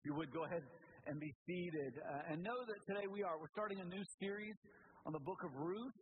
You 0.00 0.16
would 0.16 0.32
go 0.32 0.48
ahead 0.48 0.64
and 1.04 1.20
be 1.20 1.28
seated 1.44 1.92
uh, 2.00 2.32
and 2.32 2.40
know 2.40 2.56
that 2.64 2.80
today 2.88 3.04
we 3.04 3.20
are. 3.20 3.36
We're 3.36 3.52
starting 3.52 3.84
a 3.84 3.88
new 3.92 4.00
series 4.16 4.56
on 5.04 5.12
the 5.12 5.20
book 5.20 5.44
of 5.44 5.52
Ruth. 5.60 5.92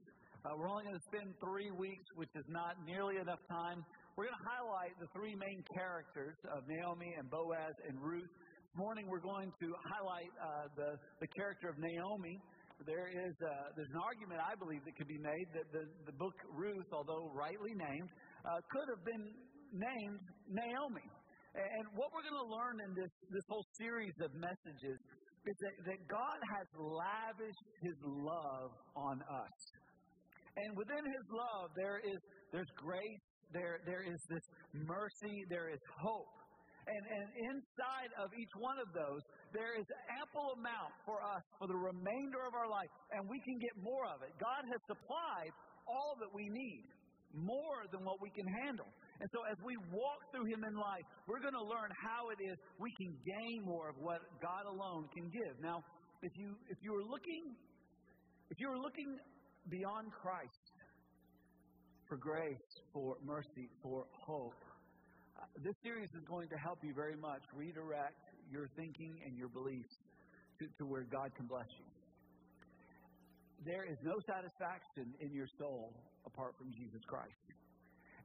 Uh, 0.46 0.54
we're 0.54 0.70
only 0.70 0.86
going 0.86 0.94
to 0.94 1.06
spend 1.10 1.34
three 1.42 1.74
weeks, 1.74 2.06
which 2.14 2.30
is 2.38 2.46
not 2.46 2.78
nearly 2.86 3.18
enough 3.18 3.42
time. 3.50 3.82
We're 4.14 4.30
going 4.30 4.38
to 4.38 4.46
highlight 4.54 4.94
the 5.02 5.10
three 5.10 5.34
main 5.34 5.66
characters 5.74 6.38
of 6.54 6.62
Naomi 6.70 7.10
and 7.18 7.26
Boaz 7.26 7.74
and 7.90 7.98
Ruth. 7.98 8.30
This 8.30 8.76
morning 8.78 9.10
we're 9.10 9.18
going 9.18 9.50
to 9.50 9.68
highlight 9.90 10.30
uh, 10.38 10.70
the, 10.78 10.90
the 11.18 11.26
character 11.34 11.66
of 11.66 11.74
Naomi. 11.82 12.38
There 12.86 13.10
is 13.10 13.34
uh, 13.42 13.74
there's 13.74 13.90
an 13.90 13.98
argument 13.98 14.38
I 14.38 14.54
believe 14.54 14.86
that 14.86 14.94
could 14.94 15.10
be 15.10 15.18
made 15.18 15.50
that 15.58 15.66
the, 15.74 15.90
the 16.06 16.14
book 16.14 16.38
Ruth, 16.54 16.86
although 16.94 17.34
rightly 17.34 17.74
named, 17.74 18.10
uh, 18.46 18.62
could 18.70 18.86
have 18.94 19.02
been 19.02 19.26
named 19.74 20.22
Naomi. 20.46 21.10
And 21.58 21.84
what 21.98 22.14
we're 22.14 22.22
going 22.22 22.38
to 22.38 22.50
learn 22.54 22.76
in 22.86 22.94
this, 22.94 23.10
this 23.34 23.46
whole 23.50 23.66
series 23.74 24.14
of 24.22 24.30
messages 24.38 24.98
is 25.42 25.56
that, 25.58 25.76
that 25.90 26.00
God 26.06 26.38
has 26.54 26.66
lavished 26.78 27.66
His 27.82 27.98
love 28.06 28.70
on 28.94 29.18
us. 29.26 29.56
And 30.54 30.78
within 30.78 31.02
His 31.02 31.26
love, 31.34 31.74
there 31.74 31.98
is 31.98 32.18
there's 32.52 32.70
grace, 32.80 33.24
there, 33.52 33.80
there 33.84 34.04
is 34.04 34.20
this 34.28 34.46
mercy, 34.72 35.44
there 35.52 35.68
is 35.68 35.80
hope. 36.00 36.32
And, 36.88 37.04
and 37.04 37.28
inside 37.52 38.10
of 38.16 38.32
each 38.32 38.54
one 38.56 38.80
of 38.80 38.88
those, 38.96 39.20
there 39.52 39.76
is 39.76 39.84
ample 40.16 40.56
amount 40.56 40.92
for 41.04 41.20
us 41.20 41.44
for 41.60 41.68
the 41.68 41.76
remainder 41.76 42.40
of 42.48 42.56
our 42.56 42.68
life, 42.68 42.88
and 43.12 43.28
we 43.28 43.36
can 43.44 43.60
get 43.60 43.76
more 43.84 44.08
of 44.08 44.24
it. 44.24 44.32
God 44.40 44.64
has 44.64 44.80
supplied 44.88 45.52
all 45.84 46.16
that 46.24 46.32
we 46.32 46.48
need, 46.48 46.88
more 47.36 47.84
than 47.92 48.08
what 48.08 48.16
we 48.24 48.32
can 48.32 48.48
handle. 48.64 48.88
And 49.20 49.28
so 49.34 49.42
as 49.50 49.58
we 49.66 49.74
walk 49.90 50.20
through 50.30 50.46
Him 50.46 50.62
in 50.62 50.74
life, 50.78 51.02
we're 51.26 51.42
going 51.42 51.58
to 51.58 51.66
learn 51.66 51.90
how 51.98 52.30
it 52.30 52.38
is 52.38 52.54
we 52.78 52.94
can 52.94 53.10
gain 53.26 53.66
more 53.66 53.90
of 53.90 53.96
what 53.98 54.22
God 54.38 54.62
alone 54.70 55.10
can 55.10 55.26
give. 55.30 55.58
Now, 55.58 55.82
if 56.22 56.32
you 56.38 56.54
if 56.70 56.78
you 56.82 56.94
are 56.94 57.02
looking 57.02 57.54
if 58.50 58.58
you 58.58 58.70
are 58.70 58.78
looking 58.78 59.18
beyond 59.70 60.12
Christ 60.12 60.64
for 62.08 62.16
grace, 62.16 62.68
for 62.94 63.16
mercy, 63.24 63.68
for 63.82 64.06
hope, 64.24 64.56
uh, 65.36 65.44
this 65.62 65.74
series 65.82 66.08
is 66.14 66.24
going 66.26 66.48
to 66.48 66.56
help 66.56 66.78
you 66.82 66.94
very 66.94 67.16
much 67.16 67.42
redirect 67.54 68.16
your 68.50 68.68
thinking 68.76 69.20
and 69.26 69.36
your 69.36 69.48
beliefs 69.48 69.94
to, 70.58 70.66
to 70.78 70.86
where 70.86 71.04
God 71.04 71.30
can 71.36 71.46
bless 71.46 71.68
you. 71.78 71.84
There 73.66 73.84
is 73.84 73.98
no 74.02 74.14
satisfaction 74.26 75.12
in 75.20 75.34
your 75.34 75.46
soul 75.58 75.92
apart 76.24 76.54
from 76.56 76.70
Jesus 76.72 77.02
Christ. 77.06 77.34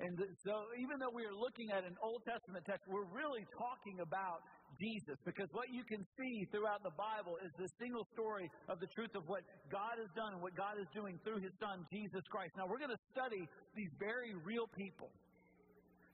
And 0.03 0.19
so, 0.43 0.67
even 0.75 0.99
though 0.99 1.15
we 1.15 1.23
are 1.23 1.31
looking 1.31 1.71
at 1.71 1.87
an 1.87 1.95
Old 2.03 2.27
Testament 2.27 2.67
text, 2.67 2.83
we're 2.91 3.07
really 3.15 3.47
talking 3.55 4.03
about 4.03 4.43
Jesus 4.75 5.15
because 5.23 5.47
what 5.55 5.71
you 5.71 5.87
can 5.87 6.03
see 6.19 6.43
throughout 6.51 6.83
the 6.83 6.91
Bible 6.99 7.39
is 7.39 7.55
the 7.55 7.71
single 7.79 8.03
story 8.11 8.51
of 8.67 8.83
the 8.83 8.89
truth 8.91 9.15
of 9.15 9.23
what 9.31 9.47
God 9.71 9.95
has 9.95 10.11
done 10.11 10.35
and 10.35 10.41
what 10.43 10.59
God 10.59 10.75
is 10.75 10.91
doing 10.91 11.15
through 11.23 11.39
His 11.39 11.55
Son, 11.55 11.87
Jesus 11.87 12.19
Christ. 12.27 12.51
Now, 12.59 12.67
we're 12.67 12.83
going 12.83 12.91
to 12.91 13.05
study 13.15 13.47
these 13.79 13.95
very 13.95 14.35
real 14.43 14.67
people 14.75 15.07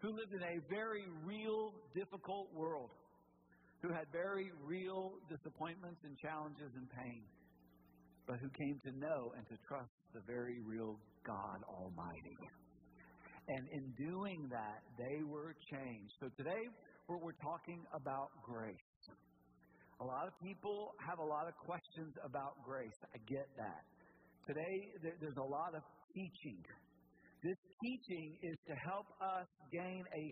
who 0.06 0.14
lived 0.14 0.38
in 0.38 0.44
a 0.46 0.62
very 0.70 1.10
real, 1.26 1.74
difficult 1.98 2.54
world, 2.54 2.94
who 3.82 3.90
had 3.90 4.06
very 4.14 4.54
real 4.70 5.18
disappointments 5.34 5.98
and 6.06 6.14
challenges 6.22 6.70
and 6.78 6.86
pain, 6.94 7.26
but 8.30 8.38
who 8.38 8.54
came 8.54 8.78
to 8.86 8.94
know 9.02 9.34
and 9.34 9.50
to 9.50 9.58
trust 9.66 9.90
the 10.14 10.22
very 10.30 10.62
real 10.62 10.94
God 11.26 11.66
Almighty. 11.66 12.38
And 13.50 13.66
in 13.74 13.94
doing 13.98 14.48
that, 14.52 14.86
they 14.98 15.24
were 15.26 15.56
changed. 15.74 16.14
So 16.22 16.30
today, 16.38 16.70
we're, 17.08 17.18
we're 17.18 17.42
talking 17.42 17.82
about 17.98 18.30
grace. 18.46 18.78
A 20.02 20.06
lot 20.06 20.28
of 20.28 20.34
people 20.40 20.94
have 21.02 21.18
a 21.18 21.26
lot 21.26 21.48
of 21.48 21.58
questions 21.66 22.14
about 22.24 22.62
grace. 22.64 22.94
I 23.10 23.18
get 23.26 23.50
that. 23.58 23.84
Today, 24.48 25.12
there's 25.20 25.42
a 25.42 25.50
lot 25.50 25.74
of 25.74 25.82
teaching. 26.14 26.62
This 27.44 27.58
teaching 27.82 28.38
is 28.44 28.58
to 28.70 28.76
help 28.86 29.08
us 29.20 29.48
gain 29.74 30.04
a 30.14 30.24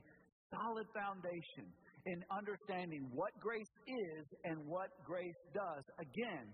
solid 0.54 0.86
foundation 0.94 1.74
in 2.06 2.24
understanding 2.32 3.10
what 3.12 3.34
grace 3.42 3.74
is 3.88 4.26
and 4.46 4.62
what 4.66 4.94
grace 5.04 5.42
does. 5.54 5.84
Again, 6.00 6.54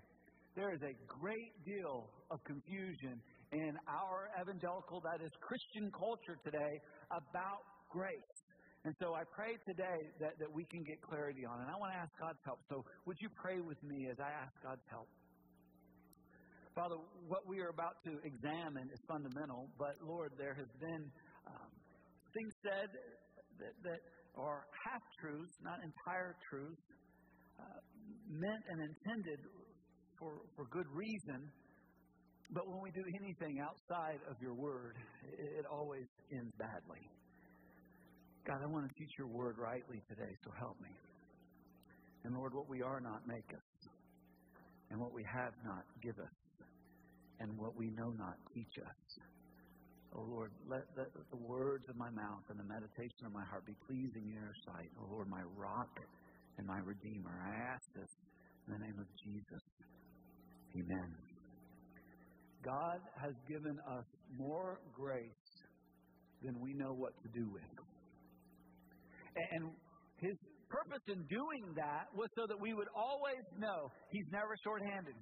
there 0.55 0.73
is 0.73 0.81
a 0.81 0.93
great 1.19 1.53
deal 1.65 2.09
of 2.31 2.39
confusion 2.45 3.21
in 3.53 3.77
our 3.87 4.33
evangelical, 4.41 4.99
that 5.05 5.21
is 5.23 5.31
Christian 5.39 5.91
culture 5.93 6.37
today, 6.43 6.73
about 7.13 7.61
grace. 7.89 8.33
And 8.83 8.93
so 8.99 9.15
I 9.15 9.23
pray 9.31 9.55
today 9.63 9.99
that, 10.19 10.35
that 10.41 10.51
we 10.51 10.65
can 10.67 10.83
get 10.83 10.99
clarity 10.99 11.45
on 11.47 11.61
it. 11.61 11.63
And 11.63 11.71
I 11.71 11.77
want 11.79 11.93
to 11.93 11.99
ask 12.03 12.11
God's 12.19 12.41
help. 12.43 12.59
So 12.67 12.83
would 13.05 13.15
you 13.21 13.29
pray 13.31 13.61
with 13.63 13.79
me 13.79 14.09
as 14.11 14.19
I 14.19 14.27
ask 14.27 14.51
God's 14.59 14.83
help? 14.91 15.07
Father, 16.75 16.97
what 17.29 17.45
we 17.47 17.61
are 17.61 17.69
about 17.69 18.01
to 18.03 18.17
examine 18.25 18.89
is 18.89 18.99
fundamental, 19.07 19.69
but 19.77 19.93
Lord, 20.01 20.33
there 20.41 20.57
has 20.57 20.67
been 20.81 21.05
um, 21.45 21.69
things 22.33 22.51
said 22.65 22.89
that, 23.61 23.73
that 23.85 24.01
are 24.35 24.65
half 24.89 25.03
truths, 25.21 25.53
not 25.61 25.77
entire 25.85 26.33
truths, 26.49 26.81
uh, 27.61 27.79
meant 28.25 28.63
and 28.73 28.79
intended 28.89 29.39
for, 30.17 30.41
for 30.57 30.65
good 30.73 30.89
reason, 30.89 31.45
but 32.53 32.67
when 32.69 32.81
we 32.81 32.91
do 32.91 33.03
anything 33.19 33.59
outside 33.59 34.19
of 34.29 34.37
your 34.41 34.53
word, 34.53 34.95
it 35.37 35.65
always 35.65 36.05
ends 36.31 36.53
badly. 36.57 37.01
God, 38.45 38.59
I 38.61 38.67
want 38.67 38.87
to 38.87 38.93
teach 38.99 39.11
your 39.17 39.27
word 39.27 39.55
rightly 39.57 40.01
today, 40.09 40.31
so 40.43 40.51
help 40.59 40.79
me. 40.81 40.89
And 42.23 42.35
Lord, 42.35 42.53
what 42.53 42.69
we 42.69 42.81
are 42.81 42.99
not, 42.99 43.25
make 43.27 43.49
us. 43.49 43.89
And 44.91 44.99
what 44.99 45.13
we 45.13 45.23
have 45.23 45.53
not, 45.65 45.83
give 46.01 46.19
us. 46.19 46.35
And 47.39 47.57
what 47.57 47.75
we 47.75 47.89
know 47.91 48.11
not, 48.11 48.35
teach 48.53 48.77
us. 48.77 49.23
Oh 50.15 50.25
Lord, 50.29 50.51
let 50.69 50.83
the, 50.95 51.07
the 51.31 51.41
words 51.41 51.85
of 51.89 51.95
my 51.97 52.09
mouth 52.11 52.45
and 52.49 52.59
the 52.59 52.69
meditation 52.69 53.25
of 53.25 53.33
my 53.33 53.43
heart 53.49 53.65
be 53.65 53.73
pleasing 53.87 54.29
in 54.29 54.35
your 54.35 54.53
sight. 54.65 54.91
Oh 55.01 55.07
Lord, 55.09 55.27
my 55.27 55.41
rock 55.57 55.89
and 56.57 56.67
my 56.67 56.77
redeemer. 56.85 57.33
I 57.33 57.73
ask 57.73 57.83
this 57.95 58.11
in 58.67 58.73
the 58.73 58.79
name 58.79 58.99
of 58.99 59.07
Jesus. 59.25 59.63
Amen. 60.77 61.32
God 62.63 62.99
has 63.21 63.33
given 63.47 63.77
us 63.87 64.05
more 64.37 64.79
grace 64.93 65.51
than 66.41 66.59
we 66.59 66.73
know 66.73 66.93
what 66.93 67.13
to 67.23 67.29
do 67.39 67.49
with. 67.51 67.63
And 69.35 69.71
his 70.19 70.37
purpose 70.69 71.03
in 71.07 71.21
doing 71.27 71.73
that 71.75 72.07
was 72.15 72.29
so 72.35 72.47
that 72.47 72.59
we 72.59 72.73
would 72.73 72.89
always 72.95 73.43
know 73.57 73.91
he's 74.11 74.27
never 74.31 74.55
shorthanded. 74.63 75.15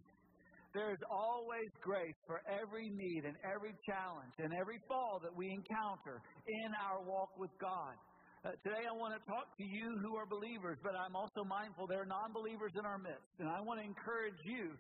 There's 0.74 1.04
always 1.12 1.68
grace 1.84 2.16
for 2.26 2.40
every 2.48 2.88
need 2.88 3.28
and 3.28 3.36
every 3.44 3.76
challenge 3.84 4.32
and 4.40 4.56
every 4.56 4.80
fall 4.88 5.20
that 5.20 5.36
we 5.36 5.52
encounter 5.52 6.24
in 6.48 6.70
our 6.80 7.04
walk 7.04 7.36
with 7.38 7.52
God. 7.60 8.00
Uh, 8.42 8.58
today, 8.66 8.90
I 8.90 8.96
want 8.96 9.14
to 9.14 9.22
talk 9.30 9.54
to 9.54 9.66
you 9.68 10.00
who 10.02 10.16
are 10.18 10.26
believers, 10.26 10.80
but 10.82 10.96
I'm 10.98 11.14
also 11.14 11.44
mindful 11.46 11.86
there 11.86 12.02
are 12.02 12.10
non 12.10 12.34
believers 12.34 12.72
in 12.74 12.88
our 12.88 12.98
midst. 12.98 13.30
And 13.38 13.46
I 13.46 13.62
want 13.62 13.84
to 13.84 13.86
encourage 13.86 14.40
you 14.48 14.74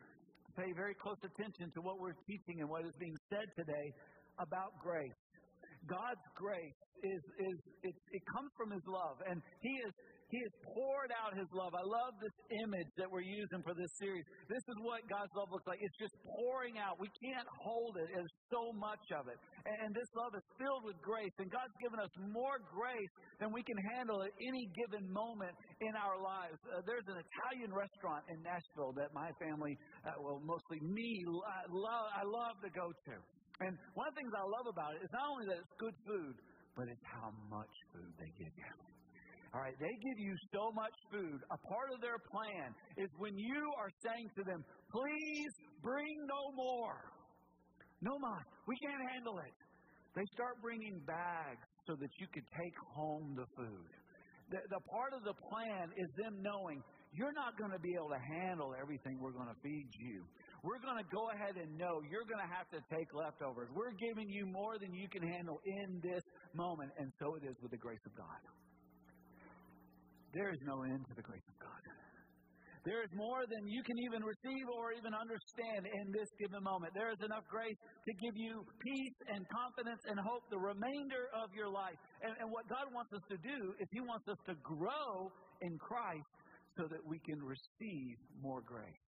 pay 0.51 0.71
very 0.73 0.95
close 0.95 1.17
attention 1.23 1.71
to 1.73 1.81
what 1.81 1.99
we're 1.99 2.17
teaching 2.27 2.61
and 2.61 2.69
what 2.69 2.85
is 2.85 2.93
being 2.99 3.17
said 3.29 3.47
today 3.55 3.93
about 4.39 4.79
grace. 4.81 5.19
God's 5.87 6.25
grace 6.35 6.77
is 7.03 7.21
is 7.39 7.57
it, 7.83 7.95
it 8.11 8.23
comes 8.37 8.51
from 8.57 8.71
His 8.71 8.83
love, 8.85 9.17
and 9.25 9.41
He 9.61 9.73
is 9.87 9.93
He 10.31 10.39
has 10.39 10.53
poured 10.63 11.11
out 11.11 11.35
His 11.35 11.51
love. 11.51 11.75
I 11.75 11.83
love 11.83 12.15
this 12.23 12.37
image 12.63 12.87
that 12.95 13.11
we're 13.11 13.27
using 13.27 13.59
for 13.67 13.75
this 13.75 13.91
series. 13.99 14.23
This 14.47 14.63
is 14.63 14.77
what 14.79 15.03
God's 15.11 15.31
love 15.35 15.51
looks 15.51 15.67
like. 15.67 15.83
It's 15.83 15.99
just 15.99 16.15
pouring 16.23 16.79
out. 16.79 16.95
We 17.03 17.11
can't 17.19 17.47
hold 17.59 17.99
it. 17.99 18.07
There's 18.15 18.35
so 18.47 18.71
much 18.79 19.03
of 19.11 19.27
it, 19.27 19.35
and 19.67 19.91
this 19.91 20.07
love 20.15 20.31
is 20.31 20.45
filled 20.55 20.87
with 20.87 20.95
grace. 21.03 21.35
And 21.43 21.51
God's 21.51 21.75
given 21.83 21.99
us 21.99 22.11
more 22.31 22.63
grace 22.71 23.13
than 23.43 23.51
we 23.51 23.59
can 23.67 23.75
handle 23.91 24.23
at 24.23 24.31
any 24.39 24.71
given 24.87 25.03
moment 25.11 25.51
in 25.83 25.93
our 25.99 26.15
lives. 26.15 26.55
Uh, 26.63 26.79
there's 26.87 27.05
an 27.11 27.19
Italian 27.19 27.75
restaurant 27.75 28.23
in 28.31 28.39
Nashville 28.39 28.95
that 28.95 29.11
my 29.11 29.35
family, 29.35 29.75
uh, 30.07 30.15
well, 30.23 30.39
mostly 30.47 30.79
me, 30.79 31.27
I 31.27 31.67
love. 31.67 32.07
I 32.15 32.23
love 32.23 32.55
to 32.63 32.71
go 32.71 32.87
to. 32.87 33.15
And 33.61 33.75
one 33.93 34.07
of 34.07 34.13
the 34.15 34.19
things 34.23 34.33
I 34.33 34.47
love 34.47 34.67
about 34.71 34.95
it 34.95 35.05
is 35.05 35.11
not 35.11 35.27
only 35.27 35.45
that 35.51 35.59
it's 35.59 35.75
good 35.77 35.97
food, 36.07 36.35
but 36.73 36.87
it's 36.87 37.05
how 37.05 37.29
much 37.51 37.73
food 37.93 38.09
they 38.17 38.31
give 38.39 38.53
you. 38.55 38.90
All 39.53 39.59
right, 39.59 39.75
they 39.79 39.91
give 39.99 40.19
you 40.19 40.33
so 40.53 40.71
much 40.71 40.95
food. 41.11 41.39
A 41.51 41.59
part 41.67 41.91
of 41.91 41.99
their 41.99 42.19
plan 42.31 42.71
is 42.95 43.09
when 43.19 43.35
you 43.37 43.63
are 43.75 43.91
saying 43.99 44.31
to 44.39 44.43
them, 44.47 44.63
please 44.87 45.51
bring 45.83 46.15
no 46.23 46.55
more. 46.55 47.03
No 47.99 48.15
more. 48.17 48.41
We 48.67 48.75
can't 48.79 49.03
handle 49.11 49.39
it. 49.43 49.55
They 50.15 50.23
start 50.33 50.55
bringing 50.61 51.03
bags 51.03 51.67
so 51.87 51.95
that 51.99 52.09
you 52.19 52.27
could 52.31 52.47
take 52.55 52.75
home 52.95 53.35
the 53.35 53.47
food. 53.55 53.91
The, 54.51 54.59
the 54.71 54.81
part 54.87 55.11
of 55.11 55.23
the 55.23 55.35
plan 55.35 55.91
is 55.95 56.07
them 56.15 56.39
knowing 56.39 56.83
you're 57.11 57.35
not 57.35 57.59
going 57.59 57.71
to 57.71 57.79
be 57.79 57.91
able 57.95 58.11
to 58.11 58.23
handle 58.39 58.71
everything 58.79 59.19
we're 59.19 59.35
going 59.35 59.51
to 59.51 59.59
feed 59.63 59.87
you. 59.99 60.23
We're 60.63 60.79
going 60.79 60.99
to 60.99 61.07
go 61.11 61.27
ahead 61.35 61.59
and 61.59 61.75
know 61.75 61.99
you're 62.07 62.27
going 62.27 62.43
to 62.43 62.51
have 62.51 62.71
to 62.71 62.79
take 62.87 63.11
leftovers. 63.11 63.67
We're 63.75 63.95
giving 63.99 64.31
you 64.31 64.47
more 64.47 64.79
than 64.79 64.95
you 64.95 65.07
can 65.11 65.23
handle 65.23 65.59
in 65.65 65.99
this 65.99 66.23
moment. 66.55 66.91
And 66.99 67.11
so 67.19 67.35
it 67.35 67.43
is 67.43 67.55
with 67.59 67.71
the 67.71 67.81
grace 67.81 68.03
of 68.05 68.15
God. 68.15 68.39
There 70.33 70.49
is 70.51 70.61
no 70.63 70.83
end 70.83 71.03
to 71.11 71.13
the 71.15 71.21
grace 71.21 71.43
of 71.47 71.57
God. 71.59 71.81
There 72.81 73.05
is 73.05 73.13
more 73.13 73.45
than 73.45 73.61
you 73.69 73.85
can 73.85 73.93
even 74.09 74.25
receive 74.25 74.65
or 74.73 74.89
even 74.97 75.13
understand 75.13 75.85
in 75.85 76.09
this 76.09 76.25
given 76.41 76.65
moment. 76.65 76.89
There 76.97 77.13
is 77.13 77.21
enough 77.21 77.45
grace 77.45 77.77
to 77.77 78.11
give 78.17 78.33
you 78.33 78.65
peace 78.81 79.17
and 79.29 79.45
confidence 79.53 80.01
and 80.09 80.17
hope 80.17 80.41
the 80.49 80.57
remainder 80.57 81.29
of 81.37 81.53
your 81.53 81.69
life. 81.69 81.93
And, 82.25 82.33
and 82.41 82.49
what 82.49 82.65
God 82.73 82.89
wants 82.89 83.13
us 83.13 83.21
to 83.29 83.37
do 83.37 83.77
is 83.77 83.85
He 83.93 84.01
wants 84.01 84.25
us 84.25 84.41
to 84.49 84.57
grow 84.65 85.29
in 85.61 85.77
Christ 85.77 86.25
so 86.73 86.89
that 86.89 87.05
we 87.05 87.21
can 87.21 87.37
receive 87.37 88.17
more 88.41 88.65
grace. 88.65 89.05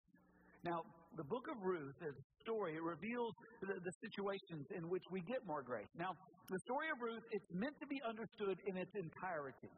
Now, 0.68 0.84
the 1.16 1.24
book 1.24 1.48
of 1.48 1.56
Ruth 1.64 1.96
is 2.04 2.12
a 2.12 2.26
story. 2.44 2.76
It 2.76 2.84
reveals 2.84 3.32
the, 3.64 3.80
the, 3.80 3.92
situations 4.04 4.68
in 4.76 4.88
which 4.88 5.02
we 5.10 5.20
get 5.24 5.40
more 5.48 5.62
grace. 5.64 5.88
Now, 5.98 6.12
the 6.48 6.60
story 6.68 6.88
of 6.92 7.00
Ruth, 7.00 7.24
it's 7.32 7.50
meant 7.52 7.74
to 7.80 7.88
be 7.88 7.98
understood 8.04 8.56
in 8.68 8.76
its 8.76 8.92
entirety. 8.94 9.72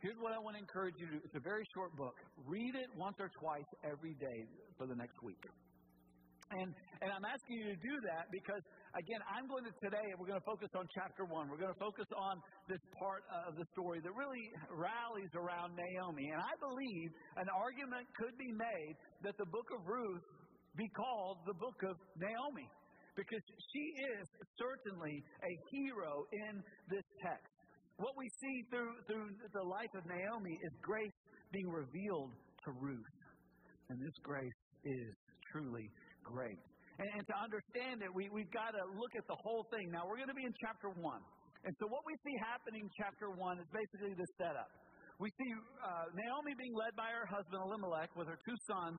Here's 0.00 0.16
what 0.16 0.32
I 0.32 0.40
want 0.40 0.56
to 0.56 0.62
encourage 0.64 0.96
you 0.96 1.12
to 1.12 1.12
do. 1.12 1.20
It's 1.20 1.36
a 1.36 1.44
very 1.44 1.64
short 1.76 1.92
book. 1.92 2.16
Read 2.48 2.72
it 2.72 2.88
once 2.96 3.20
or 3.20 3.28
twice 3.36 3.68
every 3.84 4.16
day 4.16 4.48
for 4.80 4.88
the 4.88 4.96
next 4.96 5.20
week. 5.20 5.44
And, 6.56 6.72
and 7.04 7.12
I'm 7.12 7.22
asking 7.28 7.60
you 7.60 7.68
to 7.76 7.78
do 7.84 7.94
that 8.08 8.32
because, 8.32 8.64
again, 8.96 9.20
I'm 9.28 9.44
going 9.44 9.62
to 9.68 9.74
today, 9.84 10.02
we're 10.16 10.26
going 10.26 10.40
to 10.40 10.48
focus 10.48 10.72
on 10.72 10.88
chapter 10.96 11.28
one. 11.28 11.52
We're 11.52 11.60
going 11.60 11.76
to 11.76 11.78
focus 11.78 12.08
on 12.16 12.40
this 12.64 12.80
part 12.96 13.28
of 13.44 13.60
the 13.60 13.66
story 13.76 14.00
that 14.00 14.10
really 14.16 14.42
rallies 14.72 15.30
around 15.36 15.76
Naomi. 15.76 16.32
And 16.32 16.40
I 16.40 16.54
believe 16.64 17.08
an 17.36 17.52
argument 17.52 18.08
could 18.16 18.34
be 18.40 18.50
made 18.56 18.94
that 19.28 19.36
the 19.36 19.46
book 19.52 19.68
of 19.68 19.84
Ruth 19.84 20.24
be 20.80 20.88
called 20.96 21.44
the 21.44 21.54
book 21.60 21.76
of 21.84 22.00
Naomi 22.16 22.66
because 23.20 23.44
she 23.76 23.84
is 24.16 24.24
certainly 24.56 25.20
a 25.44 25.52
hero 25.76 26.24
in 26.48 26.64
this 26.88 27.04
text 27.20 27.59
what 28.00 28.16
we 28.16 28.32
see 28.40 28.56
through, 28.72 28.96
through 29.04 29.28
the 29.52 29.60
life 29.60 29.92
of 29.92 30.08
Naomi 30.08 30.56
is 30.56 30.72
grace 30.80 31.12
being 31.52 31.68
revealed 31.68 32.32
to 32.64 32.72
Ruth. 32.80 33.16
And 33.92 34.00
this 34.00 34.16
grace 34.24 34.60
is 34.88 35.12
truly 35.52 35.92
great. 36.24 36.56
And, 36.96 37.08
and 37.20 37.24
to 37.28 37.36
understand 37.36 38.00
it, 38.00 38.08
we, 38.08 38.32
we've 38.32 38.50
got 38.56 38.72
to 38.72 38.82
look 38.96 39.12
at 39.12 39.26
the 39.28 39.36
whole 39.44 39.68
thing. 39.68 39.92
Now, 39.92 40.08
we're 40.08 40.16
going 40.16 40.32
to 40.32 40.38
be 40.38 40.48
in 40.48 40.56
chapter 40.64 40.88
1. 40.88 40.96
And 41.68 41.72
so, 41.76 41.84
what 41.92 42.00
we 42.08 42.16
see 42.24 42.36
happening 42.40 42.88
in 42.88 42.92
chapter 42.96 43.28
1 43.28 43.60
is 43.60 43.68
basically 43.68 44.16
the 44.16 44.28
setup. 44.40 44.72
We 45.20 45.28
see 45.36 45.52
uh, 45.52 46.08
Naomi 46.16 46.56
being 46.56 46.72
led 46.72 46.96
by 46.96 47.12
her 47.12 47.28
husband 47.28 47.60
Elimelech 47.60 48.08
with 48.16 48.32
her 48.32 48.40
two 48.40 48.56
sons 48.64 48.96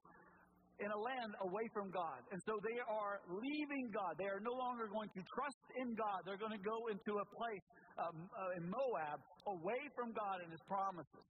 in 0.78 0.90
a 0.90 1.00
land 1.02 1.34
away 1.42 1.66
from 1.74 1.90
God. 1.90 2.22
And 2.30 2.38
so 2.46 2.58
they 2.62 2.78
are 2.86 3.22
leaving 3.30 3.90
God. 3.90 4.18
They 4.22 4.30
are 4.30 4.42
no 4.42 4.54
longer 4.54 4.86
going 4.90 5.10
to 5.14 5.22
trust 5.34 5.58
in 5.80 5.96
God. 5.96 6.24
They're 6.26 6.42
going 6.42 6.56
to 6.56 6.66
go 6.66 6.92
into 6.92 7.20
a 7.22 7.28
place 7.36 7.66
um, 8.00 8.28
uh, 8.34 8.58
in 8.58 8.64
Moab 8.68 9.20
away 9.48 9.82
from 9.96 10.12
God 10.12 10.42
and 10.44 10.50
His 10.52 10.64
promises. 10.68 11.26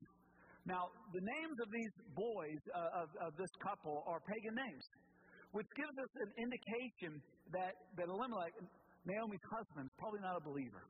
Now, 0.66 0.94
the 1.10 1.24
names 1.26 1.58
of 1.58 1.70
these 1.74 1.94
boys 2.14 2.62
uh, 2.70 3.02
of, 3.02 3.08
of 3.18 3.32
this 3.38 3.50
couple 3.66 4.06
are 4.06 4.22
pagan 4.22 4.54
names, 4.54 4.86
which 5.58 5.66
gives 5.74 5.96
us 5.98 6.12
an 6.22 6.32
indication 6.38 7.18
that, 7.50 7.74
that 7.98 8.06
Elimelech, 8.06 8.54
Naomi's 9.10 9.46
husband, 9.50 9.90
is 9.90 9.96
probably 9.98 10.22
not 10.22 10.38
a 10.38 10.44
believer. 10.46 10.86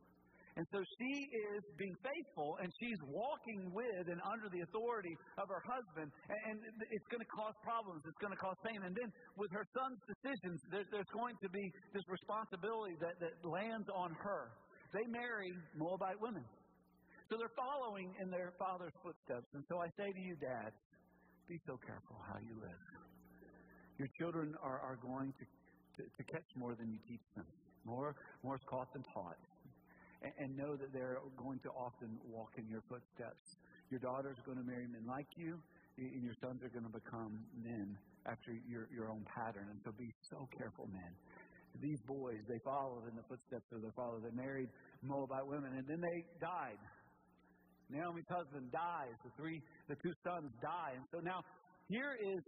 And 0.61 0.69
so 0.69 0.85
she 1.01 1.25
is 1.25 1.65
being 1.73 1.97
faithful 2.05 2.61
and 2.61 2.69
she's 2.77 3.01
walking 3.09 3.73
with 3.73 4.05
and 4.05 4.21
under 4.21 4.45
the 4.53 4.61
authority 4.61 5.17
of 5.41 5.49
her 5.49 5.65
husband. 5.65 6.13
And 6.29 6.61
it's 6.93 7.09
going 7.09 7.25
to 7.25 7.31
cause 7.33 7.57
problems. 7.65 8.05
It's 8.05 8.21
going 8.21 8.29
to 8.29 8.37
cause 8.37 8.53
pain. 8.61 8.77
And 8.85 8.93
then 8.93 9.09
with 9.41 9.49
her 9.57 9.65
son's 9.73 9.97
decisions, 10.05 10.61
there's 10.69 11.09
going 11.17 11.33
to 11.41 11.49
be 11.49 11.65
this 11.97 12.05
responsibility 12.05 12.93
that, 13.01 13.17
that 13.25 13.33
lands 13.41 13.89
on 13.89 14.13
her. 14.21 14.53
They 14.93 15.01
marry 15.09 15.49
Moabite 15.73 16.21
women. 16.21 16.45
So 17.33 17.41
they're 17.41 17.57
following 17.57 18.13
in 18.21 18.29
their 18.29 18.53
father's 18.61 18.93
footsteps. 19.01 19.49
And 19.57 19.65
so 19.65 19.81
I 19.81 19.89
say 19.97 20.13
to 20.13 20.21
you, 20.21 20.37
dads, 20.37 20.77
be 21.49 21.57
so 21.65 21.73
careful 21.81 22.21
how 22.21 22.37
you 22.37 22.53
live. 22.61 22.81
Your 23.97 24.13
children 24.21 24.53
are, 24.61 24.77
are 24.77 25.01
going 25.01 25.33
to, 25.41 25.43
to, 25.97 26.01
to 26.05 26.21
catch 26.29 26.45
more 26.53 26.77
than 26.77 26.93
you 26.93 27.01
teach 27.09 27.25
them. 27.33 27.49
More, 27.81 28.13
more 28.45 28.61
is 28.61 28.65
caught 28.69 28.93
than 28.93 29.01
taught 29.09 29.41
and, 30.21 30.33
and 30.38 30.50
know 30.57 30.75
that 30.75 30.94
they're 30.94 31.18
going 31.38 31.59
to 31.65 31.69
often 31.73 32.18
walk 32.29 32.53
in 32.57 32.68
your 32.69 32.81
footsteps. 32.89 33.57
Your 33.89 34.00
daughter's 34.00 34.39
going 34.45 34.57
to 34.57 34.63
marry 34.63 34.88
men 34.88 35.03
like 35.06 35.27
you, 35.35 35.59
and 35.97 36.23
your 36.23 36.35
sons 36.39 36.63
are 36.63 36.71
going 36.71 36.88
to 36.88 36.95
become 36.95 37.44
men 37.59 37.97
after 38.25 38.56
your, 38.69 38.88
your 38.94 39.09
own 39.09 39.25
pattern. 39.27 39.68
And 39.69 39.79
so 39.83 39.91
be 39.97 40.09
so 40.29 40.47
careful, 40.57 40.88
men. 40.88 41.12
These 41.79 42.00
boys, 42.07 42.39
they 42.47 42.59
followed 42.63 43.07
in 43.07 43.15
the 43.15 43.23
footsteps 43.27 43.68
of 43.71 43.81
their 43.81 43.95
father. 43.95 44.19
They 44.19 44.35
married 44.35 44.69
Moabite 45.03 45.47
women, 45.47 45.71
and 45.75 45.88
then 45.88 46.01
they 46.03 46.19
died. 46.39 46.79
Naomi's 47.91 48.27
husband 48.27 48.71
dies. 48.71 49.15
The 49.23 49.31
three, 49.35 49.59
the 49.88 49.95
two 50.00 50.12
sons 50.23 50.51
die. 50.63 50.95
And 50.95 51.03
so 51.12 51.19
now 51.19 51.44
here 51.88 52.15
is 52.15 52.39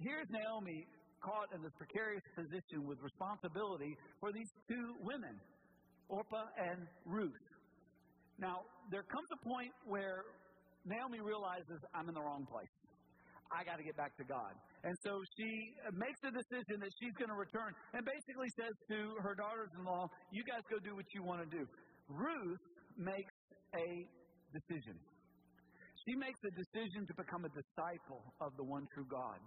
here's 0.00 0.28
Naomi 0.28 0.88
caught 1.20 1.48
in 1.56 1.60
this 1.64 1.72
precarious 1.76 2.24
position 2.36 2.84
with 2.84 3.00
responsibility 3.00 3.96
for 4.20 4.32
these 4.32 4.48
two 4.68 4.96
women. 5.00 5.36
Orpah 6.08 6.48
and 6.70 6.86
Ruth. 7.04 7.32
Now, 8.38 8.62
there 8.90 9.02
comes 9.02 9.28
a 9.32 9.40
point 9.48 9.72
where 9.86 10.24
Naomi 10.84 11.20
realizes 11.20 11.80
I'm 11.94 12.08
in 12.08 12.14
the 12.14 12.22
wrong 12.22 12.46
place. 12.46 12.70
I 13.50 13.62
got 13.62 13.78
to 13.78 13.84
get 13.86 13.96
back 13.96 14.16
to 14.18 14.26
God. 14.26 14.54
And 14.82 14.94
so 15.06 15.22
she 15.38 15.50
makes 15.94 16.18
the 16.22 16.34
decision 16.34 16.82
that 16.82 16.90
she's 16.98 17.14
going 17.14 17.30
to 17.30 17.38
return 17.38 17.74
and 17.94 18.02
basically 18.02 18.50
says 18.58 18.74
to 18.90 18.98
her 19.22 19.34
daughters 19.34 19.70
in 19.78 19.86
law, 19.86 20.10
You 20.34 20.42
guys 20.46 20.62
go 20.70 20.78
do 20.82 20.94
what 20.94 21.06
you 21.14 21.22
want 21.22 21.46
to 21.46 21.50
do. 21.50 21.64
Ruth 22.10 22.62
makes 22.98 23.34
a 23.74 23.86
decision. 24.54 24.98
She 26.06 26.14
makes 26.14 26.38
a 26.46 26.52
decision 26.54 27.06
to 27.06 27.14
become 27.18 27.46
a 27.46 27.52
disciple 27.54 28.22
of 28.38 28.54
the 28.56 28.62
one 28.62 28.86
true 28.94 29.06
God. 29.10 29.38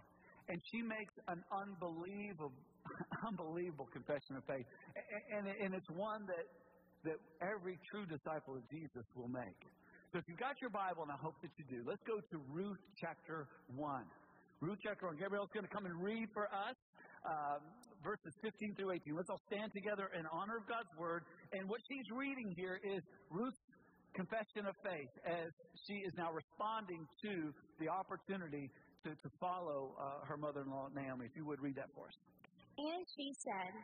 And 0.50 0.60
she 0.72 0.82
makes 0.82 1.16
an 1.28 1.40
unbelievable, 1.54 2.52
unbelievable 3.28 3.88
confession 3.92 4.36
of 4.38 4.44
faith. 4.46 4.66
And, 5.36 5.48
and 5.48 5.74
it's 5.74 5.90
one 5.92 6.26
that, 6.28 6.46
that 7.06 7.20
every 7.42 7.78
true 7.92 8.06
disciple 8.06 8.56
of 8.56 8.64
Jesus 8.70 9.06
will 9.16 9.30
make. 9.30 9.60
So 10.12 10.18
if 10.18 10.26
you've 10.28 10.42
got 10.42 10.58
your 10.62 10.74
Bible, 10.74 11.06
and 11.06 11.14
I 11.14 11.20
hope 11.22 11.38
that 11.46 11.54
you 11.58 11.66
do, 11.70 11.86
let's 11.86 12.02
go 12.10 12.18
to 12.18 12.38
Ruth 12.50 12.82
chapter 12.98 13.46
1. 13.78 14.04
Ruth 14.62 14.80
chapter 14.82 15.06
1. 15.06 15.22
Gabriel's 15.22 15.54
going 15.54 15.70
to 15.70 15.74
come 15.74 15.86
and 15.86 15.96
read 16.02 16.28
for 16.34 16.50
us 16.50 16.76
um, 17.30 17.62
verses 18.04 18.34
15 18.42 18.76
through 18.76 18.92
18. 18.92 19.16
Let's 19.16 19.30
all 19.30 19.42
stand 19.52 19.72
together 19.76 20.10
in 20.18 20.26
honor 20.34 20.58
of 20.58 20.66
God's 20.68 20.90
word. 20.98 21.24
And 21.54 21.70
what 21.70 21.80
she's 21.88 22.10
reading 22.10 22.54
here 22.58 22.80
is 22.82 23.02
Ruth's 23.30 23.60
confession 24.16 24.66
of 24.66 24.76
faith 24.82 25.14
as 25.30 25.48
she 25.88 26.02
is 26.02 26.14
now 26.18 26.32
responding 26.34 27.06
to 27.24 27.54
the 27.80 27.88
opportunity 27.88 28.72
to, 29.06 29.12
to 29.14 29.30
follow 29.40 29.96
uh, 29.96 30.26
her 30.26 30.38
mother 30.38 30.62
in 30.66 30.70
law, 30.72 30.88
Naomi. 30.92 31.26
If 31.26 31.36
you 31.36 31.46
would 31.46 31.62
read 31.62 31.76
that 31.76 31.94
for 31.96 32.08
us. 32.08 32.18
And 32.80 33.04
she 33.12 33.36
said, 33.44 33.76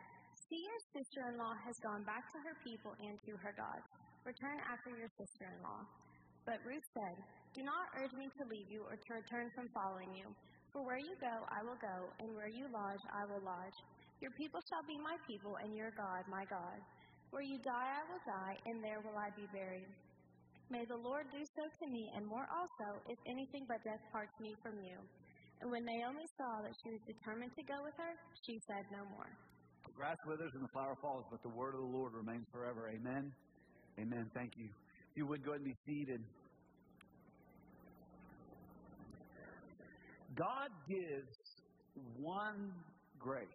See, 0.48 0.56
your 0.56 0.80
sister 0.96 1.28
in 1.28 1.36
law 1.36 1.52
has 1.68 1.76
gone 1.84 2.00
back 2.08 2.24
to 2.32 2.38
her 2.48 2.56
people 2.64 2.96
and 2.96 3.20
to 3.28 3.36
her 3.44 3.52
gods. 3.52 3.84
Return 4.24 4.56
after 4.64 4.88
your 4.96 5.12
sister 5.20 5.52
in 5.52 5.58
law. 5.60 5.84
But 6.48 6.64
Ruth 6.64 6.86
said, 6.96 7.16
Do 7.52 7.60
not 7.60 7.92
urge 8.00 8.14
me 8.16 8.32
to 8.40 8.48
leave 8.48 8.72
you 8.72 8.88
or 8.88 8.96
to 8.96 9.10
return 9.20 9.52
from 9.52 9.68
following 9.76 10.16
you. 10.16 10.24
For 10.72 10.80
where 10.80 11.02
you 11.02 11.12
go, 11.20 11.44
I 11.52 11.60
will 11.60 11.76
go, 11.76 12.08
and 12.24 12.32
where 12.32 12.48
you 12.48 12.72
lodge, 12.72 13.04
I 13.12 13.28
will 13.28 13.44
lodge. 13.44 13.78
Your 14.24 14.32
people 14.32 14.64
shall 14.64 14.84
be 14.88 14.96
my 14.96 15.20
people, 15.28 15.60
and 15.60 15.76
your 15.76 15.92
God, 15.92 16.24
my 16.32 16.48
God. 16.48 16.80
Where 17.36 17.44
you 17.44 17.60
die, 17.60 17.90
I 18.00 18.04
will 18.08 18.24
die, 18.24 18.56
and 18.64 18.80
there 18.80 19.04
will 19.04 19.18
I 19.20 19.28
be 19.36 19.44
buried. 19.52 19.92
May 20.72 20.88
the 20.88 20.96
Lord 20.96 21.28
do 21.28 21.44
so 21.44 21.64
to 21.68 21.86
me, 21.92 22.08
and 22.16 22.24
more 22.24 22.48
also, 22.48 22.96
if 23.12 23.18
anything 23.28 23.68
but 23.68 23.84
death 23.84 24.02
parts 24.08 24.34
me 24.40 24.56
from 24.64 24.80
you. 24.80 24.96
And 25.60 25.70
when 25.70 25.84
Naomi 25.84 26.26
saw 26.36 26.62
that 26.62 26.74
she 26.84 26.90
was 26.90 27.00
determined 27.06 27.52
to 27.56 27.62
go 27.64 27.82
with 27.82 27.94
her, 27.96 28.12
she 28.44 28.60
said 28.68 28.84
no 28.92 29.04
more. 29.10 29.28
The 29.86 29.92
grass 29.92 30.16
withers 30.26 30.52
and 30.54 30.62
the 30.62 30.72
flower 30.72 30.96
falls, 31.00 31.24
but 31.30 31.42
the 31.42 31.48
word 31.48 31.74
of 31.74 31.80
the 31.80 31.92
Lord 31.96 32.12
remains 32.12 32.46
forever. 32.52 32.90
Amen. 32.90 33.32
Amen. 33.98 34.30
Thank 34.34 34.52
you. 34.56 34.66
If 34.66 35.16
you 35.16 35.26
would 35.26 35.44
go 35.44 35.52
ahead 35.52 35.62
and 35.64 35.72
be 35.72 35.76
seated. 35.86 36.20
God 40.36 40.68
gives 40.86 41.32
one 42.20 42.72
grace. 43.18 43.48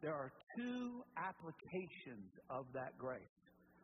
There 0.00 0.14
are 0.14 0.32
two 0.56 1.02
applications 1.16 2.30
of 2.48 2.64
that 2.72 2.96
grace. 2.96 3.20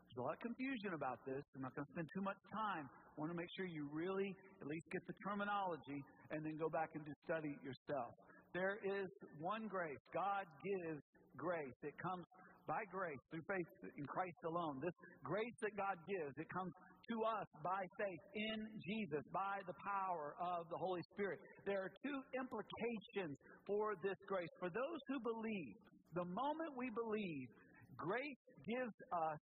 There's 0.08 0.18
a 0.18 0.28
lot 0.28 0.34
of 0.36 0.40
confusion 0.40 0.92
about 0.94 1.18
this. 1.24 1.40
I'm 1.56 1.62
not 1.62 1.74
going 1.74 1.86
to 1.86 1.92
spend 1.92 2.08
too 2.14 2.20
much 2.20 2.36
time. 2.52 2.88
I 2.88 3.20
want 3.20 3.32
to 3.32 3.36
make 3.36 3.48
sure 3.56 3.64
you 3.64 3.88
really 3.92 4.36
at 4.60 4.66
least 4.68 4.84
get 4.92 5.00
the 5.06 5.16
terminology 5.24 6.04
and 6.32 6.44
then 6.44 6.56
go 6.56 6.68
back 6.68 6.90
and 6.94 7.04
do 7.04 7.12
study 7.24 7.54
yourself. 7.62 8.16
There 8.52 8.76
is 8.84 9.08
one 9.38 9.68
grace. 9.68 10.00
God 10.12 10.44
gives 10.64 11.00
grace. 11.36 11.76
It 11.82 11.96
comes 12.00 12.24
by 12.66 12.84
grace 12.92 13.18
through 13.30 13.44
faith 13.48 13.66
in 13.96 14.06
Christ 14.06 14.36
alone. 14.46 14.80
This 14.82 14.94
grace 15.24 15.56
that 15.62 15.76
God 15.76 15.96
gives, 16.08 16.36
it 16.38 16.48
comes 16.52 16.72
to 17.10 17.16
us 17.26 17.48
by 17.64 17.82
faith 17.98 18.22
in 18.34 18.58
Jesus, 18.86 19.24
by 19.32 19.58
the 19.66 19.74
power 19.82 20.34
of 20.38 20.68
the 20.70 20.78
Holy 20.78 21.02
Spirit. 21.14 21.40
There 21.66 21.82
are 21.82 21.92
two 22.04 22.18
implications 22.38 23.36
for 23.66 23.94
this 24.02 24.16
grace. 24.28 24.50
For 24.60 24.70
those 24.70 25.00
who 25.08 25.18
believe, 25.20 25.74
the 26.14 26.24
moment 26.24 26.70
we 26.76 26.90
believe, 26.94 27.48
grace 27.96 28.44
gives 28.68 28.94
us 29.10 29.40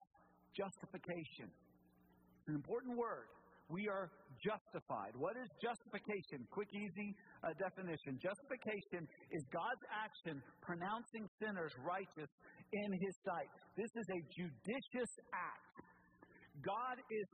justification. 0.54 1.50
It's 1.50 2.48
an 2.48 2.54
important 2.54 2.96
word. 2.96 3.26
We 3.68 3.88
are 3.88 4.08
justified. 4.40 5.12
What 5.16 5.36
is 5.36 5.48
justification? 5.60 6.46
Quick, 6.50 6.68
easy 6.72 7.12
uh, 7.44 7.52
definition. 7.60 8.16
Justification 8.16 9.04
is 9.32 9.42
God's 9.52 9.84
action 9.92 10.40
pronouncing 10.64 11.28
sinners 11.36 11.72
righteous 11.84 12.30
in 12.72 12.90
His 12.96 13.14
sight. 13.28 13.48
This 13.76 13.92
is 13.92 14.06
a 14.08 14.20
judicious 14.32 15.12
act. 15.34 15.74
God 16.64 16.96
is 16.98 17.28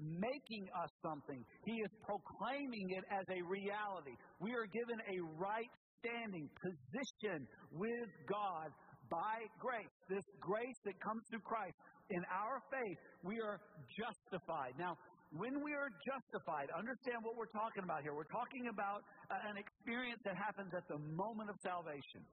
making 0.00 0.64
us 0.80 0.90
something. 1.04 1.44
He 1.66 1.76
is 1.76 1.92
proclaiming 2.00 2.86
it 2.96 3.04
as 3.12 3.26
a 3.28 3.40
reality. 3.44 4.16
We 4.40 4.56
are 4.56 4.64
given 4.64 4.98
a 5.04 5.18
right 5.36 5.72
standing 6.00 6.48
position 6.56 7.44
with 7.72 8.08
God 8.24 8.72
by 9.12 9.44
grace. 9.60 9.92
This 10.08 10.24
grace 10.40 10.78
that 10.86 10.96
comes 11.04 11.20
through 11.28 11.44
Christ. 11.44 11.76
In 12.10 12.22
our 12.32 12.58
faith, 12.72 12.98
we 13.22 13.38
are 13.38 13.60
justified. 13.94 14.74
Now, 14.78 14.96
when 15.30 15.62
we 15.62 15.72
are 15.78 15.90
justified, 16.02 16.66
understand 16.74 17.22
what 17.22 17.38
we're 17.38 17.54
talking 17.54 17.86
about 17.86 18.02
here. 18.02 18.14
We're 18.14 18.30
talking 18.34 18.66
about 18.66 19.06
uh, 19.30 19.50
an 19.50 19.56
experience 19.56 20.18
that 20.26 20.34
happens 20.34 20.74
at 20.74 20.82
the 20.90 20.98
moment 21.14 21.50
of 21.50 21.56
salvation. 21.62 22.26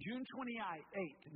June 0.00 0.24
28, 0.34 0.56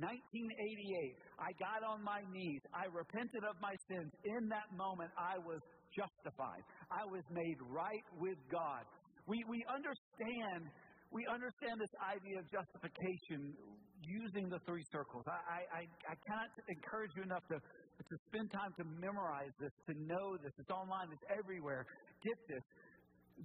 1988, 0.01 1.13
I 1.37 1.51
got 1.61 1.85
on 1.85 2.01
my 2.01 2.25
knees. 2.33 2.63
I 2.73 2.89
repented 2.89 3.43
of 3.45 3.59
my 3.61 3.75
sins. 3.85 4.09
In 4.25 4.49
that 4.49 4.67
moment, 4.73 5.11
I 5.13 5.37
was 5.37 5.61
justified. 5.93 6.63
I 6.89 7.05
was 7.05 7.21
made 7.29 7.59
right 7.69 8.05
with 8.17 8.39
God. 8.49 8.87
We, 9.27 9.43
we 9.45 9.61
understand 9.69 10.71
we 11.11 11.23
understand 11.31 11.79
this 11.79 11.95
idea 12.03 12.35
of 12.39 12.45
justification 12.51 13.55
using 14.03 14.51
the 14.51 14.59
three 14.67 14.83
circles. 14.91 15.23
I, 15.27 15.63
I, 15.71 15.81
I 16.03 16.15
cannot 16.27 16.51
encourage 16.67 17.11
you 17.15 17.23
enough 17.23 17.47
to, 17.47 17.57
to 18.05 18.17
spend 18.29 18.53
time 18.53 18.71
to 18.77 18.85
memorize 19.01 19.53
this, 19.57 19.73
to 19.89 19.93
know 19.97 20.37
this. 20.37 20.53
It's 20.61 20.69
online, 20.69 21.09
it's 21.09 21.27
everywhere. 21.33 21.85
Get 22.21 22.37
this. 22.47 22.63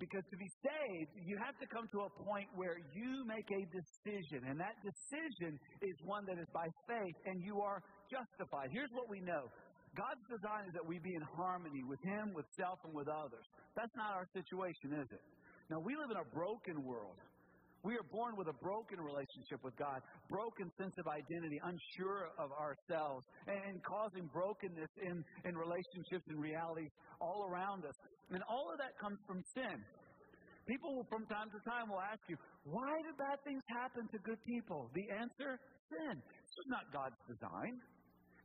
Because 0.00 0.25
to 0.32 0.37
be 0.40 0.49
saved, 0.64 1.12
you 1.28 1.37
have 1.44 1.52
to 1.61 1.68
come 1.68 1.85
to 1.92 2.09
a 2.09 2.11
point 2.25 2.49
where 2.56 2.80
you 2.97 3.28
make 3.28 3.44
a 3.52 3.62
decision, 3.68 4.49
and 4.49 4.56
that 4.56 4.73
decision 4.80 5.61
is 5.85 5.92
one 6.09 6.25
that 6.25 6.40
is 6.40 6.49
by 6.56 6.64
faith, 6.88 7.16
and 7.28 7.44
you 7.44 7.61
are 7.61 7.85
justified. 8.09 8.73
Here's 8.73 8.92
what 8.97 9.12
we 9.12 9.21
know 9.21 9.52
God's 9.92 10.25
design 10.32 10.64
is 10.64 10.73
that 10.73 10.87
we 10.88 10.97
be 10.97 11.12
in 11.12 11.25
harmony 11.37 11.85
with 11.85 12.00
Him, 12.00 12.32
with 12.32 12.49
self, 12.56 12.80
and 12.88 12.97
with 12.97 13.09
others. 13.09 13.44
That's 13.76 13.92
not 13.92 14.16
our 14.16 14.25
situation, 14.32 14.97
is 14.97 15.09
it? 15.12 15.25
Now, 15.68 15.80
we 15.85 15.92
live 15.92 16.09
in 16.09 16.21
a 16.21 16.28
broken 16.32 16.80
world. 16.85 17.21
We 17.82 17.98
are 17.98 18.06
born 18.14 18.38
with 18.38 18.46
a 18.46 18.54
broken 18.62 19.02
relationship 19.02 19.58
with 19.66 19.74
God, 19.74 19.98
broken 20.30 20.70
sense 20.78 20.94
of 21.02 21.10
identity, 21.10 21.58
unsure 21.66 22.30
of 22.38 22.54
ourselves, 22.54 23.26
and 23.50 23.82
causing 23.82 24.30
brokenness 24.30 24.90
in, 25.02 25.18
in 25.42 25.52
relationships 25.58 26.22
and 26.30 26.38
realities 26.38 26.94
all 27.18 27.50
around 27.50 27.82
us. 27.82 27.98
And 28.30 28.38
all 28.46 28.70
of 28.70 28.78
that 28.78 28.94
comes 29.02 29.18
from 29.26 29.42
sin. 29.50 29.82
People 30.70 30.94
will, 30.94 31.08
from 31.10 31.26
time 31.26 31.50
to 31.50 31.58
time 31.66 31.90
will 31.90 32.00
ask 32.06 32.22
you, 32.30 32.38
why 32.62 32.94
do 33.02 33.10
bad 33.18 33.42
things 33.42 33.62
happen 33.66 34.06
to 34.14 34.18
good 34.22 34.38
people? 34.46 34.86
The 34.94 35.10
answer, 35.18 35.58
sin. 35.90 36.14
This 36.22 36.56
is 36.62 36.68
not 36.70 36.86
God's 36.94 37.18
design. 37.26 37.82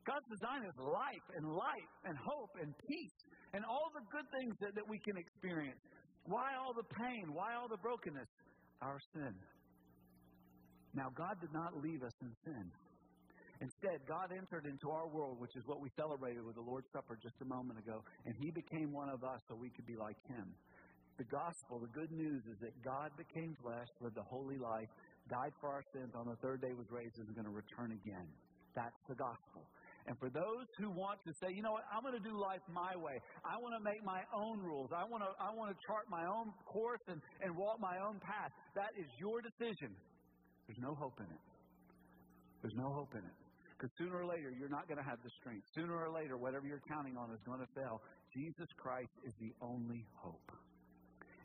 God's 0.02 0.26
design 0.34 0.66
is 0.66 0.74
life 0.82 1.28
and 1.38 1.46
light 1.54 1.92
and 2.10 2.18
hope 2.18 2.58
and 2.58 2.74
peace 2.90 3.18
and 3.54 3.62
all 3.70 3.94
the 3.94 4.02
good 4.10 4.26
things 4.34 4.58
that, 4.66 4.74
that 4.74 4.88
we 4.90 4.98
can 5.06 5.14
experience. 5.14 5.78
Why 6.26 6.58
all 6.58 6.74
the 6.74 6.88
pain? 6.90 7.32
Why 7.38 7.54
all 7.54 7.70
the 7.70 7.80
brokenness? 7.80 8.28
Our 8.82 9.00
sin. 9.14 9.34
Now, 10.94 11.10
God 11.16 11.38
did 11.42 11.54
not 11.54 11.78
leave 11.84 12.04
us 12.04 12.14
in 12.22 12.32
sin. 12.46 12.66
Instead, 13.60 14.06
God 14.08 14.30
entered 14.34 14.66
into 14.70 14.90
our 14.90 15.08
world, 15.10 15.40
which 15.40 15.56
is 15.58 15.66
what 15.66 15.82
we 15.82 15.90
celebrated 15.98 16.46
with 16.46 16.56
the 16.56 16.62
Lord's 16.62 16.86
Supper 16.94 17.18
just 17.22 17.36
a 17.42 17.46
moment 17.46 17.80
ago, 17.80 18.06
and 18.26 18.36
He 18.38 18.52
became 18.52 18.94
one 18.94 19.10
of 19.10 19.24
us 19.24 19.42
so 19.50 19.56
we 19.56 19.70
could 19.70 19.86
be 19.86 19.98
like 19.98 20.18
Him. 20.30 20.46
The 21.18 21.26
gospel, 21.26 21.82
the 21.82 21.90
good 21.98 22.14
news 22.14 22.46
is 22.46 22.58
that 22.62 22.74
God 22.86 23.10
became 23.18 23.58
flesh, 23.66 23.90
lived 24.02 24.18
a 24.18 24.28
holy 24.30 24.62
life, 24.62 24.90
died 25.30 25.54
for 25.60 25.74
our 25.74 25.82
sins, 25.90 26.14
on 26.14 26.30
the 26.30 26.38
third 26.46 26.62
day 26.62 26.74
was 26.78 26.86
raised, 26.94 27.18
and 27.18 27.26
is 27.26 27.34
going 27.34 27.50
to 27.50 27.58
return 27.58 27.98
again. 27.98 28.30
That's 28.78 29.02
the 29.10 29.18
gospel. 29.18 29.66
And 30.08 30.18
for 30.18 30.30
those 30.30 30.72
who 30.80 30.90
want 30.90 31.20
to 31.28 31.34
say, 31.36 31.52
you 31.52 31.62
know 31.62 31.76
what, 31.76 31.84
I'm 31.92 32.02
going 32.02 32.16
to 32.16 32.24
do 32.24 32.40
life 32.40 32.64
my 32.72 32.96
way. 32.96 33.20
I 33.44 33.60
want 33.60 33.76
to 33.76 33.84
make 33.84 34.00
my 34.08 34.24
own 34.32 34.64
rules. 34.64 34.90
I 34.96 35.04
want 35.04 35.22
to, 35.24 35.36
I 35.36 35.52
want 35.52 35.76
to 35.76 35.78
chart 35.86 36.08
my 36.10 36.24
own 36.26 36.56
course 36.64 37.04
and, 37.12 37.20
and 37.44 37.52
walk 37.56 37.80
my 37.84 38.00
own 38.00 38.24
path. 38.24 38.56
That 38.74 38.96
is 38.96 39.06
your 39.20 39.44
decision. 39.44 39.92
There's 40.66 40.80
no 40.80 40.96
hope 40.96 41.20
in 41.20 41.28
it. 41.28 41.44
There's 42.64 42.76
no 42.76 42.88
hope 42.88 43.12
in 43.14 43.20
it. 43.20 43.38
Because 43.76 43.92
sooner 44.00 44.18
or 44.18 44.26
later, 44.26 44.50
you're 44.50 44.72
not 44.72 44.88
going 44.88 44.98
to 44.98 45.04
have 45.04 45.20
the 45.24 45.30
strength. 45.40 45.68
Sooner 45.76 45.94
or 45.94 46.10
later, 46.10 46.38
whatever 46.38 46.66
you're 46.66 46.82
counting 46.88 47.16
on 47.16 47.30
is 47.30 47.44
going 47.46 47.60
to 47.60 47.70
fail. 47.76 48.02
Jesus 48.34 48.68
Christ 48.80 49.12
is 49.28 49.34
the 49.40 49.52
only 49.62 50.08
hope. 50.16 50.52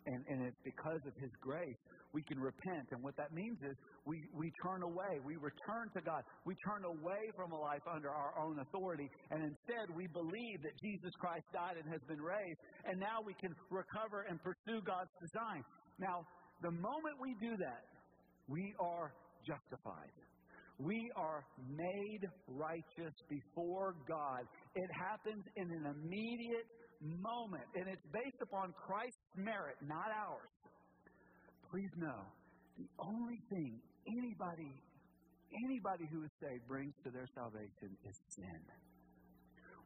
And, 0.07 0.25
and 0.29 0.47
it's 0.47 0.63
because 0.65 1.01
of 1.07 1.15
His 1.21 1.31
grace 1.41 1.79
we 2.13 2.23
can 2.23 2.39
repent. 2.39 2.93
And 2.93 3.03
what 3.03 3.17
that 3.17 3.33
means 3.33 3.59
is 3.65 3.75
we, 4.05 4.21
we 4.37 4.53
turn 4.63 4.83
away. 4.83 5.21
We 5.25 5.37
return 5.37 5.89
to 5.97 6.01
God. 6.01 6.23
We 6.45 6.55
turn 6.69 6.85
away 6.85 7.33
from 7.37 7.53
a 7.53 7.59
life 7.59 7.83
under 7.89 8.11
our 8.11 8.37
own 8.39 8.61
authority. 8.61 9.09
And 9.31 9.43
instead, 9.43 9.89
we 9.97 10.07
believe 10.09 10.63
that 10.63 10.77
Jesus 10.83 11.13
Christ 11.19 11.45
died 11.53 11.77
and 11.81 11.89
has 11.91 12.01
been 12.09 12.21
raised. 12.21 12.61
And 12.85 13.01
now 13.01 13.25
we 13.25 13.35
can 13.41 13.55
recover 13.71 14.29
and 14.29 14.39
pursue 14.43 14.81
God's 14.85 15.13
design. 15.21 15.65
Now, 15.99 16.25
the 16.61 16.71
moment 16.71 17.17
we 17.21 17.35
do 17.41 17.57
that, 17.57 17.85
we 18.49 18.75
are 18.79 19.13
justified. 19.47 20.13
We 20.79 21.11
are 21.17 21.45
made 21.77 22.27
righteous 22.49 23.15
before 23.29 23.95
God. 24.09 24.43
It 24.75 24.91
happens 24.99 25.45
in 25.57 25.71
an 25.71 25.85
immediate 25.87 26.69
moment, 27.03 27.67
and 27.75 27.87
it's 27.89 28.07
based 28.13 28.41
upon 28.43 28.73
Christ's 28.79 29.22
merit, 29.37 29.77
not 29.87 30.09
ours 30.13 30.53
please 31.73 31.91
know 31.97 32.21
the 32.77 32.87
only 33.01 33.41
thing 33.49 33.81
anybody 34.07 34.69
anybody 35.65 36.05
who 36.13 36.23
is 36.25 36.31
saved 36.41 36.69
brings 36.69 36.93
to 37.05 37.11
their 37.11 37.29
salvation 37.35 37.97
is 38.05 38.17
sin. 38.37 38.63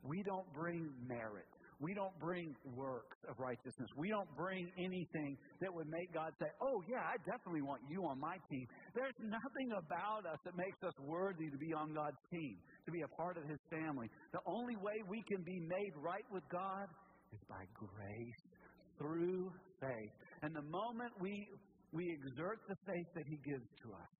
We 0.02 0.22
don't 0.22 0.46
bring 0.54 0.90
merit. 1.06 1.46
We 1.78 1.92
don't 1.92 2.14
bring 2.22 2.54
works 2.74 3.18
of 3.28 3.38
righteousness. 3.38 3.90
We 3.98 4.08
don't 4.08 4.30
bring 4.36 4.70
anything 4.78 5.36
that 5.60 5.68
would 5.74 5.90
make 5.90 6.14
God 6.14 6.30
say, 6.38 6.46
Oh, 6.62 6.82
yeah, 6.88 7.02
I 7.02 7.18
definitely 7.26 7.62
want 7.62 7.82
you 7.90 8.06
on 8.06 8.18
my 8.18 8.38
team. 8.50 8.66
There's 8.94 9.14
nothing 9.18 9.74
about 9.74 10.26
us 10.26 10.38
that 10.46 10.56
makes 10.56 10.78
us 10.86 10.94
worthy 11.02 11.50
to 11.50 11.58
be 11.58 11.74
on 11.74 11.92
God's 11.92 12.18
team, 12.30 12.56
to 12.86 12.90
be 12.90 13.02
a 13.02 13.10
part 13.18 13.36
of 13.36 13.44
His 13.44 13.58
family. 13.70 14.06
The 14.32 14.42
only 14.46 14.76
way 14.76 15.02
we 15.10 15.22
can 15.26 15.42
be 15.42 15.58
made 15.60 15.92
right 15.98 16.26
with 16.32 16.46
God 16.50 16.86
is 17.34 17.42
by 17.50 17.66
grace 17.74 18.42
through 18.98 19.52
faith. 19.80 20.12
And 20.42 20.54
the 20.54 20.62
moment 20.62 21.12
we 21.20 21.48
we 21.92 22.10
exert 22.12 22.60
the 22.68 22.76
faith 22.86 23.06
that 23.14 23.24
He 23.26 23.38
gives 23.48 23.66
to 23.82 23.88
us. 23.92 24.12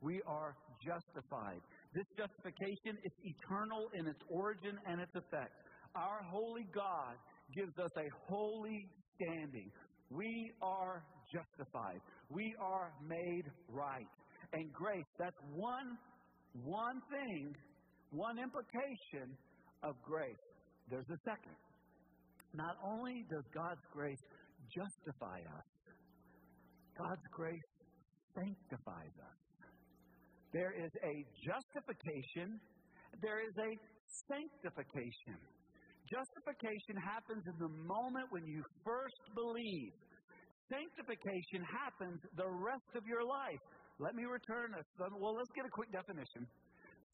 We 0.00 0.22
are 0.26 0.56
justified. 0.80 1.60
This 1.94 2.06
justification 2.16 2.96
is 3.04 3.12
eternal 3.24 3.90
in 3.92 4.06
its 4.06 4.20
origin 4.30 4.78
and 4.86 5.00
its 5.00 5.14
effect. 5.14 5.52
Our 5.94 6.22
holy 6.30 6.66
God 6.72 7.16
gives 7.54 7.76
us 7.78 7.90
a 7.98 8.08
holy 8.28 8.88
standing. 9.16 9.70
We 10.10 10.52
are 10.62 11.02
justified. 11.32 12.00
We 12.30 12.54
are 12.60 12.92
made 13.06 13.44
right. 13.68 14.08
And 14.52 14.72
grace, 14.72 15.04
that's 15.18 15.36
one, 15.52 15.98
one 16.64 17.00
thing, 17.10 17.54
one 18.10 18.38
implication 18.38 19.36
of 19.82 19.94
grace. 20.02 20.44
There's 20.90 21.10
a 21.10 21.20
second. 21.24 21.56
Not 22.52 22.76
only 22.82 23.24
does 23.30 23.44
God's 23.54 23.84
grace 23.92 24.22
justify 24.74 25.38
us, 25.38 25.68
God's 26.98 27.26
grace 27.30 27.70
sanctifies 28.34 29.14
us. 29.22 29.38
There 30.52 30.74
is 30.74 30.90
a 31.06 31.14
justification, 31.46 32.58
there 33.22 33.38
is 33.38 33.54
a 33.54 33.70
sanctification. 34.26 35.38
Justification 36.10 36.98
happens 36.98 37.46
in 37.46 37.54
the 37.62 37.70
moment 37.86 38.26
when 38.34 38.42
you 38.42 38.66
first 38.82 39.22
believe. 39.38 39.94
Sanctification 40.66 41.62
happens 41.70 42.18
the 42.34 42.50
rest 42.50 42.90
of 42.98 43.06
your 43.06 43.22
life. 43.22 43.62
Let 44.02 44.18
me 44.18 44.26
return 44.26 44.74
this. 44.74 44.86
Well, 44.98 45.38
let's 45.38 45.54
get 45.54 45.66
a 45.66 45.70
quick 45.70 45.94
definition. 45.94 46.50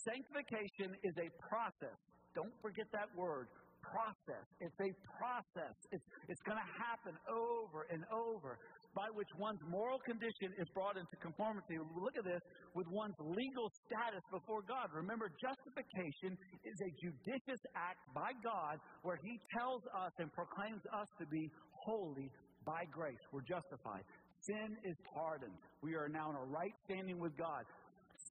Sanctification 0.01 0.97
is 1.05 1.15
a 1.21 1.29
process. 1.45 1.99
Don't 2.33 2.53
forget 2.65 2.89
that 2.93 3.13
word 3.17 3.49
process. 3.91 4.47
It's 4.61 4.79
a 4.81 4.91
process. 5.19 5.77
It's, 5.93 6.07
it's 6.29 6.43
going 6.43 6.59
to 6.59 6.71
happen 6.79 7.15
over 7.31 7.87
and 7.91 8.03
over 8.13 8.59
by 8.97 9.13
which 9.13 9.29
one's 9.37 9.61
moral 9.69 10.01
condition 10.09 10.57
is 10.57 10.65
brought 10.73 10.97
into 10.97 11.17
conformity. 11.21 11.77
Look 11.77 12.17
at 12.17 12.25
this 12.25 12.41
with 12.73 12.89
one's 12.89 13.17
legal 13.21 13.69
status 13.85 14.25
before 14.33 14.65
God. 14.65 14.89
Remember, 14.97 15.29
justification 15.37 16.33
is 16.65 16.77
a 16.81 16.91
judicious 17.05 17.63
act 17.77 18.01
by 18.17 18.33
God 18.41 18.81
where 19.05 19.21
He 19.21 19.37
tells 19.53 19.85
us 19.93 20.13
and 20.17 20.33
proclaims 20.33 20.81
us 20.97 21.09
to 21.21 21.29
be 21.29 21.45
holy 21.85 22.33
by 22.65 22.89
grace. 22.89 23.21
We're 23.31 23.45
justified. 23.45 24.03
Sin 24.41 24.71
is 24.89 24.97
pardoned. 25.13 25.55
We 25.85 25.95
are 25.95 26.09
now 26.09 26.33
in 26.33 26.37
a 26.37 26.47
right 26.49 26.75
standing 26.89 27.21
with 27.21 27.37
God. 27.37 27.63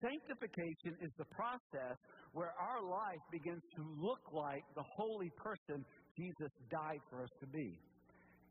Sanctification 0.01 0.97
is 0.99 1.11
the 1.17 1.29
process 1.31 1.95
where 2.35 2.51
our 2.59 2.83
life 2.83 3.23
begins 3.31 3.63
to 3.79 3.81
look 3.95 4.19
like 4.35 4.59
the 4.75 4.83
holy 4.83 5.31
person 5.39 5.85
Jesus 6.19 6.51
died 6.69 6.99
for 7.09 7.23
us 7.23 7.31
to 7.39 7.47
be. 7.47 7.79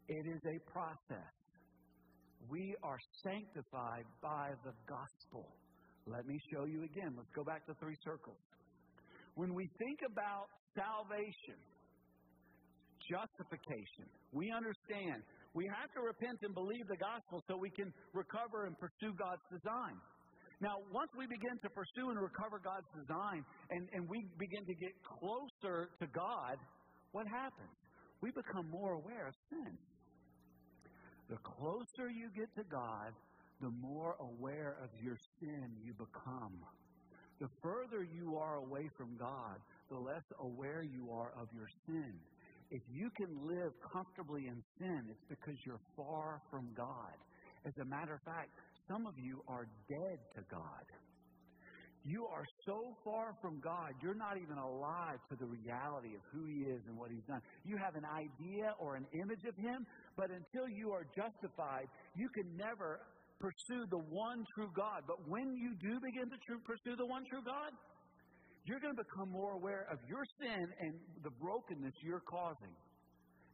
It 0.08 0.24
is 0.24 0.40
a 0.40 0.56
process. 0.72 1.32
We 2.48 2.74
are 2.82 2.96
sanctified 3.22 4.08
by 4.24 4.56
the 4.64 4.72
gospel. 4.88 5.52
Let 6.06 6.24
me 6.24 6.40
show 6.48 6.64
you 6.64 6.84
again. 6.84 7.12
Let's 7.12 7.28
go 7.36 7.44
back 7.44 7.66
to 7.66 7.74
three 7.76 7.96
circles. 8.02 8.40
When 9.36 9.52
we 9.52 9.68
think 9.76 10.00
about 10.08 10.48
salvation, 10.72 11.60
justification, 13.04 14.08
we 14.32 14.48
understand 14.48 15.20
we 15.52 15.68
have 15.68 15.92
to 15.92 16.00
repent 16.00 16.40
and 16.40 16.56
believe 16.56 16.88
the 16.88 16.96
gospel 16.96 17.44
so 17.46 17.56
we 17.60 17.70
can 17.70 17.92
recover 18.16 18.64
and 18.64 18.74
pursue 18.80 19.12
God's 19.12 19.44
design. 19.52 20.00
Now, 20.60 20.78
once 20.92 21.10
we 21.18 21.26
begin 21.26 21.58
to 21.62 21.70
pursue 21.70 22.10
and 22.10 22.20
recover 22.20 22.60
God's 22.62 22.86
design 22.94 23.44
and, 23.70 23.88
and 23.92 24.08
we 24.08 24.24
begin 24.38 24.64
to 24.66 24.74
get 24.74 24.92
closer 25.02 25.90
to 25.98 26.06
God, 26.06 26.56
what 27.12 27.26
happens? 27.26 27.74
We 28.20 28.30
become 28.30 28.70
more 28.70 28.92
aware 28.92 29.28
of 29.28 29.34
sin. 29.50 29.76
The 31.28 31.36
closer 31.42 32.08
you 32.08 32.30
get 32.36 32.48
to 32.56 32.64
God, 32.70 33.12
the 33.60 33.70
more 33.70 34.16
aware 34.20 34.76
of 34.82 34.90
your 35.02 35.16
sin 35.40 35.70
you 35.82 35.92
become. 35.94 36.60
The 37.40 37.48
further 37.62 38.04
you 38.04 38.36
are 38.36 38.56
away 38.56 38.88
from 38.96 39.16
God, 39.18 39.58
the 39.90 39.98
less 39.98 40.22
aware 40.40 40.82
you 40.82 41.10
are 41.10 41.32
of 41.40 41.48
your 41.54 41.68
sin. 41.86 42.14
If 42.70 42.82
you 42.90 43.10
can 43.16 43.46
live 43.46 43.72
comfortably 43.92 44.46
in 44.46 44.62
sin, 44.78 45.02
it's 45.10 45.24
because 45.28 45.58
you're 45.66 45.82
far 45.96 46.40
from 46.50 46.68
God. 46.76 47.14
As 47.66 47.72
a 47.80 47.84
matter 47.84 48.14
of 48.14 48.22
fact, 48.22 48.50
some 48.88 49.06
of 49.06 49.14
you 49.18 49.42
are 49.48 49.66
dead 49.88 50.18
to 50.36 50.42
God. 50.50 50.86
You 52.04 52.26
are 52.28 52.44
so 52.66 52.92
far 53.02 53.32
from 53.40 53.60
God, 53.64 53.96
you're 54.02 54.14
not 54.14 54.36
even 54.36 54.58
alive 54.58 55.16
to 55.32 55.36
the 55.40 55.48
reality 55.48 56.12
of 56.12 56.20
who 56.32 56.44
He 56.44 56.68
is 56.68 56.84
and 56.86 56.98
what 56.98 57.08
He's 57.10 57.24
done. 57.24 57.40
You 57.64 57.80
have 57.80 57.96
an 57.96 58.04
idea 58.04 58.76
or 58.78 58.96
an 58.96 59.06
image 59.16 59.40
of 59.48 59.56
Him, 59.56 59.86
but 60.14 60.28
until 60.28 60.68
you 60.68 60.92
are 60.92 61.08
justified, 61.16 61.88
you 62.14 62.28
can 62.28 62.44
never 62.60 63.00
pursue 63.40 63.88
the 63.88 64.04
one 64.12 64.44
true 64.54 64.68
God. 64.76 65.08
But 65.08 65.16
when 65.28 65.56
you 65.56 65.72
do 65.80 65.96
begin 66.04 66.28
to 66.28 66.36
true, 66.44 66.60
pursue 66.60 66.94
the 66.96 67.06
one 67.06 67.24
true 67.24 67.42
God, 67.42 67.72
you're 68.68 68.80
going 68.80 68.96
to 68.96 69.02
become 69.02 69.32
more 69.32 69.52
aware 69.56 69.88
of 69.90 69.96
your 70.08 70.24
sin 70.40 70.60
and 70.80 70.92
the 71.24 71.32
brokenness 71.40 71.92
you're 72.04 72.24
causing. 72.28 72.76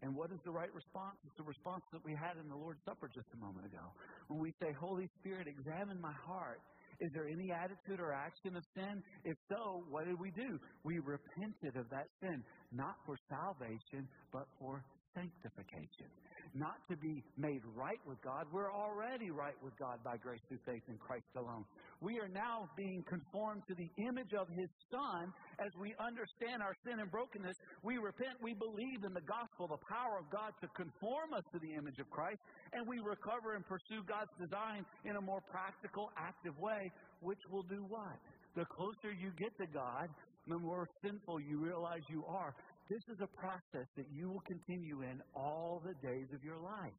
And 0.03 0.17
what 0.17 0.33
is 0.33 0.41
the 0.45 0.51
right 0.51 0.73
response? 0.73 1.17
It's 1.27 1.37
the 1.37 1.45
response 1.45 1.85
that 1.93 2.05
we 2.05 2.17
had 2.17 2.41
in 2.41 2.49
the 2.49 2.57
Lord's 2.57 2.81
Supper 2.85 3.09
just 3.13 3.29
a 3.35 3.37
moment 3.37 3.67
ago. 3.67 3.85
When 4.29 4.41
we 4.41 4.53
say, 4.61 4.73
Holy 4.81 5.09
Spirit, 5.21 5.47
examine 5.47 6.01
my 6.01 6.15
heart 6.25 6.61
is 7.01 7.11
there 7.15 7.27
any 7.27 7.51
attitude 7.51 7.99
or 7.99 8.13
action 8.13 8.57
of 8.57 8.65
sin? 8.75 9.03
If 9.25 9.37
so, 9.49 9.85
what 9.89 10.05
did 10.05 10.21
we 10.21 10.31
do? 10.33 10.61
We 10.85 10.99
repented 10.99 11.77
of 11.77 11.89
that 11.89 12.09
sin, 12.21 12.45
not 12.73 12.97
for 13.07 13.17
salvation, 13.29 14.07
but 14.33 14.47
for 14.59 14.85
sanctification. 15.15 16.13
Not 16.55 16.83
to 16.91 16.97
be 16.97 17.23
made 17.39 17.63
right 17.77 18.01
with 18.07 18.19
God. 18.23 18.47
We're 18.51 18.73
already 18.73 19.31
right 19.31 19.55
with 19.63 19.73
God 19.79 20.03
by 20.03 20.17
grace 20.17 20.41
through 20.49 20.59
faith 20.67 20.83
in 20.89 20.99
Christ 20.99 21.31
alone. 21.37 21.65
We 22.01 22.19
are 22.19 22.29
now 22.29 22.67
being 22.77 23.05
conformed 23.07 23.63
to 23.69 23.75
the 23.75 23.87
image 24.03 24.35
of 24.35 24.49
His 24.49 24.67
Son 24.91 25.31
as 25.63 25.71
we 25.79 25.95
understand 26.03 26.59
our 26.63 26.75
sin 26.83 26.99
and 26.99 27.11
brokenness. 27.11 27.55
We 27.85 27.99
repent, 27.99 28.35
we 28.43 28.55
believe 28.55 29.05
in 29.07 29.15
the 29.15 29.23
gospel, 29.31 29.69
the 29.71 29.85
power 29.87 30.19
of 30.19 30.27
God 30.33 30.51
to 30.61 30.69
conform 30.75 31.39
us 31.39 31.45
to 31.55 31.59
the 31.63 31.71
image 31.79 31.99
of 32.03 32.11
Christ, 32.11 32.41
and 32.73 32.83
we 32.89 32.99
recover 32.99 33.55
and 33.55 33.63
pursue 33.63 34.03
God's 34.11 34.35
design 34.41 34.83
in 35.05 35.15
a 35.17 35.21
more 35.21 35.43
practical, 35.55 36.11
active 36.19 36.59
way, 36.59 36.91
which 37.21 37.41
will 37.51 37.65
do 37.71 37.87
what? 37.87 38.19
The 38.57 38.67
closer 38.67 39.15
you 39.15 39.31
get 39.39 39.55
to 39.63 39.67
God, 39.71 40.11
the 40.49 40.59
more 40.59 40.89
sinful 41.05 41.41
you 41.41 41.63
realize 41.63 42.01
you 42.09 42.25
are. 42.27 42.55
This 42.91 43.07
is 43.07 43.23
a 43.23 43.31
process 43.39 43.87
that 43.95 44.11
you 44.11 44.35
will 44.35 44.43
continue 44.51 45.07
in 45.07 45.23
all 45.31 45.79
the 45.79 45.95
days 46.03 46.27
of 46.35 46.43
your 46.43 46.59
life. 46.59 46.99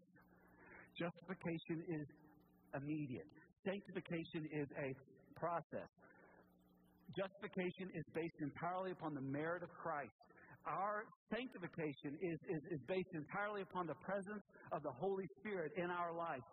Justification 0.95 1.83
is 1.99 2.07
immediate. 2.79 3.27
Sanctification 3.67 4.47
is 4.55 4.67
a 4.79 4.89
process. 5.35 5.91
Justification 7.11 7.91
is 7.91 8.07
based 8.15 8.39
entirely 8.39 8.95
upon 8.95 9.13
the 9.19 9.25
merit 9.35 9.67
of 9.67 9.69
Christ. 9.75 10.15
Our 10.63 11.03
sanctification 11.27 12.15
is, 12.23 12.39
is, 12.47 12.61
is 12.71 12.81
based 12.87 13.11
entirely 13.11 13.59
upon 13.59 13.83
the 13.83 13.99
presence 13.99 14.47
of 14.71 14.83
the 14.87 14.95
Holy 14.95 15.27
Spirit 15.43 15.75
in 15.75 15.91
our 15.91 16.15
life. 16.15 16.47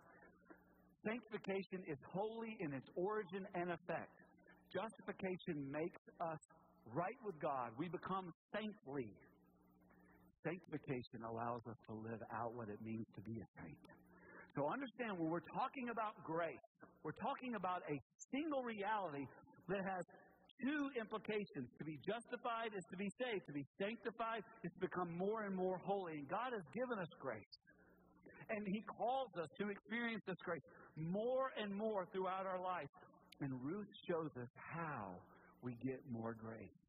Sanctification 1.07 1.87
is 1.87 1.99
holy 2.11 2.59
in 2.59 2.75
its 2.75 2.91
origin 2.97 3.47
and 3.55 3.71
effect. 3.71 4.19
Justification 4.75 5.71
makes 5.71 6.03
us 6.19 6.43
right 6.91 7.21
with 7.23 7.39
God. 7.39 7.71
We 7.79 7.87
become 7.87 8.33
saintly. 8.51 9.15
Sanctification 10.49 11.29
allows 11.29 11.61
us 11.69 11.77
to 11.89 11.93
live 11.93 12.25
out 12.33 12.57
what 12.57 12.73
it 12.73 12.81
means 12.81 13.05
to 13.17 13.21
be 13.21 13.37
a 13.37 13.49
saint. 13.61 13.85
So 14.57 14.65
understand 14.65 15.21
when 15.21 15.29
we're 15.29 15.45
talking 15.53 15.93
about 15.93 16.17
grace, 16.25 16.57
we're 17.05 17.21
talking 17.21 17.55
about 17.55 17.85
a 17.85 18.01
single 18.33 18.65
reality 18.65 19.29
that 19.69 19.85
has 19.85 20.05
two 20.65 20.89
implications. 20.97 21.69
To 21.77 21.85
be 21.85 22.01
justified 22.01 22.73
is 22.73 22.83
to 22.91 22.97
be 22.97 23.13
saved. 23.21 23.45
To 23.47 23.53
be 23.53 23.67
sanctified 23.77 24.41
is 24.65 24.73
to 24.73 24.81
become 24.81 25.13
more 25.21 25.45
and 25.45 25.55
more 25.55 25.77
holy. 25.85 26.25
And 26.25 26.29
God 26.29 26.57
has 26.57 26.65
given 26.73 26.97
us 26.97 27.13
grace. 27.21 27.55
And 28.49 28.65
He 28.65 28.81
calls 28.89 29.29
us 29.37 29.53
to 29.61 29.69
experience 29.69 30.25
this 30.25 30.41
grace 30.41 30.65
more 30.97 31.53
and 31.61 31.77
more 31.77 32.09
throughout 32.09 32.49
our 32.49 32.61
life. 32.61 32.89
And 33.45 33.53
Ruth 33.61 33.87
shows 34.09 34.33
us 34.41 34.49
how 34.57 35.13
we 35.61 35.77
get 35.85 36.01
more 36.09 36.33
grace. 36.33 36.88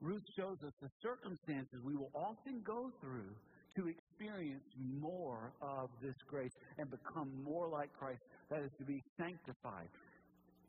Ruth 0.00 0.22
shows 0.38 0.56
us 0.64 0.72
the 0.80 0.90
circumstances 1.02 1.80
we 1.82 1.96
will 1.96 2.12
often 2.14 2.62
go 2.62 2.90
through 3.00 3.34
to 3.76 3.88
experience 3.88 4.64
more 4.78 5.52
of 5.62 5.90
this 6.02 6.14
grace 6.28 6.54
and 6.78 6.90
become 6.90 7.30
more 7.42 7.68
like 7.68 7.90
Christ. 7.98 8.22
That 8.50 8.62
is 8.62 8.70
to 8.78 8.84
be 8.84 9.02
sanctified. 9.18 9.88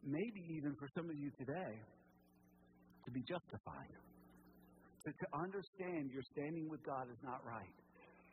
Maybe 0.04 0.42
even 0.58 0.76
for 0.80 0.88
some 0.96 1.10
of 1.10 1.16
you 1.18 1.30
today, 1.38 1.74
to 3.06 3.12
be 3.12 3.22
justified. 3.22 3.94
To, 5.06 5.10
to 5.12 5.28
understand 5.34 6.12
your 6.12 6.24
standing 6.34 6.70
with 6.70 6.84
God 6.84 7.08
is 7.10 7.22
not 7.24 7.46
right. 7.46 7.74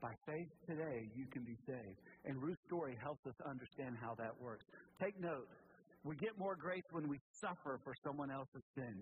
By 0.01 0.13
faith 0.27 0.51
today, 0.69 1.09
you 1.17 1.25
can 1.33 1.45
be 1.45 1.57
saved. 1.67 1.99
And 2.25 2.37
Ruth's 2.43 2.61
story 2.67 2.97
helps 3.01 3.25
us 3.27 3.35
understand 3.49 3.97
how 4.01 4.15
that 4.17 4.33
works. 4.41 4.65
Take 5.01 5.19
note. 5.21 5.49
We 6.05 6.17
get 6.17 6.37
more 6.39 6.55
grace 6.55 6.85
when 6.93 7.09
we 7.09 7.19
suffer 7.41 7.81
for 7.83 7.95
someone 8.05 8.31
else's 8.31 8.63
sin. 8.75 8.97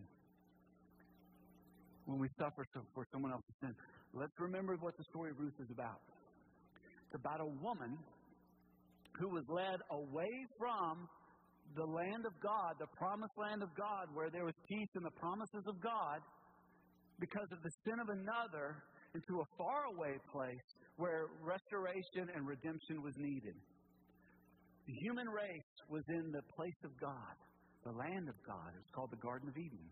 When 2.07 2.19
we 2.21 2.29
suffer 2.39 2.65
for 2.95 3.07
someone 3.13 3.33
else's 3.33 3.57
sin. 3.61 3.75
Let's 4.13 4.37
remember 4.39 4.77
what 4.81 4.97
the 4.97 5.05
story 5.11 5.31
of 5.31 5.39
Ruth 5.41 5.57
is 5.59 5.71
about. 5.73 6.01
It's 7.07 7.17
about 7.17 7.41
a 7.41 7.51
woman 7.65 7.97
who 9.19 9.29
was 9.31 9.45
led 9.49 9.81
away 9.91 10.33
from 10.59 11.09
the 11.77 11.85
land 11.85 12.27
of 12.27 12.35
God, 12.43 12.77
the 12.79 12.91
promised 12.99 13.33
land 13.39 13.63
of 13.63 13.71
God, 13.75 14.13
where 14.13 14.29
there 14.29 14.45
was 14.45 14.55
peace 14.69 14.93
and 14.95 15.05
the 15.05 15.17
promises 15.17 15.65
of 15.67 15.81
God, 15.81 16.21
because 17.19 17.49
of 17.53 17.63
the 17.63 17.73
sin 17.87 17.99
of 18.03 18.09
another, 18.11 18.85
into 19.15 19.41
a 19.41 19.47
faraway 19.57 20.19
place 20.31 20.67
where 20.97 21.31
restoration 21.41 22.29
and 22.35 22.47
redemption 22.47 23.01
was 23.03 23.15
needed. 23.17 23.55
The 24.87 24.95
human 25.01 25.29
race 25.31 25.73
was 25.89 26.03
in 26.09 26.31
the 26.35 26.43
place 26.55 26.81
of 26.85 26.91
God, 27.01 27.35
the 27.87 27.95
land 27.97 28.29
of 28.29 28.35
God. 28.47 28.75
It's 28.77 28.91
called 28.91 29.11
the 29.11 29.23
Garden 29.23 29.49
of 29.49 29.57
Eden. 29.57 29.87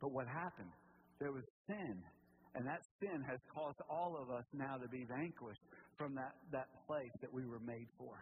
But 0.00 0.12
what 0.12 0.26
happened? 0.26 0.70
There 1.20 1.32
was 1.32 1.44
sin, 1.66 1.96
and 2.54 2.66
that 2.66 2.82
sin 3.00 3.22
has 3.24 3.40
caused 3.52 3.80
all 3.88 4.16
of 4.20 4.30
us 4.30 4.44
now 4.52 4.76
to 4.76 4.88
be 4.88 5.04
vanquished 5.08 5.64
from 5.96 6.14
that, 6.14 6.36
that 6.52 6.68
place 6.86 7.12
that 7.20 7.32
we 7.32 7.44
were 7.46 7.60
made 7.60 7.88
for. 7.98 8.12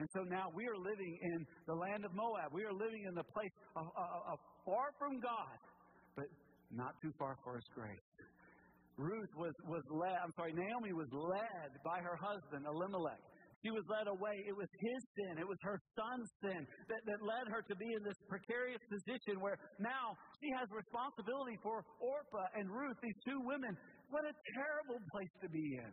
And 0.00 0.08
so 0.14 0.24
now 0.24 0.48
we 0.54 0.64
are 0.66 0.78
living 0.80 1.18
in 1.20 1.46
the 1.66 1.74
land 1.74 2.04
of 2.04 2.12
Moab. 2.14 2.52
We 2.52 2.64
are 2.64 2.72
living 2.72 3.04
in 3.06 3.14
the 3.14 3.26
place 3.36 3.52
of, 3.76 3.84
of, 3.84 4.10
of 4.32 4.38
far 4.64 4.90
from 4.98 5.20
God, 5.20 5.58
but 6.16 6.26
not 6.72 6.94
too 7.02 7.12
far 7.18 7.36
for 7.44 7.54
His 7.54 7.68
grace. 7.74 8.06
Ruth 8.96 9.32
was, 9.36 9.54
was 9.68 9.84
led, 9.88 10.16
I'm 10.22 10.32
sorry, 10.36 10.52
Naomi 10.52 10.92
was 10.92 11.08
led 11.12 11.70
by 11.84 12.00
her 12.00 12.16
husband, 12.16 12.66
Elimelech. 12.66 13.29
She 13.60 13.70
was 13.70 13.84
led 13.92 14.08
away. 14.08 14.40
It 14.48 14.56
was 14.56 14.68
his 14.80 15.00
sin. 15.20 15.36
It 15.36 15.44
was 15.44 15.60
her 15.60 15.76
son's 15.92 16.28
sin 16.40 16.64
that, 16.88 17.02
that 17.04 17.20
led 17.20 17.44
her 17.52 17.60
to 17.60 17.74
be 17.76 17.92
in 17.92 18.00
this 18.00 18.16
precarious 18.24 18.80
position 18.88 19.36
where 19.36 19.60
now 19.76 20.16
she 20.40 20.48
has 20.56 20.64
responsibility 20.72 21.60
for 21.60 21.84
Orpah 22.00 22.48
and 22.56 22.72
Ruth, 22.72 22.96
these 23.04 23.20
two 23.28 23.40
women. 23.44 23.76
What 24.08 24.24
a 24.24 24.32
terrible 24.56 25.00
place 25.12 25.34
to 25.44 25.48
be 25.52 25.76
in. 25.76 25.92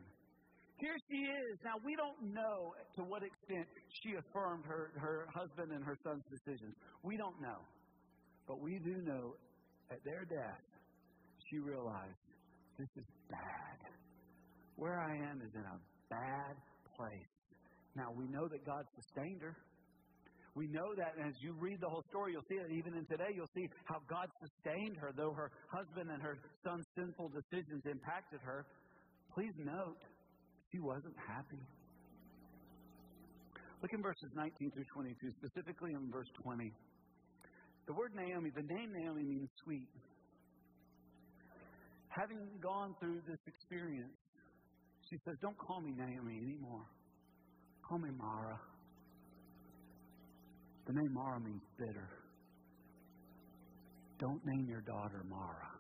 Here 0.80 0.95
she 1.10 1.19
is. 1.25 1.60
Now, 1.65 1.75
we 1.84 1.97
don't 1.97 2.32
know 2.32 2.71
to 2.95 3.01
what 3.03 3.23
extent 3.25 3.67
she 4.03 4.13
affirmed 4.15 4.63
her, 4.65 4.93
her 4.95 5.27
husband 5.34 5.73
and 5.73 5.84
her 5.84 5.97
son's 6.06 6.23
decisions. 6.30 6.75
We 7.03 7.17
don't 7.17 7.41
know. 7.41 7.65
But 8.47 8.62
we 8.62 8.80
do 8.80 8.95
know 9.03 9.36
at 9.91 9.99
their 10.06 10.23
death, 10.23 10.63
she 11.49 11.60
realized 11.60 12.21
this 12.77 12.89
is 12.95 13.10
bad. 13.30 13.80
Where 14.75 14.99
I 14.99 15.17
am 15.32 15.41
is 15.41 15.51
in 15.56 15.65
a 15.65 15.80
bad 16.10 16.56
place. 16.95 17.37
Now, 17.97 18.13
we 18.13 18.29
know 18.29 18.47
that 18.47 18.62
God 18.62 18.86
sustained 18.93 19.41
her. 19.41 19.57
We 20.53 20.67
know 20.69 20.93
that, 20.97 21.17
and 21.17 21.25
as 21.25 21.33
you 21.41 21.53
read 21.57 21.81
the 21.81 21.89
whole 21.89 22.05
story, 22.10 22.33
you'll 22.33 22.45
see 22.49 22.62
it. 22.62 22.69
Even 22.69 22.93
in 22.93 23.05
today, 23.05 23.33
you'll 23.33 23.49
see 23.57 23.65
how 23.86 23.97
God 24.10 24.29
sustained 24.38 24.97
her, 25.01 25.10
though 25.17 25.33
her 25.33 25.49
husband 25.73 26.10
and 26.13 26.21
her 26.21 26.38
son's 26.63 26.86
sinful 26.93 27.33
decisions 27.33 27.81
impacted 27.89 28.39
her. 28.45 28.65
Please 29.33 29.53
note, 29.57 29.97
she 30.71 30.79
wasn't 30.79 31.13
happy. 31.27 31.62
Look 33.81 33.93
in 33.93 34.01
verses 34.01 34.29
19 34.33 34.71
through 34.71 34.89
22, 34.93 35.17
specifically 35.41 35.93
in 35.93 36.10
verse 36.10 36.29
20. 36.41 36.73
The 37.86 37.93
word 37.93 38.13
Naomi, 38.13 38.49
the 38.53 38.65
name 38.65 38.93
Naomi 38.93 39.23
means 39.23 39.49
sweet. 39.63 39.89
Having 42.10 42.45
gone 42.62 42.93
through 42.99 43.21
this 43.29 43.41
experience, 43.45 44.17
she 45.10 45.17
says, 45.25 45.38
Don't 45.41 45.57
call 45.57 45.81
me 45.81 45.93
Naomi 45.97 46.38
anymore. 46.41 46.86
Call 47.88 48.00
me 48.00 48.10
Mara. 48.17 48.60
The 50.88 50.93
name 50.93 51.13
Mara 51.13 51.39
means 51.39 51.62
bitter. 51.78 52.10
Don't 54.19 54.41
name 54.45 54.67
your 54.67 54.82
daughter 54.82 55.23
Mara. 55.30 55.71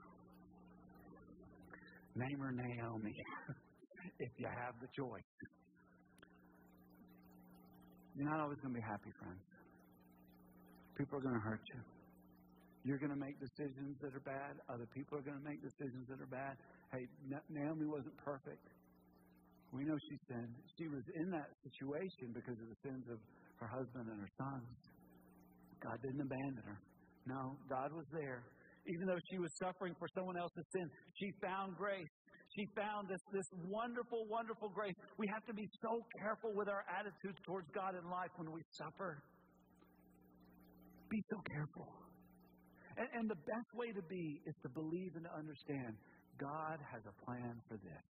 Name 2.15 2.39
her 2.39 2.51
Naomi 2.51 3.13
if 4.19 4.31
you 4.37 4.47
have 4.47 4.75
the 4.79 4.87
choice. 4.95 5.31
You're 8.15 8.29
not 8.29 8.39
always 8.39 8.57
going 8.59 8.73
to 8.73 8.79
be 8.79 8.85
happy, 8.87 9.11
friends. 9.19 9.43
People 10.97 11.19
are 11.19 11.21
going 11.21 11.35
to 11.35 11.45
hurt 11.45 11.61
you. 11.73 11.81
You're 12.83 12.97
going 12.97 13.11
to 13.11 13.19
make 13.19 13.37
decisions 13.39 13.99
that 14.01 14.15
are 14.15 14.23
bad. 14.23 14.57
Other 14.69 14.87
people 14.95 15.17
are 15.17 15.21
going 15.21 15.37
to 15.37 15.43
make 15.43 15.61
decisions 15.61 16.07
that 16.09 16.21
are 16.21 16.31
bad. 16.31 16.55
Hey, 16.91 17.05
Naomi 17.51 17.85
wasn't 17.85 18.15
perfect. 18.17 18.63
We 19.77 19.85
know 19.85 19.97
she 20.09 20.17
sinned. 20.25 20.57
She 20.73 20.89
was 20.89 21.05
in 21.13 21.29
that 21.29 21.53
situation 21.61 22.33
because 22.33 22.57
of 22.57 22.65
the 22.65 22.79
sins 22.81 23.05
of 23.13 23.21
her 23.61 23.69
husband 23.69 24.09
and 24.09 24.17
her 24.17 24.33
sons. 24.41 24.73
God 25.85 26.01
didn't 26.01 26.25
abandon 26.25 26.65
her. 26.65 26.81
No, 27.29 27.53
God 27.69 27.93
was 27.93 28.09
there. 28.09 28.41
Even 28.89 29.05
though 29.05 29.21
she 29.29 29.37
was 29.37 29.53
suffering 29.61 29.93
for 29.99 30.07
someone 30.17 30.37
else's 30.37 30.65
sin, 30.73 30.89
she 31.21 31.29
found 31.45 31.77
grace. 31.77 32.09
She 32.57 32.65
found 32.73 33.05
this, 33.05 33.21
this 33.29 33.45
wonderful, 33.69 34.25
wonderful 34.25 34.73
grace. 34.73 34.95
We 35.21 35.27
have 35.29 35.45
to 35.45 35.53
be 35.53 35.67
so 35.77 36.01
careful 36.17 36.57
with 36.57 36.69
our 36.69 36.81
attitudes 36.89 37.37
towards 37.45 37.69
God 37.69 37.93
in 37.93 38.09
life 38.09 38.33
when 38.37 38.49
we 38.49 38.65
suffer. 38.73 39.21
Be 41.09 41.21
so 41.29 41.37
careful. 41.53 41.93
And, 42.97 43.07
and 43.13 43.25
the 43.29 43.37
best 43.45 43.69
way 43.77 43.93
to 43.93 44.01
be 44.09 44.41
is 44.47 44.55
to 44.63 44.69
believe 44.73 45.13
and 45.13 45.29
to 45.29 45.33
understand 45.37 45.93
God 46.41 46.81
has 46.81 47.05
a 47.05 47.13
plan 47.25 47.61
for 47.69 47.77
this. 47.77 48.07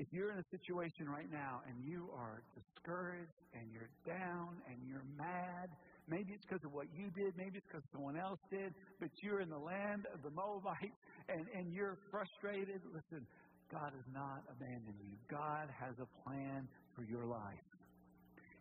If 0.00 0.08
you're 0.10 0.32
in 0.32 0.40
a 0.40 0.48
situation 0.48 1.06
right 1.12 1.30
now 1.30 1.60
and 1.68 1.84
you 1.84 2.08
are 2.16 2.40
discouraged 2.56 3.36
and 3.52 3.70
you're 3.70 3.92
down 4.08 4.56
and 4.66 4.88
you're 4.88 5.04
mad 5.16 5.68
Maybe 6.10 6.32
it's 6.34 6.44
because 6.44 6.64
of 6.64 6.72
what 6.72 6.90
you 6.92 7.08
did. 7.14 7.36
Maybe 7.36 7.58
it's 7.58 7.66
because 7.70 7.86
someone 7.92 8.18
else 8.18 8.40
did. 8.50 8.74
But 8.98 9.10
you're 9.22 9.40
in 9.40 9.48
the 9.48 9.58
land 9.58 10.06
of 10.12 10.22
the 10.22 10.30
Moabites 10.34 10.98
and, 11.28 11.46
and 11.54 11.72
you're 11.72 11.96
frustrated. 12.10 12.82
Listen, 12.92 13.26
God 13.70 13.94
has 13.94 14.08
not 14.10 14.42
abandoned 14.50 14.98
you. 14.98 15.14
God 15.30 15.70
has 15.70 15.94
a 16.02 16.08
plan 16.26 16.68
for 16.96 17.04
your 17.04 17.24
life. 17.26 17.62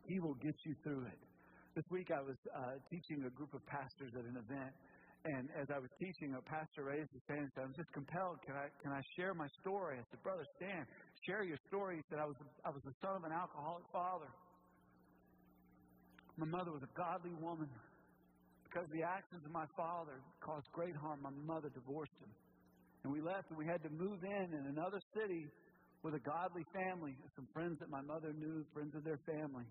He 0.05 0.19
will 0.19 0.35
get 0.35 0.53
you 0.65 0.75
through 0.83 1.05
it. 1.09 1.19
This 1.75 1.85
week 1.89 2.09
I 2.13 2.21
was 2.21 2.37
uh, 2.53 2.77
teaching 2.89 3.25
a 3.25 3.33
group 3.33 3.53
of 3.53 3.65
pastors 3.65 4.13
at 4.13 4.25
an 4.25 4.37
event. 4.37 4.73
And 5.25 5.49
as 5.59 5.67
I 5.73 5.79
was 5.79 5.89
teaching, 5.99 6.37
a 6.37 6.41
pastor 6.41 6.85
raised 6.85 7.11
his 7.11 7.21
hand 7.27 7.43
and 7.43 7.51
said, 7.53 7.63
I'm 7.65 7.75
just 7.75 7.91
compelled. 7.91 8.39
Can 8.45 8.55
I, 8.55 8.69
can 8.81 8.91
I 8.93 9.01
share 9.17 9.33
my 9.33 9.47
story? 9.59 9.99
I 9.99 10.03
said, 10.09 10.23
Brother 10.23 10.45
Stan, 10.55 10.85
share 11.25 11.43
your 11.43 11.57
story. 11.67 11.97
He 11.97 12.03
said, 12.09 12.19
I 12.19 12.25
was, 12.25 12.35
I 12.65 12.69
was 12.69 12.83
the 12.85 12.95
son 13.01 13.15
of 13.17 13.23
an 13.23 13.31
alcoholic 13.31 13.83
father. 13.91 14.29
My 16.37 16.47
mother 16.47 16.71
was 16.71 16.83
a 16.83 16.91
godly 16.95 17.35
woman. 17.41 17.69
Because 18.63 18.85
the 18.93 19.01
actions 19.01 19.41
of 19.43 19.51
my 19.51 19.65
father 19.75 20.21
caused 20.45 20.69
great 20.71 20.95
harm, 20.95 21.19
my 21.25 21.33
mother 21.33 21.73
divorced 21.73 22.13
him. 22.21 22.29
And 23.03 23.11
we 23.11 23.19
left 23.19 23.49
and 23.49 23.57
we 23.57 23.65
had 23.65 23.81
to 23.81 23.89
move 23.89 24.21
in 24.23 24.53
in 24.53 24.63
another 24.69 25.01
city 25.17 25.49
with 26.03 26.13
a 26.13 26.19
godly 26.19 26.63
family, 26.71 27.17
some 27.35 27.47
friends 27.51 27.79
that 27.79 27.89
my 27.89 28.01
mother 28.01 28.31
knew, 28.31 28.63
friends 28.73 28.93
of 28.95 29.03
their 29.03 29.19
family. 29.25 29.65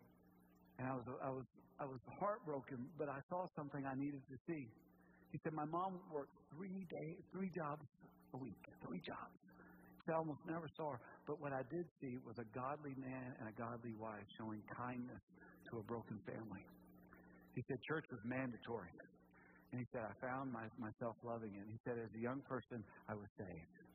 And 0.78 0.88
I 0.88 0.94
was, 0.94 1.04
I 1.22 1.30
was, 1.30 1.46
I 1.80 1.84
was 1.84 2.00
heartbroken, 2.18 2.90
but 2.98 3.08
I 3.08 3.20
saw 3.30 3.46
something 3.54 3.86
I 3.86 3.94
needed 3.94 4.20
to 4.28 4.36
see. 4.46 4.66
He 5.30 5.38
said, 5.44 5.52
My 5.52 5.64
mom 5.64 6.00
worked 6.12 6.34
three 6.56 6.84
days, 6.90 7.22
three 7.32 7.50
jobs 7.54 7.86
a 8.34 8.38
week, 8.38 8.58
three 8.84 9.00
jobs. 9.06 9.47
I 10.08 10.16
almost 10.16 10.40
never 10.46 10.68
saw 10.76 10.92
her. 10.92 11.00
But 11.26 11.40
what 11.40 11.52
I 11.52 11.62
did 11.70 11.84
see 12.00 12.18
was 12.26 12.36
a 12.38 12.48
godly 12.56 12.94
man 12.96 13.34
and 13.40 13.48
a 13.48 13.54
godly 13.56 13.92
wife 13.98 14.24
showing 14.36 14.62
kindness 14.76 15.22
to 15.70 15.78
a 15.78 15.84
broken 15.84 16.18
family. 16.24 16.64
He 17.54 17.62
said 17.68 17.78
church 17.86 18.04
was 18.10 18.20
mandatory. 18.24 18.88
And 19.72 19.80
he 19.80 19.86
said, 19.92 20.00
I 20.08 20.14
found 20.24 20.52
my, 20.52 20.64
myself 20.78 21.16
loving 21.22 21.52
it. 21.52 21.66
He 21.68 21.78
said, 21.84 22.00
as 22.00 22.08
a 22.16 22.22
young 22.22 22.40
person, 22.48 22.82
I 23.08 23.14
was 23.14 23.28
saved. 23.36 23.87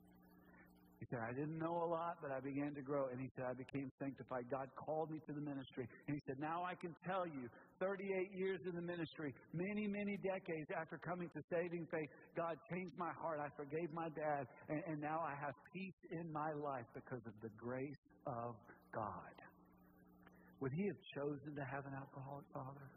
He 1.04 1.08
said, 1.12 1.20
I 1.20 1.36
didn't 1.36 1.60
know 1.60 1.84
a 1.84 1.90
lot, 1.92 2.24
but 2.24 2.32
I 2.32 2.40
began 2.40 2.72
to 2.76 2.82
grow. 2.82 3.12
And 3.12 3.20
he 3.20 3.28
said, 3.36 3.44
I 3.44 3.52
became 3.52 3.92
sanctified. 4.00 4.48
God 4.50 4.72
called 4.80 5.12
me 5.12 5.20
to 5.28 5.34
the 5.36 5.44
ministry. 5.44 5.84
And 6.08 6.16
he 6.16 6.22
said, 6.26 6.40
Now 6.40 6.64
I 6.64 6.80
can 6.80 6.96
tell 7.04 7.28
you, 7.28 7.52
38 7.84 8.32
years 8.32 8.62
in 8.64 8.72
the 8.72 8.82
ministry, 8.82 9.36
many, 9.52 9.86
many 9.86 10.16
decades 10.24 10.72
after 10.72 10.96
coming 11.04 11.28
to 11.36 11.44
saving 11.52 11.92
faith, 11.92 12.08
God 12.38 12.56
changed 12.72 12.96
my 12.96 13.12
heart. 13.20 13.44
I 13.44 13.52
forgave 13.60 13.92
my 13.92 14.08
dad. 14.16 14.48
And, 14.70 14.80
and 14.88 15.02
now 15.02 15.20
I 15.20 15.36
have 15.44 15.52
peace 15.76 16.00
in 16.16 16.32
my 16.32 16.56
life 16.56 16.88
because 16.96 17.20
of 17.28 17.36
the 17.44 17.52
grace 17.60 18.04
of 18.24 18.56
God. 18.96 19.36
Would 20.62 20.72
he 20.72 20.88
have 20.88 21.02
chosen 21.20 21.52
to 21.52 21.66
have 21.68 21.84
an 21.84 22.00
alcoholic 22.00 22.48
father? 22.54 22.88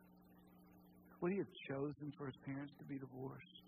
Would 1.23 1.33
he 1.33 1.38
have 1.38 1.55
chosen 1.66 2.14
for 2.16 2.27
his 2.31 2.38
parents 2.47 2.73
to 2.79 2.85
be 2.87 3.03
divorced? 3.03 3.66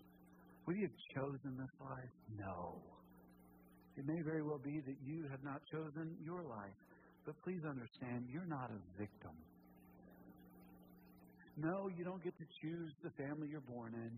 Would 0.65 0.77
he 0.77 0.83
have 0.87 0.97
chosen 1.11 1.59
this 1.59 1.75
life? 1.83 2.13
No. 2.39 2.98
It 3.99 4.07
may 4.07 4.21
very 4.21 4.41
well 4.41 4.61
be 4.63 4.79
that 4.79 4.95
you 5.05 5.25
have 5.29 5.43
not 5.43 5.59
chosen 5.69 6.15
your 6.23 6.41
life, 6.41 6.79
but 7.25 7.35
please 7.43 7.59
understand, 7.67 8.27
you're 8.31 8.47
not 8.47 8.71
a 8.71 8.79
victim. 8.97 9.35
No, 11.57 11.89
you 11.97 12.05
don't 12.05 12.23
get 12.23 12.33
to 12.37 12.45
choose 12.61 12.93
the 13.03 13.09
family 13.21 13.49
you're 13.51 13.59
born 13.59 13.93
in. 13.93 14.11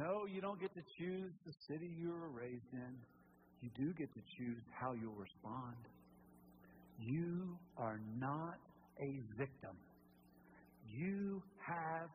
No, 0.00 0.26
you 0.32 0.40
don't 0.40 0.60
get 0.60 0.72
to 0.74 0.82
choose 0.96 1.32
the 1.44 1.52
city 1.66 1.90
you 1.98 2.10
were 2.10 2.28
raised 2.28 2.72
in. 2.72 2.94
You 3.60 3.70
do 3.76 3.92
get 3.94 4.14
to 4.14 4.20
choose 4.38 4.62
how 4.70 4.92
you'll 4.92 5.18
respond. 5.18 5.74
You 7.00 7.58
are 7.76 7.98
not 8.20 8.54
a 9.00 9.18
victim. 9.36 9.74
You 10.88 11.42
have 11.66 12.08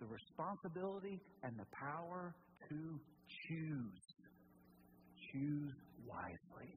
the 0.00 0.06
responsibility 0.06 1.18
and 1.42 1.54
the 1.58 1.66
power 1.74 2.34
to 2.68 3.00
choose. 3.48 4.02
Choose 5.32 5.72
wisely. 6.06 6.70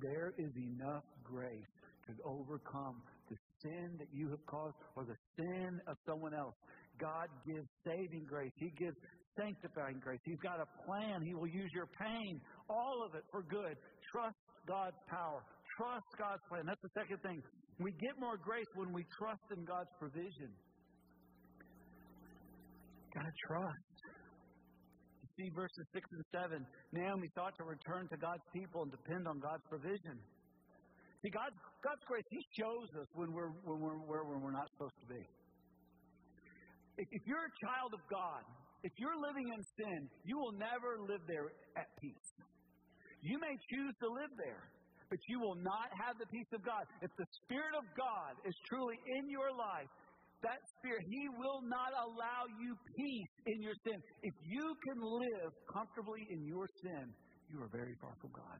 There 0.00 0.32
is 0.38 0.50
enough 0.56 1.04
grace 1.24 1.72
to 2.06 2.12
overcome 2.24 3.02
the 3.28 3.36
sin 3.62 3.96
that 3.98 4.08
you 4.12 4.30
have 4.30 4.44
caused 4.46 4.74
or 4.96 5.04
the 5.04 5.16
sin 5.36 5.80
of 5.86 5.96
someone 6.06 6.34
else. 6.34 6.54
God 6.98 7.28
gives 7.46 7.68
saving 7.84 8.26
grace. 8.28 8.52
He 8.56 8.72
gives 8.76 8.96
sanctifying 9.38 10.00
grace. 10.02 10.20
He's 10.24 10.40
got 10.42 10.60
a 10.60 10.68
plan. 10.84 11.22
He 11.22 11.34
will 11.34 11.48
use 11.48 11.70
your 11.74 11.88
pain, 11.98 12.40
all 12.68 13.04
of 13.06 13.14
it 13.14 13.24
for 13.30 13.42
good. 13.42 13.76
Trust 14.12 14.36
God's 14.66 14.98
power. 15.08 15.44
Trust 15.76 16.06
God's 16.18 16.42
plan. 16.48 16.64
That's 16.66 16.82
the 16.82 16.92
second 16.94 17.22
thing. 17.22 17.42
We 17.78 17.92
get 17.92 18.18
more 18.18 18.36
grace 18.36 18.68
when 18.74 18.92
we 18.92 19.06
trust 19.18 19.44
in 19.56 19.64
God's 19.64 19.88
provision. 19.98 20.52
Gotta 23.14 23.32
trust. 23.48 23.89
See 25.40 25.48
verses 25.56 25.88
6 25.96 26.04
and 26.12 26.24
7. 26.36 26.66
Naomi 26.92 27.32
thought 27.32 27.56
to 27.56 27.64
return 27.64 28.04
to 28.12 28.16
God's 28.20 28.44
people 28.52 28.84
and 28.84 28.92
depend 28.92 29.24
on 29.24 29.40
God's 29.40 29.64
provision. 29.72 30.20
See, 31.24 31.32
God's, 31.32 31.56
God's 31.80 32.04
grace, 32.04 32.28
He 32.28 32.44
shows 32.60 32.92
us 33.00 33.08
when 33.16 33.32
we're, 33.32 33.48
when 33.64 33.80
we're 33.80 33.96
where 34.04 34.20
we're 34.36 34.52
not 34.52 34.68
supposed 34.76 35.00
to 35.00 35.08
be. 35.08 35.24
If, 37.00 37.08
if 37.08 37.22
you're 37.24 37.40
a 37.40 37.56
child 37.64 37.96
of 37.96 38.04
God, 38.12 38.44
if 38.84 38.92
you're 39.00 39.16
living 39.16 39.48
in 39.48 39.60
sin, 39.80 40.12
you 40.28 40.36
will 40.36 40.52
never 40.60 41.00
live 41.08 41.24
there 41.24 41.48
at 41.72 41.88
peace. 42.04 42.28
You 43.24 43.40
may 43.40 43.56
choose 43.72 43.96
to 44.04 44.08
live 44.12 44.32
there 44.36 44.68
but 45.10 45.18
you 45.26 45.42
will 45.42 45.58
not 45.58 45.90
have 46.06 46.14
the 46.22 46.28
peace 46.30 46.46
of 46.54 46.62
God. 46.62 46.86
If 47.02 47.10
the 47.18 47.26
Spirit 47.42 47.74
of 47.74 47.82
God 47.98 48.38
is 48.46 48.54
truly 48.70 48.94
in 49.18 49.26
your 49.26 49.50
life, 49.50 49.90
that 50.42 50.60
Spirit, 50.78 51.04
He 51.08 51.28
will 51.36 51.60
not 51.62 51.92
allow 51.92 52.48
you 52.60 52.76
peace 52.96 53.34
in 53.46 53.62
your 53.62 53.74
sin. 53.84 53.98
If 54.22 54.34
you 54.44 54.74
can 54.88 54.98
live 55.00 55.52
comfortably 55.72 56.26
in 56.30 56.46
your 56.46 56.66
sin, 56.82 57.12
you 57.52 57.60
are 57.62 57.68
very 57.68 57.94
far 58.00 58.14
from 58.20 58.30
God. 58.32 58.58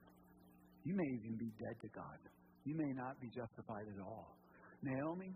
You 0.83 0.95
may 0.95 1.09
even 1.21 1.37
be 1.37 1.51
dead 1.57 1.77
to 1.81 1.89
God. 1.89 2.19
You 2.65 2.75
may 2.75 2.93
not 2.93 3.19
be 3.21 3.29
justified 3.29 3.87
at 3.89 4.01
all. 4.01 4.37
Naomi, 4.83 5.33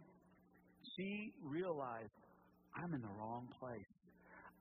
she 0.97 1.33
realized, 1.41 2.13
I'm 2.75 2.93
in 2.93 3.01
the 3.01 3.13
wrong 3.17 3.47
place. 3.59 3.91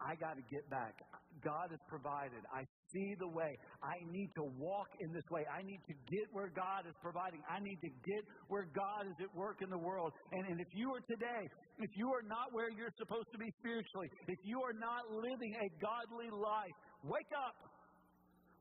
I 0.00 0.14
got 0.16 0.36
to 0.36 0.44
get 0.50 0.68
back. 0.70 0.94
God 1.42 1.70
has 1.70 1.80
provided. 1.88 2.42
I 2.52 2.64
see 2.94 3.18
the 3.18 3.26
way. 3.28 3.58
I 3.82 3.98
need 4.08 4.30
to 4.38 4.46
walk 4.56 4.88
in 5.02 5.10
this 5.12 5.26
way. 5.30 5.42
I 5.50 5.66
need 5.66 5.82
to 5.90 5.94
get 6.06 6.30
where 6.30 6.48
God 6.54 6.86
is 6.86 6.94
providing. 7.02 7.42
I 7.50 7.58
need 7.58 7.82
to 7.82 7.90
get 8.06 8.22
where 8.46 8.70
God 8.70 9.10
is 9.10 9.18
at 9.18 9.34
work 9.34 9.58
in 9.60 9.68
the 9.68 9.82
world. 9.82 10.14
And, 10.32 10.46
and 10.54 10.60
if 10.62 10.70
you 10.72 10.94
are 10.94 11.02
today, 11.10 11.42
if 11.82 11.90
you 11.98 12.08
are 12.14 12.22
not 12.22 12.54
where 12.54 12.70
you're 12.70 12.94
supposed 12.96 13.28
to 13.34 13.38
be 13.38 13.50
spiritually, 13.58 14.08
if 14.30 14.38
you 14.46 14.62
are 14.62 14.76
not 14.78 15.10
living 15.10 15.52
a 15.58 15.68
godly 15.82 16.30
life, 16.30 16.76
wake 17.02 17.34
up. 17.34 17.58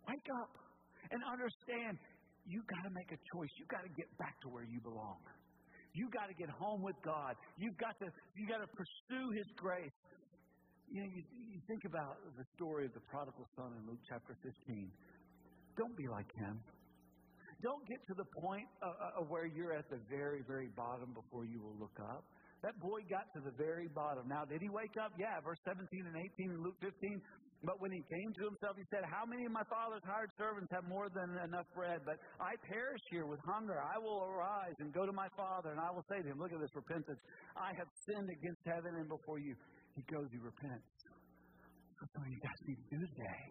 Wake 0.10 0.28
up 0.44 0.52
and 1.12 1.22
understand 1.24 1.96
you 2.44 2.60
got 2.68 2.84
to 2.84 2.92
make 2.92 3.08
a 3.14 3.20
choice. 3.32 3.52
You 3.56 3.66
got 3.72 3.88
to 3.88 3.94
get 3.96 4.10
back 4.20 4.36
to 4.44 4.52
where 4.52 4.68
you 4.68 4.82
belong. 4.84 5.22
You 5.94 6.10
got 6.10 6.28
to 6.28 6.36
get 6.36 6.50
home 6.50 6.82
with 6.82 6.98
God. 7.06 7.38
You've 7.56 7.78
got 7.78 7.96
to, 8.02 8.10
you 8.36 8.50
got 8.50 8.66
to 8.66 8.70
pursue 8.74 9.28
His 9.38 9.48
grace. 9.56 9.94
You 10.92 11.02
know, 11.02 11.10
you, 11.10 11.24
you 11.52 11.60
think 11.68 11.86
about 11.86 12.18
the 12.38 12.46
story 12.56 12.86
of 12.86 12.94
the 12.94 13.04
prodigal 13.10 13.48
son 13.56 13.72
in 13.78 13.82
Luke 13.90 14.02
chapter 14.08 14.36
15. 14.44 14.92
Don't 15.78 15.98
be 15.98 16.08
like 16.08 16.30
him. 16.36 16.60
Don't 17.64 17.88
get 17.88 18.00
to 18.12 18.14
the 18.14 18.28
point 18.44 18.68
of, 18.84 19.24
of 19.24 19.30
where 19.32 19.48
you're 19.48 19.72
at 19.72 19.90
the 19.90 20.00
very, 20.12 20.44
very 20.44 20.68
bottom 20.76 21.16
before 21.16 21.46
you 21.46 21.64
will 21.64 21.80
look 21.80 21.96
up. 22.04 22.28
That 22.62 22.80
boy 22.80 23.04
got 23.12 23.28
to 23.36 23.40
the 23.44 23.56
very 23.60 23.88
bottom. 23.92 24.28
Now, 24.28 24.44
did 24.44 24.62
he 24.62 24.70
wake 24.72 24.96
up? 24.96 25.12
Yeah, 25.20 25.40
verse 25.44 25.60
17 25.68 25.88
and 26.08 26.16
18 26.16 26.52
in 26.52 26.60
Luke 26.64 26.80
15. 26.80 27.20
But 27.64 27.80
when 27.80 27.96
he 27.96 28.04
came 28.12 28.30
to 28.36 28.44
himself, 28.52 28.76
he 28.76 28.84
said, 28.92 29.08
How 29.08 29.24
many 29.24 29.48
of 29.48 29.56
my 29.56 29.64
father's 29.72 30.04
hired 30.04 30.32
servants 30.36 30.68
have 30.76 30.84
more 30.84 31.08
than 31.08 31.32
enough 31.48 31.68
bread? 31.72 32.04
But 32.04 32.20
I 32.40 32.60
perish 32.68 33.00
here 33.08 33.24
with 33.24 33.40
hunger. 33.48 33.80
I 33.80 33.96
will 34.00 34.28
arise 34.28 34.76
and 34.84 34.92
go 34.92 35.08
to 35.08 35.16
my 35.16 35.32
father, 35.40 35.72
and 35.72 35.80
I 35.80 35.88
will 35.92 36.04
say 36.12 36.20
to 36.20 36.28
him, 36.28 36.40
Look 36.40 36.52
at 36.52 36.60
this 36.60 36.76
repentance. 36.76 37.20
I 37.56 37.72
have 37.80 37.88
sinned 38.04 38.28
against 38.28 38.60
heaven 38.68 39.00
and 39.00 39.08
before 39.08 39.40
you. 39.40 39.56
He 39.96 40.02
goes, 40.10 40.28
he 40.32 40.40
repents. 40.42 40.90
That's 42.02 42.14
all 42.18 42.28
you 42.28 42.42
guys 42.42 42.60
need 42.68 42.78
to 42.78 42.90
do 42.98 43.00
today. 43.06 43.44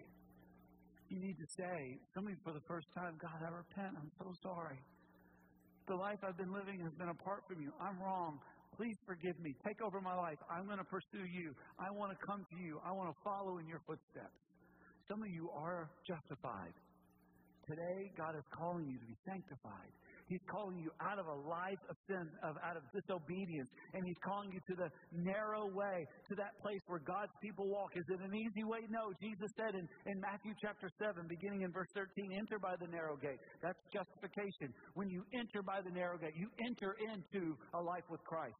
You 1.09 1.19
need 1.21 1.37
to 1.39 1.49
say, 1.57 2.01
somebody 2.15 2.37
for 2.43 2.53
the 2.53 2.65
first 2.67 2.87
time, 2.97 3.17
God, 3.21 3.37
I 3.45 3.51
repent. 3.53 3.95
I'm 3.97 4.11
so 4.19 4.33
sorry. 4.43 4.81
The 5.89 5.95
life 5.95 6.19
I've 6.25 6.37
been 6.37 6.53
living 6.53 6.81
has 6.81 6.93
been 6.99 7.11
apart 7.11 7.45
from 7.49 7.61
you. 7.61 7.71
I'm 7.81 8.01
wrong. 8.01 8.41
Please 8.77 8.97
forgive 9.07 9.39
me. 9.41 9.55
Take 9.67 9.83
over 9.83 10.01
my 10.01 10.15
life. 10.17 10.39
I'm 10.49 10.65
going 10.67 10.79
to 10.79 10.89
pursue 10.89 11.29
you. 11.29 11.53
I 11.79 11.91
want 11.93 12.17
to 12.17 12.19
come 12.27 12.47
to 12.49 12.57
you. 12.57 12.81
I 12.81 12.93
want 12.93 13.13
to 13.13 13.17
follow 13.23 13.59
in 13.59 13.69
your 13.69 13.81
footsteps. 13.87 14.41
Some 15.09 15.23
of 15.23 15.29
you 15.29 15.51
are 15.53 15.91
justified. 16.09 16.73
Today, 17.69 18.11
God 18.17 18.35
is 18.35 18.45
calling 18.51 18.89
you 18.89 18.99
to 18.99 19.07
be 19.07 19.17
sanctified. 19.27 19.93
He's 20.29 20.43
calling 20.51 20.79
you 20.79 20.91
out 21.01 21.19
of 21.19 21.27
a 21.27 21.39
life 21.49 21.83
of 21.91 21.97
sin, 22.07 22.29
of, 22.43 22.57
out 22.63 22.77
of 22.77 22.83
disobedience, 22.93 23.69
and 23.95 24.03
He's 24.07 24.21
calling 24.25 24.51
you 24.53 24.61
to 24.71 24.75
the 24.77 24.91
narrow 25.13 25.69
way, 25.69 26.07
to 26.29 26.35
that 26.37 26.57
place 26.63 26.81
where 26.87 27.01
God's 27.01 27.33
people 27.43 27.69
walk. 27.69 27.97
Is 27.97 28.05
it 28.09 28.21
an 28.21 28.35
easy 28.35 28.65
way? 28.65 28.81
No. 28.89 29.13
Jesus 29.21 29.51
said 29.57 29.75
in, 29.75 29.85
in 30.07 30.17
Matthew 30.21 30.53
chapter 30.61 30.89
7, 30.99 31.27
beginning 31.29 31.63
in 31.63 31.71
verse 31.73 31.91
13, 31.95 32.33
enter 32.33 32.59
by 32.59 32.75
the 32.81 32.89
narrow 32.89 33.17
gate. 33.17 33.41
That's 33.63 33.79
justification. 33.93 34.73
When 34.95 35.09
you 35.09 35.25
enter 35.35 35.63
by 35.63 35.81
the 35.83 35.91
narrow 35.91 36.19
gate, 36.19 36.35
you 36.37 36.49
enter 36.67 36.97
into 37.13 37.57
a 37.75 37.81
life 37.81 38.07
with 38.11 38.23
Christ. 38.25 38.57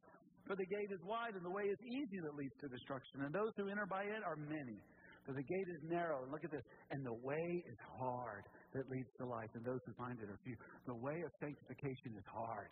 For 0.47 0.55
the 0.55 0.65
gate 0.67 0.91
is 0.91 0.99
wide 1.07 1.35
and 1.35 1.45
the 1.45 1.55
way 1.55 1.63
is 1.63 1.79
easy 1.87 2.19
that 2.19 2.35
leads 2.35 2.53
to 2.59 2.67
destruction, 2.67 3.23
and 3.23 3.31
those 3.33 3.55
who 3.55 3.69
enter 3.69 3.87
by 3.87 4.03
it 4.03 4.21
are 4.27 4.35
many. 4.35 4.75
For 5.25 5.31
the 5.31 5.43
gate 5.43 5.69
is 5.71 5.79
narrow, 5.87 6.23
and 6.23 6.31
look 6.31 6.43
at 6.43 6.51
this, 6.51 6.67
and 6.91 7.05
the 7.05 7.15
way 7.23 7.63
is 7.63 7.79
hard 7.97 8.43
that 8.73 8.89
leads 8.89 9.09
to 9.19 9.25
life, 9.25 9.49
and 9.53 9.63
those 9.63 9.79
who 9.85 9.93
find 9.93 10.17
it 10.19 10.29
are 10.29 10.39
few. 10.43 10.55
The 10.87 10.95
way 10.95 11.21
of 11.21 11.31
sanctification 11.39 12.17
is 12.17 12.25
hard. 12.25 12.69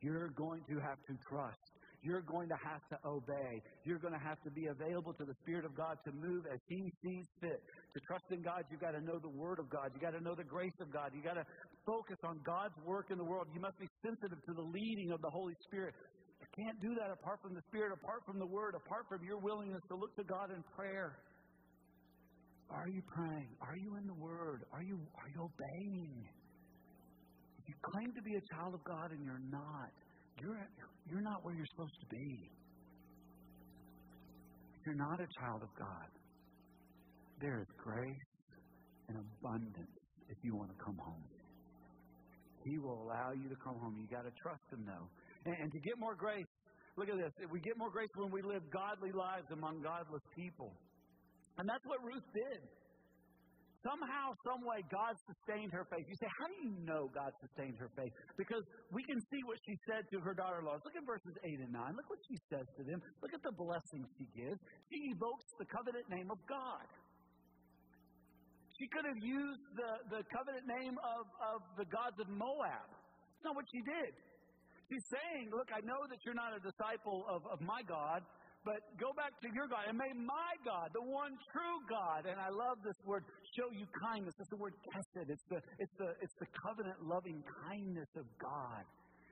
You're 0.00 0.30
going 0.30 0.62
to 0.70 0.78
have 0.80 0.98
to 1.06 1.14
trust. 1.28 1.58
You're 2.02 2.22
going 2.22 2.48
to 2.48 2.60
have 2.62 2.82
to 2.94 2.96
obey. 3.02 3.58
You're 3.82 3.98
going 3.98 4.14
to 4.14 4.22
have 4.22 4.38
to 4.46 4.50
be 4.50 4.70
available 4.70 5.12
to 5.14 5.24
the 5.24 5.34
Spirit 5.42 5.64
of 5.64 5.74
God 5.74 5.98
to 6.06 6.12
move 6.12 6.46
as 6.46 6.60
He 6.68 6.92
sees 7.02 7.26
fit. 7.40 7.58
To 7.94 8.00
trust 8.06 8.24
in 8.30 8.42
God, 8.42 8.62
you've 8.70 8.80
got 8.80 8.92
to 8.92 9.02
know 9.02 9.18
the 9.18 9.34
Word 9.34 9.58
of 9.58 9.68
God. 9.68 9.90
You've 9.92 10.02
got 10.02 10.14
to 10.14 10.22
know 10.22 10.36
the 10.36 10.46
grace 10.46 10.78
of 10.80 10.92
God. 10.92 11.10
You've 11.12 11.26
got 11.26 11.34
to 11.34 11.46
focus 11.84 12.16
on 12.22 12.38
God's 12.46 12.78
work 12.86 13.10
in 13.10 13.18
the 13.18 13.24
world. 13.24 13.48
You 13.52 13.60
must 13.60 13.78
be 13.80 13.88
sensitive 14.06 14.38
to 14.46 14.52
the 14.54 14.62
leading 14.62 15.10
of 15.10 15.20
the 15.22 15.30
Holy 15.30 15.54
Spirit. 15.66 15.94
You 16.38 16.46
can't 16.54 16.78
do 16.80 16.94
that 16.94 17.10
apart 17.10 17.42
from 17.42 17.54
the 17.54 17.62
Spirit, 17.66 17.90
apart 17.90 18.22
from 18.24 18.38
the 18.38 18.46
Word, 18.46 18.78
apart 18.78 19.10
from 19.10 19.26
your 19.26 19.38
willingness 19.38 19.82
to 19.88 19.96
look 19.96 20.14
to 20.16 20.24
God 20.24 20.54
in 20.54 20.62
prayer. 20.76 21.18
Are 22.70 22.88
you 22.88 23.02
praying? 23.14 23.48
Are 23.60 23.76
you 23.76 23.96
in 23.96 24.06
the 24.06 24.14
Word? 24.14 24.64
Are 24.72 24.82
you, 24.82 24.98
are 25.16 25.28
you 25.34 25.40
obeying? 25.40 26.28
If 27.58 27.68
you 27.68 27.74
claim 27.82 28.12
to 28.14 28.22
be 28.22 28.36
a 28.36 28.54
child 28.54 28.74
of 28.74 28.84
God 28.84 29.10
and 29.10 29.24
you're 29.24 29.44
not, 29.50 29.92
you're, 30.40 30.60
you're 31.10 31.22
not 31.22 31.44
where 31.44 31.54
you're 31.54 31.70
supposed 31.72 31.96
to 32.00 32.06
be. 32.06 32.50
If 34.74 34.86
you're 34.86 35.00
not 35.00 35.20
a 35.20 35.28
child 35.40 35.62
of 35.62 35.68
God, 35.78 36.08
there 37.40 37.60
is 37.60 37.66
grace 37.82 38.28
and 39.08 39.16
abundance 39.16 39.96
if 40.28 40.36
you 40.42 40.54
want 40.54 40.70
to 40.70 40.84
come 40.84 40.98
home. 40.98 41.24
He 42.64 42.78
will 42.78 43.02
allow 43.02 43.32
you 43.32 43.48
to 43.48 43.56
come 43.64 43.80
home. 43.80 43.96
You 43.96 44.06
got 44.10 44.28
to 44.28 44.34
trust 44.42 44.60
Him, 44.70 44.84
though. 44.84 45.08
And, 45.46 45.56
and 45.56 45.72
to 45.72 45.80
get 45.80 45.96
more 45.98 46.14
grace, 46.14 46.44
look 46.96 47.08
at 47.08 47.16
this. 47.16 47.32
If 47.40 47.50
we 47.50 47.60
get 47.60 47.78
more 47.78 47.90
grace 47.90 48.10
when 48.16 48.30
we 48.30 48.42
live 48.42 48.62
godly 48.68 49.12
lives 49.12 49.48
among 49.52 49.80
godless 49.80 50.22
people. 50.36 50.76
And 51.58 51.68
that's 51.68 51.84
what 51.86 51.98
Ruth 52.02 52.26
did. 52.32 52.62
Somehow, 53.86 54.34
some 54.42 54.66
way, 54.66 54.82
God 54.90 55.14
sustained 55.22 55.70
her 55.70 55.86
faith. 55.86 56.02
You 56.10 56.18
say, 56.18 56.26
how 56.42 56.50
do 56.50 56.56
you 56.66 56.72
know 56.82 57.06
God 57.14 57.30
sustained 57.38 57.78
her 57.78 57.90
faith? 57.94 58.10
Because 58.34 58.66
we 58.90 59.06
can 59.06 59.22
see 59.30 59.38
what 59.46 59.58
she 59.62 59.78
said 59.86 60.02
to 60.10 60.18
her 60.18 60.34
daughter-in-laws. 60.34 60.82
Look 60.82 60.98
at 60.98 61.06
verses 61.06 61.34
8 61.46 61.62
and 61.62 61.70
9. 61.70 61.94
Look 61.94 62.10
what 62.10 62.18
she 62.26 62.38
says 62.50 62.66
to 62.74 62.82
them. 62.82 62.98
Look 63.22 63.30
at 63.30 63.42
the 63.46 63.54
blessings 63.54 64.10
she 64.18 64.26
gives. 64.34 64.58
She 64.90 65.14
evokes 65.14 65.46
the 65.62 65.68
covenant 65.70 66.10
name 66.10 66.26
of 66.34 66.42
God. 66.50 66.86
She 68.82 68.86
could 68.90 69.06
have 69.06 69.18
used 69.22 69.62
the, 69.74 69.90
the 70.10 70.22
covenant 70.30 70.66
name 70.66 70.98
of, 71.02 71.26
of 71.38 71.58
the 71.78 71.86
gods 71.86 72.18
of 72.18 72.26
Moab. 72.30 72.86
That's 72.86 73.46
not 73.50 73.54
what 73.58 73.66
she 73.70 73.82
did. 73.82 74.10
She's 74.90 75.06
saying, 75.10 75.50
Look, 75.50 75.68
I 75.74 75.82
know 75.86 75.98
that 76.08 76.18
you're 76.22 76.38
not 76.38 76.54
a 76.54 76.62
disciple 76.62 77.26
of, 77.30 77.42
of 77.46 77.58
my 77.60 77.82
God, 77.86 78.22
but 78.68 78.84
go 79.00 79.16
back 79.16 79.32
to 79.40 79.48
your 79.56 79.64
God 79.64 79.88
and 79.88 79.96
may 79.96 80.12
my 80.12 80.52
God, 80.60 80.92
the 80.92 81.00
one 81.00 81.32
true 81.48 81.80
God, 81.88 82.28
and 82.28 82.36
I 82.36 82.52
love 82.52 82.76
this 82.84 83.00
word, 83.08 83.24
show 83.56 83.72
you 83.72 83.88
kindness. 83.96 84.36
It's 84.36 84.52
the 84.52 84.60
word 84.60 84.76
chesed. 84.92 85.24
It's 85.32 85.46
the, 85.48 85.56
it's 85.80 85.96
the, 85.96 86.12
it's 86.20 86.36
the 86.36 86.44
covenant 86.52 87.00
loving 87.00 87.40
kindness 87.64 88.12
of 88.12 88.28
God. 88.36 88.84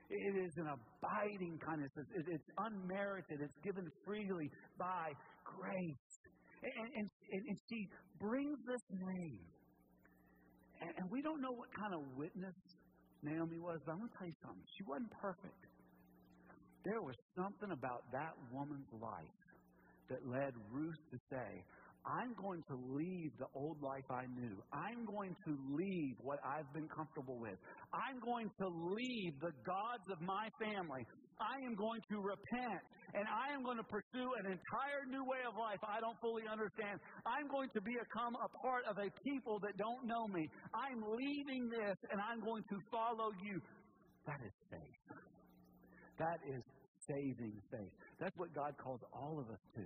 It 0.09 0.41
is 0.41 0.57
an 0.57 0.73
abiding 0.73 1.61
kindness. 1.61 1.93
It's, 2.17 2.25
it's 2.33 2.49
unmerited. 2.57 3.37
It's 3.45 3.59
given 3.61 3.85
freely 4.01 4.49
by 4.81 5.13
grace. 5.45 6.09
And, 6.65 6.89
and, 6.97 7.05
and, 7.05 7.41
and 7.53 7.57
she 7.69 7.85
brings 8.17 8.57
this 8.65 8.81
name. 8.89 9.45
And, 10.81 10.91
and 10.97 11.05
we 11.13 11.21
don't 11.21 11.45
know 11.45 11.53
what 11.53 11.69
kind 11.77 11.93
of 11.93 12.01
witness 12.17 12.57
Naomi 13.21 13.61
was, 13.61 13.77
but 13.85 13.93
I'm 13.93 14.01
going 14.01 14.09
to 14.09 14.17
tell 14.17 14.29
you 14.33 14.39
something. 14.41 14.65
She 14.81 14.83
wasn't 14.89 15.13
perfect. 15.21 15.61
There 16.87 17.03
was 17.03 17.19
something 17.35 17.75
about 17.75 18.07
that 18.15 18.31
woman's 18.47 18.87
life 18.95 19.43
that 20.07 20.23
led 20.23 20.55
Ruth 20.71 20.95
to 21.11 21.17
say, 21.27 21.49
I'm 22.07 22.31
going 22.39 22.63
to 22.71 22.79
leave 22.95 23.35
the 23.35 23.51
old 23.51 23.75
life 23.83 24.07
I 24.07 24.23
knew. 24.31 24.55
I'm 24.71 25.03
going 25.03 25.35
to 25.43 25.51
leave 25.75 26.15
what 26.23 26.39
I've 26.47 26.71
been 26.71 26.87
comfortable 26.87 27.35
with. 27.43 27.59
I'm 27.91 28.23
going 28.23 28.47
to 28.63 28.67
leave 28.95 29.35
the 29.43 29.51
gods 29.67 30.07
of 30.07 30.23
my 30.23 30.47
family. 30.63 31.03
I 31.43 31.59
am 31.67 31.75
going 31.75 31.99
to 32.07 32.23
repent 32.23 32.81
and 33.19 33.27
I 33.27 33.51
am 33.51 33.67
going 33.67 33.83
to 33.83 33.89
pursue 33.91 34.29
an 34.39 34.47
entire 34.47 35.03
new 35.11 35.27
way 35.27 35.43
of 35.43 35.59
life 35.59 35.83
I 35.83 35.99
don't 35.99 36.15
fully 36.23 36.47
understand. 36.47 37.03
I'm 37.27 37.51
going 37.51 37.67
to 37.75 37.81
become 37.83 38.39
a 38.39 38.47
part 38.63 38.87
of 38.87 38.95
a 38.95 39.11
people 39.27 39.59
that 39.59 39.75
don't 39.75 40.07
know 40.07 40.31
me. 40.31 40.47
I'm 40.71 41.03
leaving 41.03 41.67
this 41.67 41.99
and 42.15 42.23
I'm 42.23 42.39
going 42.39 42.63
to 42.71 42.77
follow 42.87 43.35
you. 43.43 43.59
That 44.23 44.39
is 44.39 44.55
faith. 44.71 44.97
That 46.19 46.39
is 46.49 46.63
saving 47.07 47.61
faith. 47.71 47.91
That's 48.19 48.35
what 48.37 48.53
God 48.53 48.75
calls 48.77 49.01
all 49.13 49.39
of 49.39 49.49
us 49.49 49.59
to. 49.75 49.83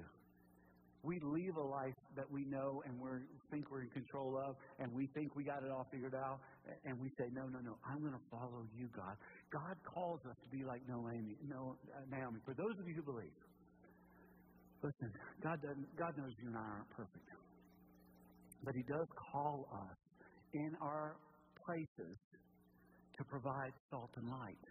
We 1.03 1.19
leave 1.19 1.55
a 1.57 1.63
life 1.63 1.97
that 2.15 2.29
we 2.29 2.45
know 2.45 2.83
and 2.85 3.01
we 3.01 3.09
think 3.49 3.71
we're 3.71 3.81
in 3.81 3.89
control 3.89 4.37
of, 4.37 4.55
and 4.77 4.93
we 4.93 5.07
think 5.15 5.35
we 5.35 5.43
got 5.43 5.63
it 5.63 5.71
all 5.71 5.87
figured 5.91 6.13
out, 6.13 6.39
and 6.85 6.99
we 7.01 7.09
say, 7.17 7.25
No, 7.33 7.47
no, 7.47 7.59
no, 7.59 7.75
I'm 7.83 8.01
going 8.01 8.13
to 8.13 8.29
follow 8.29 8.67
you, 8.77 8.87
God. 8.95 9.17
God 9.51 9.77
calls 9.83 10.19
us 10.29 10.35
to 10.43 10.49
be 10.55 10.63
like 10.63 10.81
Naomi. 10.87 11.37
No, 11.41 11.75
uh, 11.95 12.01
Naomi. 12.07 12.39
For 12.45 12.53
those 12.53 12.77
of 12.79 12.87
you 12.87 12.93
who 12.93 13.01
believe, 13.01 13.33
listen, 14.83 15.11
God, 15.41 15.57
doesn't, 15.63 15.97
God 15.97 16.13
knows 16.17 16.33
you 16.39 16.49
and 16.49 16.57
I 16.57 16.61
aren't 16.61 16.89
perfect. 16.91 17.29
But 18.63 18.75
He 18.75 18.83
does 18.83 19.07
call 19.31 19.65
us 19.73 19.97
in 20.53 20.75
our 20.81 21.17
places 21.65 22.17
to 23.17 23.23
provide 23.25 23.73
salt 23.89 24.11
and 24.17 24.29
light. 24.29 24.70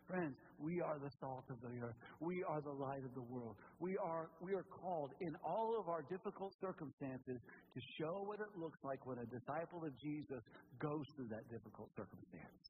Friends, 0.11 0.35
we 0.59 0.81
are 0.81 0.99
the 0.99 1.09
salt 1.21 1.45
of 1.49 1.55
the 1.61 1.71
earth. 1.79 1.95
We 2.19 2.43
are 2.43 2.59
the 2.59 2.75
light 2.75 3.05
of 3.05 3.15
the 3.15 3.21
world. 3.31 3.55
We 3.79 3.95
are, 3.95 4.27
we 4.41 4.51
are 4.53 4.65
called 4.67 5.11
in 5.21 5.31
all 5.39 5.79
of 5.79 5.87
our 5.87 6.01
difficult 6.01 6.51
circumstances 6.59 7.39
to 7.39 7.79
show 7.97 8.19
what 8.27 8.41
it 8.41 8.51
looks 8.59 8.77
like 8.83 9.05
when 9.07 9.19
a 9.19 9.25
disciple 9.31 9.85
of 9.87 9.93
Jesus 10.03 10.43
goes 10.83 11.05
through 11.15 11.29
that 11.29 11.47
difficult 11.47 11.87
circumstance. 11.95 12.63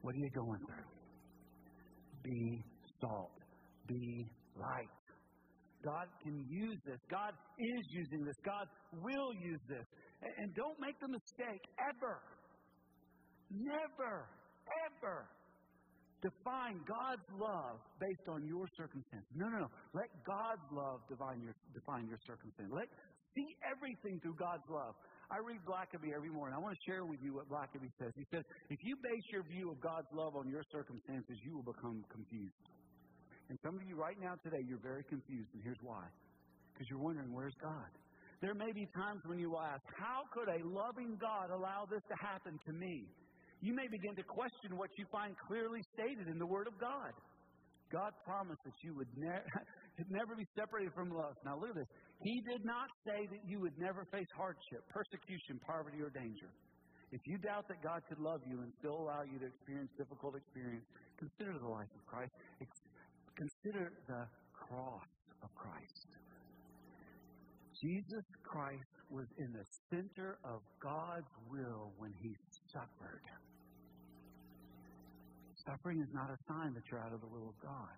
What 0.00 0.14
are 0.14 0.18
you 0.18 0.30
going 0.30 0.60
through? 0.64 0.88
Be 2.24 2.64
salt. 2.98 3.36
be 3.86 4.32
light. 4.56 4.88
God 5.84 6.08
can 6.22 6.40
use 6.48 6.78
this. 6.86 7.00
God 7.10 7.34
is 7.58 7.84
using 7.90 8.24
this. 8.24 8.36
God 8.46 8.66
will 9.04 9.34
use 9.44 9.60
this. 9.68 9.84
And 10.22 10.54
don't 10.54 10.80
make 10.80 10.98
the 11.00 11.08
mistake 11.08 11.60
ever, 11.84 12.16
never, 13.50 14.30
ever 14.88 15.28
define 16.22 16.80
God's 16.86 17.26
love 17.34 17.82
based 17.98 18.26
on 18.30 18.46
your 18.46 18.70
circumstance. 18.78 19.26
No, 19.34 19.50
no, 19.50 19.66
no. 19.66 19.70
Let 19.92 20.08
God's 20.24 20.64
love 20.70 21.02
define 21.10 21.42
your, 21.42 21.54
define 21.74 22.06
your 22.06 22.18
circumstance. 22.26 22.70
Let 22.70 22.86
see 23.34 23.58
everything 23.66 24.22
through 24.22 24.38
God's 24.38 24.64
love. 24.70 24.94
I 25.30 25.40
read 25.42 25.64
Blackaby 25.66 26.14
every 26.14 26.30
morning. 26.30 26.54
I 26.54 26.60
want 26.60 26.76
to 26.76 26.82
share 26.84 27.04
with 27.04 27.18
you 27.24 27.34
what 27.34 27.48
Blackaby 27.48 27.90
says. 27.98 28.12
He 28.14 28.26
says, 28.30 28.44
if 28.70 28.78
you 28.84 28.96
base 29.02 29.26
your 29.32 29.42
view 29.42 29.70
of 29.72 29.80
God's 29.80 30.08
love 30.12 30.36
on 30.36 30.48
your 30.48 30.62
circumstances, 30.70 31.36
you 31.42 31.56
will 31.56 31.66
become 31.66 32.04
confused. 32.12 32.52
And 33.48 33.58
some 33.64 33.74
of 33.74 33.82
you 33.82 33.96
right 33.96 34.16
now 34.20 34.36
today, 34.44 34.62
you're 34.64 34.82
very 34.82 35.04
confused, 35.08 35.48
and 35.54 35.62
here's 35.64 35.80
why. 35.82 36.04
Because 36.72 36.86
you're 36.88 37.00
wondering, 37.00 37.32
where's 37.32 37.56
God? 37.60 37.90
There 38.40 38.54
may 38.54 38.72
be 38.72 38.86
times 38.94 39.22
when 39.24 39.38
you 39.38 39.56
ask, 39.56 39.82
how 39.96 40.28
could 40.34 40.48
a 40.48 40.60
loving 40.66 41.16
God 41.20 41.50
allow 41.50 41.86
this 41.88 42.02
to 42.08 42.16
happen 42.20 42.58
to 42.66 42.72
me? 42.72 43.08
You 43.62 43.78
may 43.78 43.86
begin 43.86 44.18
to 44.18 44.26
question 44.26 44.74
what 44.74 44.90
you 44.98 45.06
find 45.14 45.38
clearly 45.46 45.86
stated 45.94 46.26
in 46.26 46.38
the 46.38 46.46
Word 46.46 46.66
of 46.66 46.74
God. 46.82 47.14
God 47.94 48.10
promised 48.26 48.58
that 48.66 48.74
you 48.82 48.90
would 48.98 49.06
ne- 49.14 49.46
never 50.10 50.34
be 50.34 50.42
separated 50.58 50.90
from 50.98 51.14
love. 51.14 51.38
Now, 51.46 51.54
look 51.54 51.70
at 51.70 51.78
this. 51.78 51.92
He 52.26 52.42
did 52.42 52.66
not 52.66 52.90
say 53.06 53.22
that 53.30 53.42
you 53.46 53.60
would 53.60 53.78
never 53.78 54.02
face 54.10 54.26
hardship, 54.34 54.82
persecution, 54.90 55.62
poverty, 55.62 56.02
or 56.02 56.10
danger. 56.10 56.50
If 57.12 57.20
you 57.28 57.38
doubt 57.38 57.68
that 57.68 57.78
God 57.84 58.02
could 58.08 58.18
love 58.18 58.40
you 58.48 58.66
and 58.66 58.72
still 58.80 58.98
allow 58.98 59.22
you 59.22 59.38
to 59.38 59.46
experience 59.46 59.94
difficult 59.94 60.34
experience, 60.34 60.88
consider 61.20 61.54
the 61.60 61.68
life 61.68 61.92
of 61.94 62.02
Christ. 62.08 62.32
Consider 63.36 63.92
the 64.08 64.26
cross 64.56 65.12
of 65.44 65.54
Christ. 65.54 66.08
Jesus 67.78 68.24
Christ 68.42 68.94
was 69.10 69.26
in 69.38 69.52
the 69.52 69.66
center 69.90 70.38
of 70.42 70.62
God's 70.82 71.30
will 71.50 71.92
when 71.98 72.12
he 72.22 72.34
suffered. 72.72 73.22
Suffering 75.66 76.00
is 76.00 76.08
not 76.12 76.30
a 76.30 76.38
sign 76.48 76.74
that 76.74 76.82
you're 76.90 77.00
out 77.00 77.12
of 77.12 77.20
the 77.20 77.28
will 77.28 77.48
of 77.48 77.58
God 77.62 77.96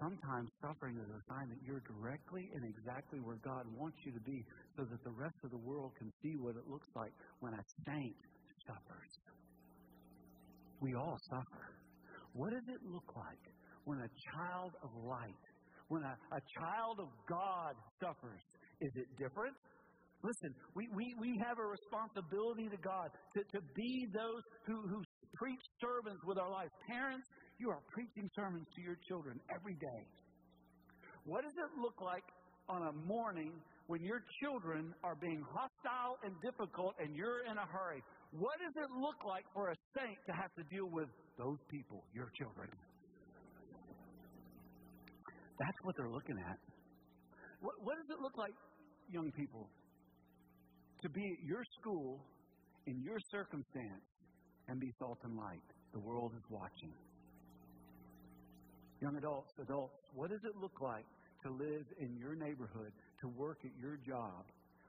sometimes 0.00 0.50
suffering 0.62 0.96
is 0.96 1.10
a 1.10 1.22
sign 1.28 1.48
that 1.48 1.58
you're 1.66 1.82
directly 1.82 2.50
and 2.54 2.64
exactly 2.64 3.18
where 3.20 3.36
God 3.42 3.66
wants 3.76 3.98
you 4.04 4.12
to 4.12 4.20
be 4.20 4.44
so 4.76 4.84
that 4.84 5.02
the 5.04 5.10
rest 5.10 5.36
of 5.44 5.50
the 5.50 5.58
world 5.58 5.92
can 5.98 6.10
see 6.22 6.36
what 6.38 6.56
it 6.56 6.66
looks 6.68 6.86
like 6.94 7.12
when 7.40 7.54
a 7.54 7.64
saint 7.86 8.16
suffers. 8.66 9.12
We 10.80 10.94
all 10.94 11.18
suffer. 11.30 11.74
What 12.32 12.50
does 12.50 12.68
it 12.68 12.80
look 12.86 13.16
like 13.16 13.44
when 13.84 13.98
a 13.98 14.10
child 14.32 14.72
of 14.82 14.90
light, 15.04 15.44
when 15.88 16.02
a, 16.02 16.14
a 16.30 16.40
child 16.54 17.00
of 17.00 17.08
God 17.28 17.74
suffers? 18.00 18.42
Is 18.80 18.92
it 18.94 19.06
different? 19.18 19.56
Listen, 20.22 20.54
we, 20.74 20.88
we, 20.94 21.14
we 21.18 21.40
have 21.46 21.58
a 21.58 21.66
responsibility 21.66 22.68
to 22.68 22.76
God 22.82 23.10
to, 23.34 23.40
to 23.54 23.60
be 23.74 24.06
those 24.12 24.42
who, 24.66 24.82
who 24.88 25.02
preach 25.38 25.62
sermons 25.80 26.18
with 26.26 26.36
our 26.38 26.50
lives. 26.50 26.70
Parents, 26.90 27.26
you 27.58 27.70
are 27.70 27.80
preaching 27.94 28.28
sermons 28.34 28.66
to 28.74 28.82
your 28.82 28.98
children 29.06 29.38
every 29.54 29.74
day. 29.74 30.02
What 31.24 31.42
does 31.42 31.54
it 31.54 31.70
look 31.80 32.00
like 32.02 32.26
on 32.68 32.82
a 32.82 32.92
morning 33.06 33.52
when 33.86 34.02
your 34.02 34.20
children 34.42 34.92
are 35.04 35.14
being 35.14 35.42
hostile 35.46 36.18
and 36.24 36.34
difficult 36.42 36.94
and 36.98 37.14
you're 37.14 37.46
in 37.46 37.56
a 37.56 37.66
hurry? 37.70 38.02
What 38.32 38.58
does 38.58 38.74
it 38.76 38.90
look 39.00 39.24
like 39.24 39.44
for 39.54 39.70
a 39.70 39.76
saint 39.96 40.18
to 40.26 40.32
have 40.32 40.52
to 40.58 40.64
deal 40.74 40.90
with 40.90 41.08
those 41.38 41.58
people, 41.70 42.02
your 42.12 42.30
children? 42.36 42.68
That's 45.58 45.78
what 45.82 45.94
they're 45.96 46.10
looking 46.10 46.38
at. 46.38 46.58
What, 47.60 47.74
what 47.82 47.96
does 47.96 48.10
it 48.10 48.22
look 48.22 48.36
like, 48.36 48.54
young 49.10 49.32
people, 49.32 49.68
to 51.02 51.08
be 51.08 51.22
at 51.22 51.40
your 51.46 51.62
school 51.80 52.20
in 52.86 53.02
your 53.02 53.18
circumstance 53.30 54.06
and 54.68 54.78
be 54.80 54.92
salt 54.98 55.18
and 55.24 55.36
light? 55.36 55.60
The 55.92 55.98
world 55.98 56.32
is 56.36 56.44
watching 56.50 56.92
young 59.00 59.16
adults, 59.16 59.52
adults, 59.62 59.94
what 60.14 60.30
does 60.30 60.40
it 60.44 60.54
look 60.60 60.80
like 60.80 61.06
to 61.44 61.50
live 61.50 61.84
in 62.00 62.16
your 62.18 62.34
neighborhood, 62.34 62.92
to 63.20 63.28
work 63.28 63.58
at 63.64 63.70
your 63.80 63.98
job 64.06 64.44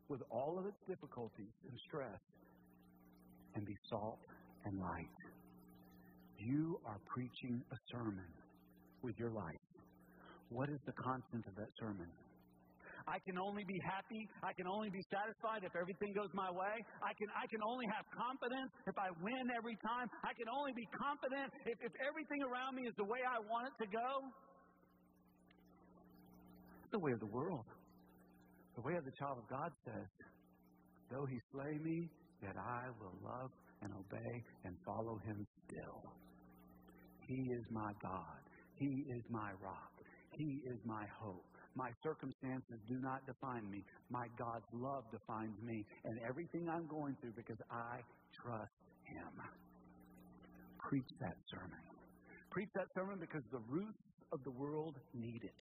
with 0.08 0.22
all 0.32 0.58
of 0.58 0.66
its 0.66 0.78
difficulties 0.88 1.54
and 1.70 1.80
stress, 1.88 2.20
and 3.56 3.66
be 3.66 3.78
salt 3.90 4.20
and 4.66 4.80
light? 4.80 5.08
You 6.38 6.80
are 6.86 6.98
preaching 7.06 7.62
a 7.72 7.78
sermon 7.92 8.32
with 9.04 9.18
your 9.20 9.30
life. 9.30 9.56
What 10.50 10.70
is 10.70 10.80
the 10.86 10.94
content 10.94 11.46
of 11.48 11.56
that 11.58 11.70
sermon? 11.80 12.08
I 13.10 13.18
can 13.26 13.42
only 13.42 13.66
be 13.66 13.82
happy. 13.82 14.30
I 14.46 14.54
can 14.54 14.70
only 14.70 14.94
be 14.94 15.02
satisfied 15.10 15.66
if 15.66 15.74
everything 15.74 16.14
goes 16.14 16.30
my 16.38 16.54
way. 16.54 16.78
I 17.02 17.18
can, 17.18 17.26
I 17.34 17.50
can 17.50 17.66
only 17.66 17.90
have 17.90 18.06
confidence 18.14 18.70
if 18.86 18.94
I 18.94 19.10
win 19.26 19.50
every 19.58 19.74
time. 19.82 20.06
I 20.22 20.38
can 20.38 20.46
only 20.46 20.78
be 20.78 20.86
confident 20.94 21.50
if, 21.66 21.78
if 21.82 21.94
everything 22.06 22.46
around 22.46 22.78
me 22.78 22.86
is 22.86 22.94
the 23.02 23.10
way 23.10 23.26
I 23.26 23.42
want 23.50 23.74
it 23.74 23.76
to 23.82 23.88
go. 23.90 24.10
The 26.94 27.02
way 27.02 27.12
of 27.18 27.20
the 27.20 27.34
world. 27.34 27.66
The 28.78 28.82
way 28.86 28.94
of 28.94 29.04
the 29.04 29.16
child 29.18 29.42
of 29.42 29.48
God 29.50 29.74
says, 29.90 30.08
Though 31.10 31.26
he 31.26 31.42
slay 31.52 31.82
me, 31.82 32.06
yet 32.46 32.54
I 32.56 32.94
will 33.02 33.18
love 33.26 33.50
and 33.82 33.92
obey 33.92 34.34
and 34.66 34.78
follow 34.86 35.18
him 35.26 35.46
still. 35.66 36.14
He 37.26 37.42
is 37.42 37.66
my 37.72 37.92
God. 38.02 38.42
He 38.76 39.06
is 39.18 39.24
my 39.30 39.52
rock. 39.62 39.94
He 40.38 40.62
is 40.70 40.80
my 40.86 41.06
hope. 41.20 41.49
My 41.76 41.92
circumstances 42.04 42.80
do 42.88 42.98
not 43.00 43.26
define 43.26 43.70
me. 43.70 43.84
My 44.10 44.28
God's 44.38 44.66
love 44.74 45.04
defines 45.12 45.56
me 45.62 45.86
and 46.04 46.20
everything 46.28 46.68
I'm 46.70 46.88
going 46.88 47.16
through 47.22 47.34
because 47.36 47.58
I 47.72 48.02
trust 48.44 48.74
Him. 49.06 49.34
Preach 50.90 51.08
that 51.22 51.38
sermon. 51.50 51.80
Preach 52.50 52.70
that 52.76 52.88
sermon 52.96 53.18
because 53.20 53.44
the 53.52 53.62
Ruths 53.70 53.98
of 54.32 54.44
the 54.44 54.52
world 54.52 54.96
need 55.14 55.44
it. 55.44 55.54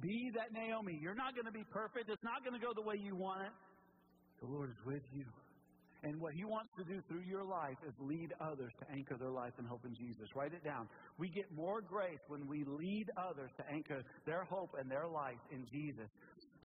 Be 0.00 0.30
that 0.36 0.52
Naomi. 0.52 0.98
You're 1.00 1.14
not 1.14 1.34
going 1.34 1.46
to 1.46 1.52
be 1.52 1.64
perfect. 1.72 2.08
It's 2.08 2.22
not 2.22 2.44
going 2.44 2.58
to 2.58 2.64
go 2.64 2.72
the 2.74 2.86
way 2.86 2.96
you 3.02 3.16
want 3.16 3.42
it. 3.42 3.52
The 4.40 4.46
Lord 4.46 4.70
is 4.70 4.86
with 4.86 5.02
you. 5.12 5.24
And 6.04 6.14
what 6.20 6.32
He 6.34 6.44
wants 6.44 6.70
to 6.78 6.84
do 6.86 7.02
through 7.10 7.26
your 7.26 7.42
life 7.42 7.78
is 7.82 7.94
lead 7.98 8.30
others 8.38 8.70
to 8.78 8.84
anchor 8.94 9.18
their 9.18 9.34
life 9.34 9.52
and 9.58 9.66
hope 9.66 9.82
in 9.82 9.94
Jesus. 9.98 10.30
Write 10.36 10.54
it 10.54 10.62
down. 10.62 10.86
We 11.18 11.28
get 11.34 11.50
more 11.50 11.82
grace 11.82 12.22
when 12.28 12.46
we 12.46 12.62
lead 12.62 13.06
others 13.18 13.50
to 13.58 13.64
anchor 13.66 14.02
their 14.24 14.44
hope 14.46 14.70
and 14.78 14.86
their 14.86 15.08
life 15.10 15.42
in 15.50 15.66
Jesus. 15.66 16.06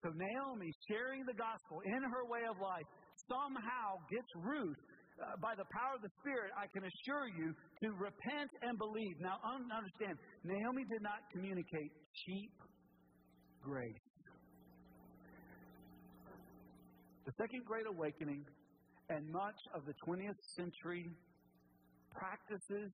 So 0.05 0.13
Naomi, 0.13 0.69
sharing 0.91 1.25
the 1.25 1.39
gospel 1.39 1.81
in 1.87 2.03
her 2.03 2.25
way 2.29 2.45
of 2.45 2.61
life, 2.61 2.85
somehow 3.31 4.03
gets 4.11 4.29
Ruth 4.37 4.77
uh, 5.23 5.39
by 5.41 5.55
the 5.55 5.65
power 5.73 5.95
of 5.97 6.03
the 6.03 6.13
Spirit, 6.21 6.51
I 6.59 6.67
can 6.75 6.83
assure 6.83 7.29
you, 7.31 7.55
to 7.55 7.87
repent 7.95 8.51
and 8.67 8.77
believe. 8.77 9.17
Now, 9.21 9.39
understand, 9.45 10.19
Naomi 10.45 10.85
did 10.91 11.01
not 11.01 11.23
communicate 11.33 11.93
cheap 12.27 12.53
grace. 13.63 14.05
The 17.25 17.33
Second 17.39 17.63
Great 17.65 17.87
Awakening 17.87 18.43
and 19.13 19.31
much 19.31 19.61
of 19.75 19.85
the 19.85 19.93
20th 20.07 20.41
century 20.57 21.11
practices 22.11 22.91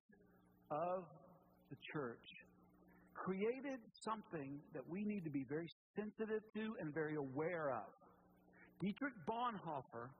of 0.71 1.07
the 1.71 1.77
church 1.93 2.27
created 3.15 3.79
something 4.03 4.59
that 4.75 4.83
we 4.89 5.05
need 5.05 5.23
to 5.25 5.31
be 5.31 5.45
very 5.49 5.71
sensitive 5.95 6.43
to 6.55 6.75
and 6.81 6.95
very 6.95 7.15
aware 7.15 7.71
of. 7.71 7.91
Dietrich 8.81 9.15
Bonhoeffer 9.27 10.11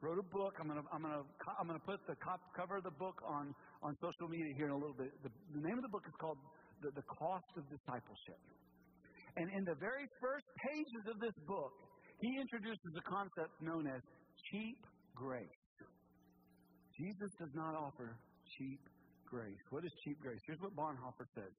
wrote 0.00 0.18
a 0.18 0.28
book. 0.34 0.54
I'm 0.60 0.66
going 0.66 0.82
to 0.82 0.86
I'm 0.92 1.02
to 1.02 1.22
I'm 1.58 1.68
to 1.70 1.86
put 1.86 2.02
the 2.06 2.14
cover 2.54 2.78
of 2.78 2.84
the 2.84 2.94
book 2.98 3.22
on 3.26 3.54
on 3.82 3.96
social 4.02 4.26
media 4.28 4.54
here 4.54 4.66
in 4.66 4.74
a 4.74 4.78
little 4.78 4.96
bit. 4.96 5.10
The, 5.22 5.30
the 5.54 5.62
name 5.62 5.78
of 5.78 5.82
the 5.82 5.90
book 5.90 6.02
is 6.06 6.14
called 6.18 6.38
the, 6.82 6.90
the 6.94 7.06
Cost 7.06 7.46
of 7.56 7.62
Discipleship. 7.70 8.42
And 9.38 9.46
in 9.54 9.62
the 9.62 9.78
very 9.78 10.10
first 10.18 10.46
pages 10.66 11.04
of 11.06 11.22
this 11.22 11.34
book, 11.46 11.70
he 12.18 12.42
introduces 12.42 12.90
a 12.98 13.04
concept 13.06 13.54
known 13.62 13.86
as 13.86 14.02
cheap 14.50 14.82
grace. 15.18 15.62
Jesus 16.94 17.30
does 17.38 17.50
not 17.54 17.74
offer 17.74 18.14
cheap 18.54 18.78
grace. 19.26 19.58
What 19.70 19.84
is 19.84 19.90
cheap 20.06 20.18
grace? 20.22 20.38
Here's 20.46 20.62
what 20.62 20.74
Bonhoeffer 20.78 21.26
says 21.34 21.50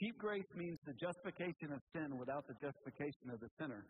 Cheap 0.00 0.16
grace 0.20 0.48
means 0.56 0.78
the 0.84 0.96
justification 1.00 1.72
of 1.72 1.80
sin 1.92 2.16
without 2.20 2.44
the 2.48 2.56
justification 2.60 3.32
of 3.32 3.40
the 3.40 3.48
sinner. 3.60 3.84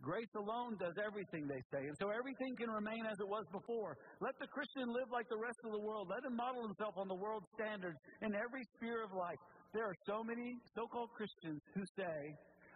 Grace 0.00 0.30
alone 0.38 0.78
does 0.78 0.94
everything, 1.02 1.50
they 1.50 1.58
say, 1.74 1.82
and 1.82 1.96
so 1.98 2.14
everything 2.14 2.54
can 2.54 2.70
remain 2.70 3.02
as 3.04 3.18
it 3.18 3.26
was 3.26 3.42
before. 3.50 3.98
Let 4.22 4.38
the 4.38 4.46
Christian 4.46 4.86
live 4.94 5.10
like 5.10 5.26
the 5.26 5.40
rest 5.42 5.58
of 5.66 5.74
the 5.74 5.82
world. 5.82 6.06
Let 6.06 6.22
him 6.22 6.38
model 6.38 6.62
himself 6.62 6.94
on 6.94 7.08
the 7.10 7.18
world's 7.18 7.50
standards 7.58 7.98
in 8.22 8.30
every 8.38 8.62
sphere 8.78 9.02
of 9.02 9.10
life. 9.10 9.40
There 9.74 9.82
are 9.82 9.98
so 10.06 10.22
many 10.22 10.54
so 10.76 10.86
called 10.86 11.10
Christians 11.18 11.58
who 11.74 11.82
say, 11.98 12.16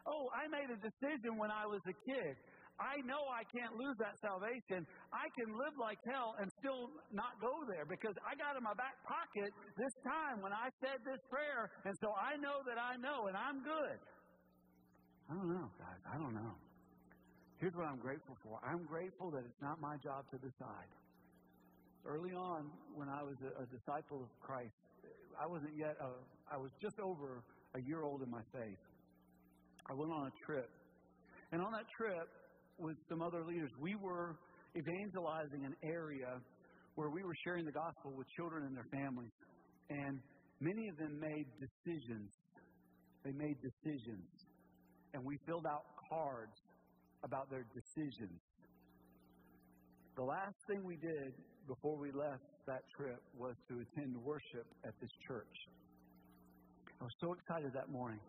Oh, 0.03 0.27
I 0.35 0.51
made 0.51 0.67
a 0.67 0.79
decision 0.83 1.39
when 1.39 1.55
I 1.55 1.63
was 1.63 1.79
a 1.87 1.95
kid. 2.03 2.35
I 2.81 3.01
know 3.05 3.29
I 3.29 3.45
can't 3.53 3.77
lose 3.77 3.97
that 4.01 4.17
salvation. 4.21 4.87
I 5.13 5.29
can 5.37 5.53
live 5.55 5.77
like 5.77 5.99
hell 6.09 6.35
and 6.41 6.51
still 6.59 6.89
not 7.13 7.37
go 7.41 7.53
there 7.69 7.85
because 7.85 8.17
I 8.25 8.35
got 8.35 8.57
in 8.57 8.63
my 8.65 8.75
back 8.75 8.97
pocket 9.05 9.53
this 9.77 9.95
time 10.03 10.41
when 10.41 10.53
I 10.53 10.73
said 10.81 10.99
this 11.05 11.21
prayer, 11.29 11.71
and 11.85 11.95
so 12.01 12.15
I 12.17 12.37
know 12.41 12.65
that 12.67 12.81
I 12.81 12.97
know, 12.97 13.29
and 13.29 13.37
I'm 13.37 13.63
good. 13.63 13.99
I 15.31 15.35
don't 15.37 15.49
know, 15.49 15.69
guys. 15.79 16.01
I 16.09 16.17
don't 16.19 16.35
know. 16.35 16.55
Here's 17.61 17.75
what 17.79 17.87
I'm 17.87 18.03
grateful 18.03 18.37
for 18.43 18.59
I'm 18.67 18.83
grateful 18.85 19.31
that 19.31 19.45
it's 19.47 19.63
not 19.63 19.81
my 19.81 19.97
job 20.03 20.27
to 20.35 20.37
decide. 20.39 20.91
Early 22.05 22.35
on, 22.35 22.67
when 22.97 23.09
I 23.09 23.23
was 23.23 23.39
a, 23.47 23.63
a 23.63 23.67
disciple 23.71 24.27
of 24.27 24.31
Christ, 24.43 24.75
I 25.39 25.47
wasn't 25.47 25.77
yet, 25.79 25.95
a, 26.03 26.11
I 26.51 26.59
was 26.59 26.73
just 26.83 26.99
over 26.99 27.45
a 27.75 27.81
year 27.87 28.03
old 28.03 28.23
in 28.23 28.31
my 28.31 28.43
faith. 28.53 28.83
I 29.89 29.95
went 29.95 30.11
on 30.11 30.27
a 30.27 30.35
trip. 30.45 30.69
And 31.53 31.63
on 31.63 31.71
that 31.73 31.87
trip, 31.97 32.27
with 32.83 32.97
some 33.09 33.23
other 33.23 33.45
leaders, 33.47 33.71
we 33.81 33.95
were 33.95 34.37
evangelizing 34.77 35.65
an 35.65 35.75
area 35.85 36.41
where 36.97 37.09
we 37.09 37.23
were 37.23 37.35
sharing 37.45 37.65
the 37.65 37.73
gospel 37.73 38.13
with 38.17 38.27
children 38.37 38.67
and 38.67 38.77
their 38.77 38.91
families. 38.91 39.31
And 39.89 40.19
many 40.61 40.89
of 40.89 40.97
them 40.99 41.19
made 41.21 41.47
decisions. 41.63 42.31
They 43.25 43.33
made 43.33 43.57
decisions. 43.63 44.27
And 45.15 45.25
we 45.25 45.39
filled 45.47 45.67
out 45.67 45.85
cards 46.11 46.59
about 47.25 47.49
their 47.51 47.65
decisions. 47.73 48.41
The 50.17 50.25
last 50.25 50.57
thing 50.67 50.85
we 50.85 50.97
did 50.97 51.33
before 51.67 51.97
we 51.97 52.11
left 52.13 52.43
that 52.67 52.83
trip 52.97 53.23
was 53.39 53.55
to 53.69 53.81
attend 53.81 54.17
worship 54.17 54.67
at 54.85 54.93
this 55.01 55.11
church. 55.27 55.57
I 57.01 57.05
was 57.05 57.15
so 57.21 57.33
excited 57.33 57.73
that 57.75 57.89
morning. 57.91 58.21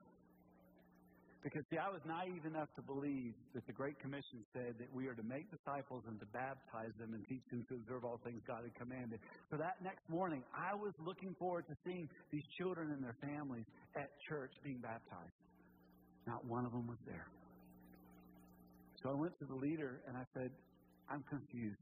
Because, 1.43 1.63
see, 1.69 1.75
I 1.75 1.91
was 1.91 1.99
naive 2.07 2.45
enough 2.47 2.71
to 2.79 2.81
believe 2.81 3.35
that 3.53 3.67
the 3.67 3.73
Great 3.73 3.99
Commission 3.99 4.47
said 4.55 4.79
that 4.79 4.87
we 4.95 5.07
are 5.07 5.13
to 5.13 5.23
make 5.27 5.51
disciples 5.51 6.03
and 6.07 6.17
to 6.23 6.25
baptize 6.31 6.95
them 6.97 7.13
and 7.13 7.27
teach 7.27 7.43
them 7.51 7.65
to 7.67 7.75
observe 7.75 8.05
all 8.05 8.17
things 8.23 8.39
God 8.47 8.63
had 8.63 8.73
commanded. 8.79 9.19
So 9.51 9.57
that 9.57 9.75
next 9.83 10.07
morning, 10.07 10.41
I 10.55 10.73
was 10.73 10.93
looking 11.03 11.35
forward 11.35 11.67
to 11.67 11.75
seeing 11.83 12.07
these 12.31 12.47
children 12.57 12.91
and 12.95 13.03
their 13.03 13.17
families 13.19 13.65
at 13.99 14.07
church 14.29 14.51
being 14.63 14.79
baptized. 14.79 15.35
Not 16.25 16.45
one 16.47 16.65
of 16.65 16.71
them 16.71 16.87
was 16.87 16.99
there. 17.05 17.27
So 19.03 19.09
I 19.09 19.13
went 19.13 19.37
to 19.39 19.45
the 19.45 19.55
leader 19.55 19.99
and 20.07 20.15
I 20.15 20.23
said, 20.33 20.49
I'm 21.11 21.23
confused. 21.29 21.75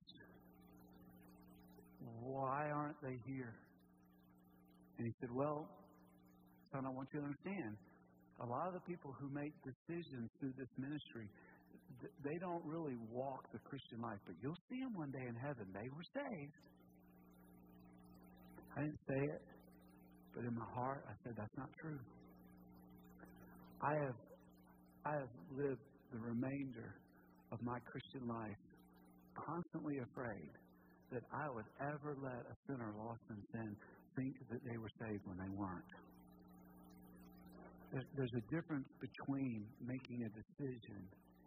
Why 2.20 2.72
aren't 2.74 2.99
they 3.03 3.20
here? 3.28 3.53
And 4.97 5.05
he 5.05 5.14
said, 5.22 5.30
Well, 5.32 5.70
son, 6.74 6.86
I 6.86 6.89
want 6.89 7.09
you 7.14 7.20
to 7.20 7.26
understand. 7.26 7.78
A 8.42 8.48
lot 8.50 8.68
of 8.68 8.74
the 8.74 8.82
people 8.89 9.14
who 9.22 9.30
make 9.30 9.54
decisions 9.62 10.30
through 10.39 10.54
this 10.58 10.70
ministry, 10.78 11.30
they 12.26 12.38
don't 12.42 12.66
really 12.66 12.98
walk 13.12 13.46
the 13.54 13.60
Christian 13.60 14.02
life, 14.02 14.18
but 14.26 14.36
you'll 14.42 14.58
see 14.70 14.82
them 14.82 14.98
one 14.98 15.12
day 15.12 15.26
in 15.30 15.36
heaven. 15.36 15.70
They 15.74 15.89
were 15.94 16.08
saved. 16.10 16.58
I 18.76 18.82
didn't 18.82 19.04
say 19.08 19.22
it, 19.36 19.44
but 20.34 20.44
in 20.46 20.56
my 20.56 20.66
heart, 20.74 21.06
I 21.06 21.14
said, 21.24 21.34
That's 21.38 21.58
not 21.58 21.70
true. 21.82 22.00
I 23.84 23.94
have, 23.94 24.18
I 25.06 25.14
have 25.22 25.34
lived 25.54 25.86
the 26.14 26.20
remainder 26.20 26.96
of 27.52 27.62
my 27.62 27.78
Christian 27.86 28.28
life 28.28 28.64
constantly 29.36 29.98
afraid 30.00 30.50
that 31.12 31.24
I 31.34 31.50
would 31.50 31.66
ever 31.82 32.16
let 32.24 32.42
a 32.48 32.56
sinner 32.68 32.94
lost 32.98 33.22
in 33.30 33.38
sin 33.52 33.76
think 34.16 34.36
that 34.50 34.62
they 34.64 34.78
were 34.78 34.92
saved 35.00 35.22
when 35.26 35.38
they 35.38 35.52
weren't. 35.56 35.92
There's 37.92 38.36
a 38.38 38.46
difference 38.54 38.88
between 39.00 39.68
making 39.84 40.24
a 40.24 40.32
decision 40.32 41.04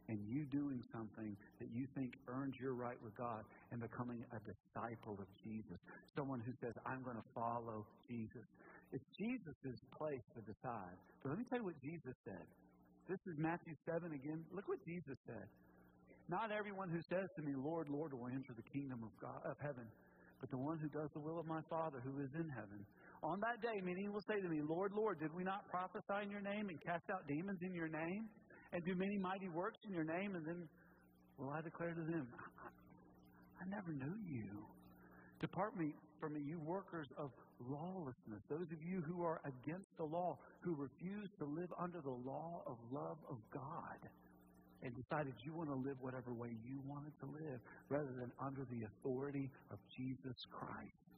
and 0.08 0.20
you 0.28 0.44
doing 0.52 0.84
something 0.92 1.32
that 1.58 1.68
you 1.72 1.88
think 1.96 2.12
earns 2.28 2.52
your 2.60 2.74
right 2.74 3.00
with 3.02 3.16
God 3.16 3.40
and 3.72 3.80
becoming 3.80 4.20
a 4.36 4.40
disciple 4.44 5.16
of 5.16 5.28
Jesus. 5.40 5.80
Someone 6.12 6.44
who 6.44 6.52
says, 6.60 6.76
I'm 6.84 7.02
going 7.02 7.16
to 7.16 7.28
follow 7.34 7.86
Jesus. 8.08 8.44
It's 8.92 9.04
Jesus' 9.16 9.80
place 9.96 10.20
to 10.36 10.40
decide. 10.44 10.96
But 11.22 11.30
let 11.32 11.38
me 11.38 11.44
tell 11.48 11.64
you 11.64 11.72
what 11.72 11.80
Jesus 11.80 12.12
said. 12.28 12.44
This 13.08 13.20
is 13.24 13.40
Matthew 13.40 13.72
7 13.88 14.12
again. 14.12 14.44
Look 14.52 14.68
what 14.68 14.84
Jesus 14.84 15.16
said. 15.24 15.48
Not 16.28 16.52
everyone 16.52 16.88
who 16.88 17.00
says 17.08 17.28
to 17.36 17.42
me, 17.42 17.52
Lord, 17.56 17.88
Lord, 17.88 18.12
will 18.12 18.28
enter 18.28 18.52
the 18.56 18.64
kingdom 18.72 19.00
of 19.04 19.12
God 19.20 19.40
of 19.44 19.56
heaven, 19.60 19.84
but 20.40 20.50
the 20.50 20.56
one 20.56 20.78
who 20.80 20.88
does 20.88 21.08
the 21.12 21.20
will 21.20 21.40
of 21.40 21.46
my 21.46 21.60
Father 21.68 22.00
who 22.04 22.20
is 22.20 22.32
in 22.36 22.48
heaven. 22.48 22.84
On 23.24 23.40
that 23.40 23.56
day, 23.64 23.80
many 23.80 24.06
will 24.12 24.20
say 24.28 24.36
to 24.36 24.48
me, 24.48 24.60
Lord, 24.60 24.92
Lord, 24.92 25.18
did 25.18 25.32
we 25.34 25.44
not 25.44 25.64
prophesy 25.70 26.20
in 26.22 26.30
your 26.30 26.44
name 26.44 26.68
and 26.68 26.76
cast 26.84 27.08
out 27.08 27.26
demons 27.26 27.58
in 27.62 27.72
your 27.72 27.88
name 27.88 28.28
and 28.72 28.84
do 28.84 28.94
many 28.94 29.16
mighty 29.16 29.48
works 29.48 29.78
in 29.88 29.94
your 29.94 30.04
name? 30.04 30.36
And 30.36 30.44
then 30.44 30.68
will 31.38 31.48
I 31.48 31.62
declare 31.62 31.94
to 31.94 32.04
them, 32.04 32.28
I, 33.56 33.64
never 33.64 33.96
knew 33.96 34.12
you. 34.28 34.68
Depart 35.40 35.74
me 35.74 35.94
from 36.20 36.34
me, 36.34 36.40
you 36.44 36.60
workers 36.60 37.08
of 37.16 37.30
lawlessness, 37.66 38.44
those 38.50 38.68
of 38.68 38.82
you 38.84 39.00
who 39.08 39.24
are 39.24 39.40
against 39.48 39.88
the 39.96 40.04
law, 40.04 40.36
who 40.60 40.76
refuse 40.76 41.30
to 41.38 41.46
live 41.46 41.72
under 41.80 42.02
the 42.02 42.16
law 42.28 42.60
of 42.66 42.76
love 42.92 43.16
of 43.30 43.38
God 43.50 44.04
and 44.82 44.92
decided 45.00 45.32
you 45.42 45.54
want 45.54 45.70
to 45.70 45.76
live 45.76 45.96
whatever 46.02 46.34
way 46.34 46.50
you 46.68 46.78
wanted 46.86 47.12
to 47.20 47.26
live 47.40 47.60
rather 47.88 48.12
than 48.20 48.30
under 48.38 48.66
the 48.68 48.84
authority 48.84 49.50
of 49.70 49.78
Jesus 49.96 50.36
Christ. 50.52 51.13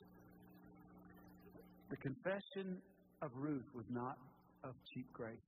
The 1.91 1.97
confession 1.97 2.79
of 3.23 3.31
Ruth 3.35 3.67
was 3.75 3.87
not 3.91 4.19
of 4.65 4.75
cheap 4.93 5.07
grace. 5.13 5.39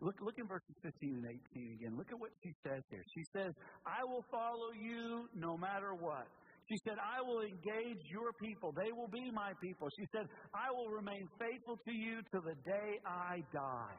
Look, 0.00 0.16
look 0.20 0.36
in 0.36 0.46
verses 0.46 0.76
15 0.82 1.24
and 1.24 1.26
18 1.56 1.78
again. 1.80 1.96
Look 1.96 2.12
at 2.12 2.18
what 2.20 2.30
she 2.42 2.52
says 2.62 2.82
here. 2.90 3.02
She 3.14 3.24
says, 3.32 3.52
I 3.86 4.04
will 4.04 4.24
follow 4.30 4.74
you 4.76 5.28
no 5.34 5.56
matter 5.56 5.94
what. 5.94 6.28
She 6.68 6.76
said, 6.84 6.98
I 6.98 7.22
will 7.22 7.40
engage 7.40 8.02
your 8.10 8.34
people. 8.42 8.74
They 8.74 8.90
will 8.92 9.08
be 9.08 9.30
my 9.30 9.52
people. 9.62 9.88
She 9.96 10.04
said, 10.12 10.26
I 10.52 10.68
will 10.74 10.90
remain 10.90 11.28
faithful 11.38 11.78
to 11.78 11.92
you 11.92 12.20
to 12.34 12.38
the 12.42 12.58
day 12.66 12.98
I 13.06 13.40
die. 13.54 13.96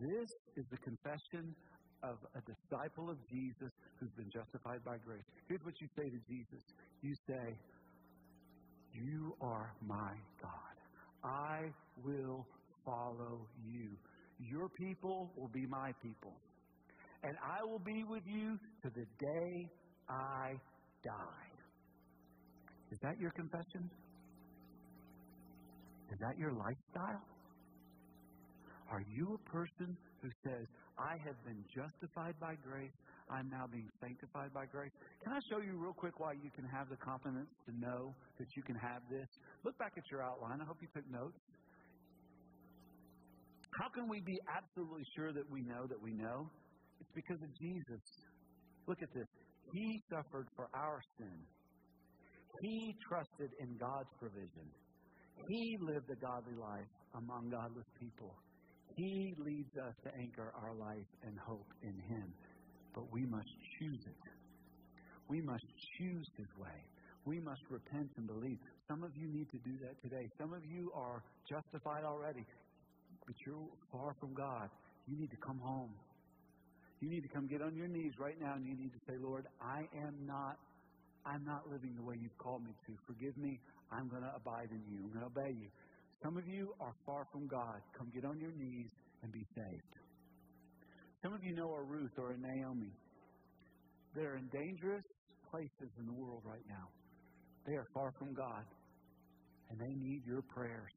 This 0.00 0.28
is 0.58 0.66
the 0.70 0.80
confession 0.82 1.54
of 2.02 2.18
a 2.34 2.42
disciple 2.42 3.08
of 3.08 3.16
Jesus 3.30 3.70
who's 4.00 4.10
been 4.18 4.30
justified 4.34 4.82
by 4.84 4.98
grace. 5.06 5.22
Here's 5.48 5.62
what 5.62 5.78
you 5.80 5.86
say 5.94 6.10
to 6.10 6.20
Jesus 6.26 6.62
you 7.00 7.14
say, 7.26 7.54
You 8.92 9.34
are 9.40 9.72
my 9.80 10.14
God. 10.40 10.76
I 11.24 11.60
will 12.04 12.46
follow 12.84 13.46
you. 13.64 13.88
Your 14.38 14.68
people 14.70 15.30
will 15.36 15.48
be 15.48 15.66
my 15.66 15.92
people. 16.02 16.34
And 17.22 17.36
I 17.42 17.64
will 17.64 17.78
be 17.78 18.04
with 18.08 18.24
you 18.26 18.58
to 18.82 18.90
the 18.90 19.04
day 19.04 19.70
I 20.08 20.52
die. 21.04 21.50
Is 22.90 22.98
that 23.02 23.18
your 23.18 23.30
confession? 23.30 23.90
Is 26.10 26.18
that 26.18 26.36
your 26.38 26.52
lifestyle? 26.52 27.24
Are 28.90 29.02
you 29.08 29.38
a 29.40 29.50
person 29.50 29.96
who 30.20 30.28
says, 30.44 30.66
I 30.98 31.16
have 31.26 31.36
been 31.44 31.64
justified 31.74 32.38
by 32.40 32.54
grace. 32.62 32.92
I'm 33.32 33.48
now 33.48 33.64
being 33.64 33.88
sanctified 34.00 34.52
by 34.52 34.66
grace. 34.66 34.92
Can 35.24 35.32
I 35.32 35.40
show 35.48 35.64
you 35.64 35.80
real 35.80 35.96
quick 35.96 36.20
why 36.20 36.36
you 36.36 36.52
can 36.52 36.68
have 36.68 36.92
the 36.92 37.00
confidence 37.00 37.48
to 37.64 37.72
know 37.80 38.12
that 38.38 38.46
you 38.54 38.62
can 38.62 38.76
have 38.76 39.00
this? 39.08 39.26
Look 39.64 39.76
back 39.78 39.96
at 39.96 40.04
your 40.10 40.22
outline. 40.22 40.60
I 40.60 40.64
hope 40.68 40.76
you 40.84 40.88
took 40.92 41.08
notes. 41.08 41.40
How 43.80 43.88
can 43.88 44.04
we 44.08 44.20
be 44.20 44.36
absolutely 44.52 45.04
sure 45.16 45.32
that 45.32 45.48
we 45.48 45.62
know 45.62 45.88
that 45.88 45.96
we 45.96 46.12
know? 46.12 46.44
It's 47.00 47.10
because 47.14 47.40
of 47.40 47.48
Jesus. 47.56 48.04
Look 48.86 49.00
at 49.00 49.08
this. 49.14 49.26
He 49.72 50.02
suffered 50.12 50.46
for 50.54 50.68
our 50.74 51.00
sin. 51.16 51.40
He 52.60 52.94
trusted 53.08 53.50
in 53.60 53.78
God's 53.80 54.12
provision. 54.20 54.68
He 55.48 55.78
lived 55.80 56.10
a 56.12 56.20
godly 56.20 56.54
life 56.60 56.92
among 57.16 57.48
godless 57.48 57.88
people. 57.98 58.36
He 58.94 59.34
leads 59.38 59.72
us 59.76 59.94
to 60.04 60.10
anchor 60.20 60.52
our 60.62 60.74
life 60.74 61.08
and 61.24 61.38
hope 61.38 61.72
in 61.82 61.96
Him. 61.96 62.28
But 62.94 63.10
we 63.12 63.26
must 63.26 63.48
choose 63.78 64.00
it. 64.06 64.22
We 65.28 65.40
must 65.40 65.64
choose 65.98 66.26
His 66.36 66.48
way. 66.58 66.78
We 67.24 67.40
must 67.40 67.62
repent 67.70 68.10
and 68.16 68.26
believe. 68.26 68.58
Some 68.88 69.04
of 69.04 69.10
you 69.16 69.28
need 69.28 69.48
to 69.52 69.58
do 69.58 69.78
that 69.82 70.00
today. 70.02 70.28
Some 70.38 70.52
of 70.52 70.64
you 70.64 70.90
are 70.94 71.22
justified 71.48 72.04
already, 72.04 72.44
but 73.26 73.34
you're 73.46 73.68
far 73.92 74.14
from 74.18 74.34
God. 74.34 74.68
You 75.06 75.16
need 75.16 75.30
to 75.30 75.36
come 75.36 75.58
home. 75.58 75.94
You 77.00 77.08
need 77.08 77.22
to 77.22 77.28
come 77.28 77.46
get 77.46 77.62
on 77.62 77.74
your 77.74 77.88
knees 77.88 78.12
right 78.18 78.38
now 78.40 78.54
and 78.54 78.66
you 78.66 78.74
need 78.76 78.92
to 78.92 79.00
say, 79.08 79.14
Lord, 79.18 79.46
I 79.60 79.82
am 80.06 80.14
not 80.26 80.58
I'm 81.24 81.44
not 81.44 81.70
living 81.70 81.94
the 81.94 82.02
way 82.02 82.16
you've 82.20 82.36
called 82.38 82.64
me 82.64 82.74
to. 82.86 82.92
Forgive 83.06 83.36
me. 83.36 83.60
I'm 83.92 84.08
going 84.08 84.22
to 84.22 84.32
abide 84.34 84.70
in 84.70 84.82
you. 84.90 85.04
I'm 85.06 85.12
going 85.14 85.20
to 85.20 85.40
obey 85.40 85.54
you. 85.54 85.68
Some 86.22 86.36
of 86.36 86.46
you 86.46 86.74
are 86.80 86.94
far 87.06 87.26
from 87.30 87.46
God. 87.46 87.80
Come 87.96 88.10
get 88.14 88.24
on 88.24 88.40
your 88.40 88.50
knees 88.52 88.90
and 89.22 89.30
be 89.30 89.46
saved. 89.54 90.01
Some 91.22 91.34
of 91.34 91.44
you 91.44 91.54
know 91.54 91.70
a 91.72 91.82
Ruth 91.82 92.10
or 92.18 92.32
a 92.32 92.36
Naomi. 92.36 92.90
They're 94.14 94.36
in 94.36 94.48
dangerous 94.48 95.04
places 95.50 95.90
in 95.98 96.06
the 96.06 96.12
world 96.12 96.42
right 96.44 96.66
now. 96.68 96.88
They 97.64 97.74
are 97.74 97.86
far 97.94 98.12
from 98.18 98.34
God, 98.34 98.64
and 99.70 99.78
they 99.78 99.94
need 99.94 100.26
your 100.26 100.42
prayers. 100.42 100.90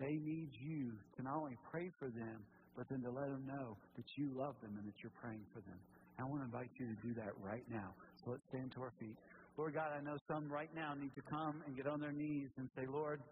They 0.00 0.18
need 0.18 0.50
you 0.58 0.90
to 1.16 1.22
not 1.22 1.36
only 1.36 1.56
pray 1.70 1.90
for 1.98 2.08
them, 2.08 2.42
but 2.76 2.86
then 2.90 3.00
to 3.02 3.10
let 3.10 3.30
them 3.30 3.46
know 3.46 3.76
that 3.96 4.04
you 4.16 4.30
love 4.34 4.54
them 4.60 4.74
and 4.78 4.86
that 4.86 4.94
you're 5.02 5.14
praying 5.22 5.46
for 5.54 5.60
them. 5.60 5.78
I 6.18 6.24
want 6.24 6.42
to 6.42 6.46
invite 6.46 6.70
you 6.78 6.86
to 6.86 6.98
do 7.06 7.14
that 7.14 7.30
right 7.38 7.62
now. 7.70 7.94
So 8.24 8.32
let's 8.32 8.42
stand 8.50 8.72
to 8.74 8.82
our 8.82 8.92
feet. 8.98 9.16
Lord 9.56 9.74
God, 9.74 9.90
I 9.94 10.02
know 10.02 10.18
some 10.26 10.50
right 10.50 10.70
now 10.74 10.94
need 10.94 11.14
to 11.14 11.22
come 11.30 11.62
and 11.66 11.76
get 11.76 11.86
on 11.86 12.00
their 12.00 12.12
knees 12.12 12.50
and 12.58 12.68
say, 12.74 12.86
Lord, 12.90 13.22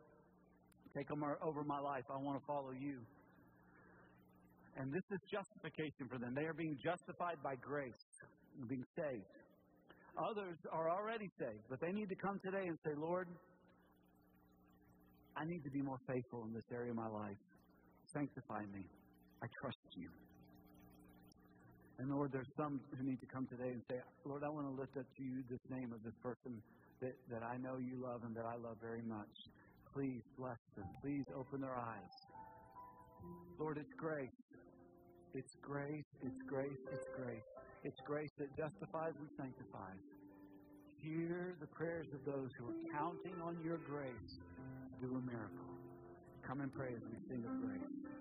take 0.97 1.11
over 1.11 1.65
my 1.65 1.81
life. 1.81 2.05
I 2.11 2.17
want 2.19 2.39
to 2.39 2.47
follow 2.47 2.71
you. 2.71 3.03
And 4.77 4.93
this 4.93 5.05
is 5.11 5.21
justification 5.33 6.09
for 6.11 6.19
them. 6.19 6.35
They 6.35 6.45
are 6.45 6.55
being 6.55 6.77
justified 6.85 7.41
by 7.43 7.57
grace, 7.57 8.05
being 8.69 8.85
saved. 8.97 9.25
Others 10.17 10.57
are 10.73 10.91
already 10.91 11.29
saved, 11.39 11.65
but 11.69 11.81
they 11.81 11.93
need 11.93 12.09
to 12.09 12.17
come 12.17 12.41
today 12.45 12.67
and 12.69 12.79
say, 12.85 12.93
Lord, 12.97 13.29
I 15.37 15.45
need 15.45 15.65
to 15.65 15.71
be 15.71 15.83
more 15.83 16.01
faithful 16.09 16.45
in 16.45 16.53
this 16.53 16.65
area 16.73 16.91
of 16.91 16.97
my 16.97 17.09
life. 17.09 17.37
Sanctify 18.13 18.65
me. 18.73 18.85
I 19.43 19.47
trust 19.61 19.77
you. 19.97 20.09
And 21.99 22.11
Lord, 22.11 22.33
there's 22.33 22.49
some 22.57 22.81
who 22.97 23.05
need 23.05 23.21
to 23.21 23.27
come 23.27 23.47
today 23.49 23.73
and 23.73 23.83
say, 23.91 23.97
Lord, 24.25 24.45
I 24.45 24.49
want 24.49 24.67
to 24.69 24.81
lift 24.81 24.97
up 24.97 25.09
to 25.17 25.23
you 25.23 25.43
this 25.49 25.61
name 25.69 25.93
of 25.93 26.03
this 26.05 26.17
person 26.23 26.61
that, 27.01 27.17
that 27.31 27.43
I 27.43 27.57
know 27.57 27.77
you 27.77 28.01
love 28.01 28.21
and 28.25 28.37
that 28.37 28.45
I 28.45 28.57
love 28.57 28.77
very 28.81 29.03
much. 29.03 29.33
Please 29.93 30.21
bless 30.39 30.61
them. 30.77 30.85
Please 31.03 31.25
open 31.35 31.61
their 31.61 31.77
eyes. 31.77 32.13
Lord, 33.59 33.79
it's 33.79 33.93
grace. 33.97 34.29
It's 35.37 35.53
grace, 35.61 36.09
it's 36.25 36.41
grace, 36.49 36.81
it's 36.91 37.09
grace. 37.15 37.45
It's 37.85 38.01
grace 38.07 38.31
that 38.39 38.49
justifies 38.57 39.13
and 39.21 39.29
sanctifies. 39.37 40.01
Hear 40.97 41.55
the 41.61 41.67
prayers 41.67 42.07
of 42.15 42.25
those 42.25 42.49
who 42.57 42.65
are 42.73 42.81
counting 42.91 43.37
on 43.45 43.61
your 43.63 43.77
grace 43.77 44.33
to 44.33 45.07
do 45.07 45.13
a 45.13 45.21
miracle. 45.21 45.77
Come 46.41 46.63
and 46.63 46.73
pray 46.73 46.89
as 46.97 47.03
we 47.05 47.21
sing 47.29 47.45
of 47.45 47.53
grace. 47.61 48.16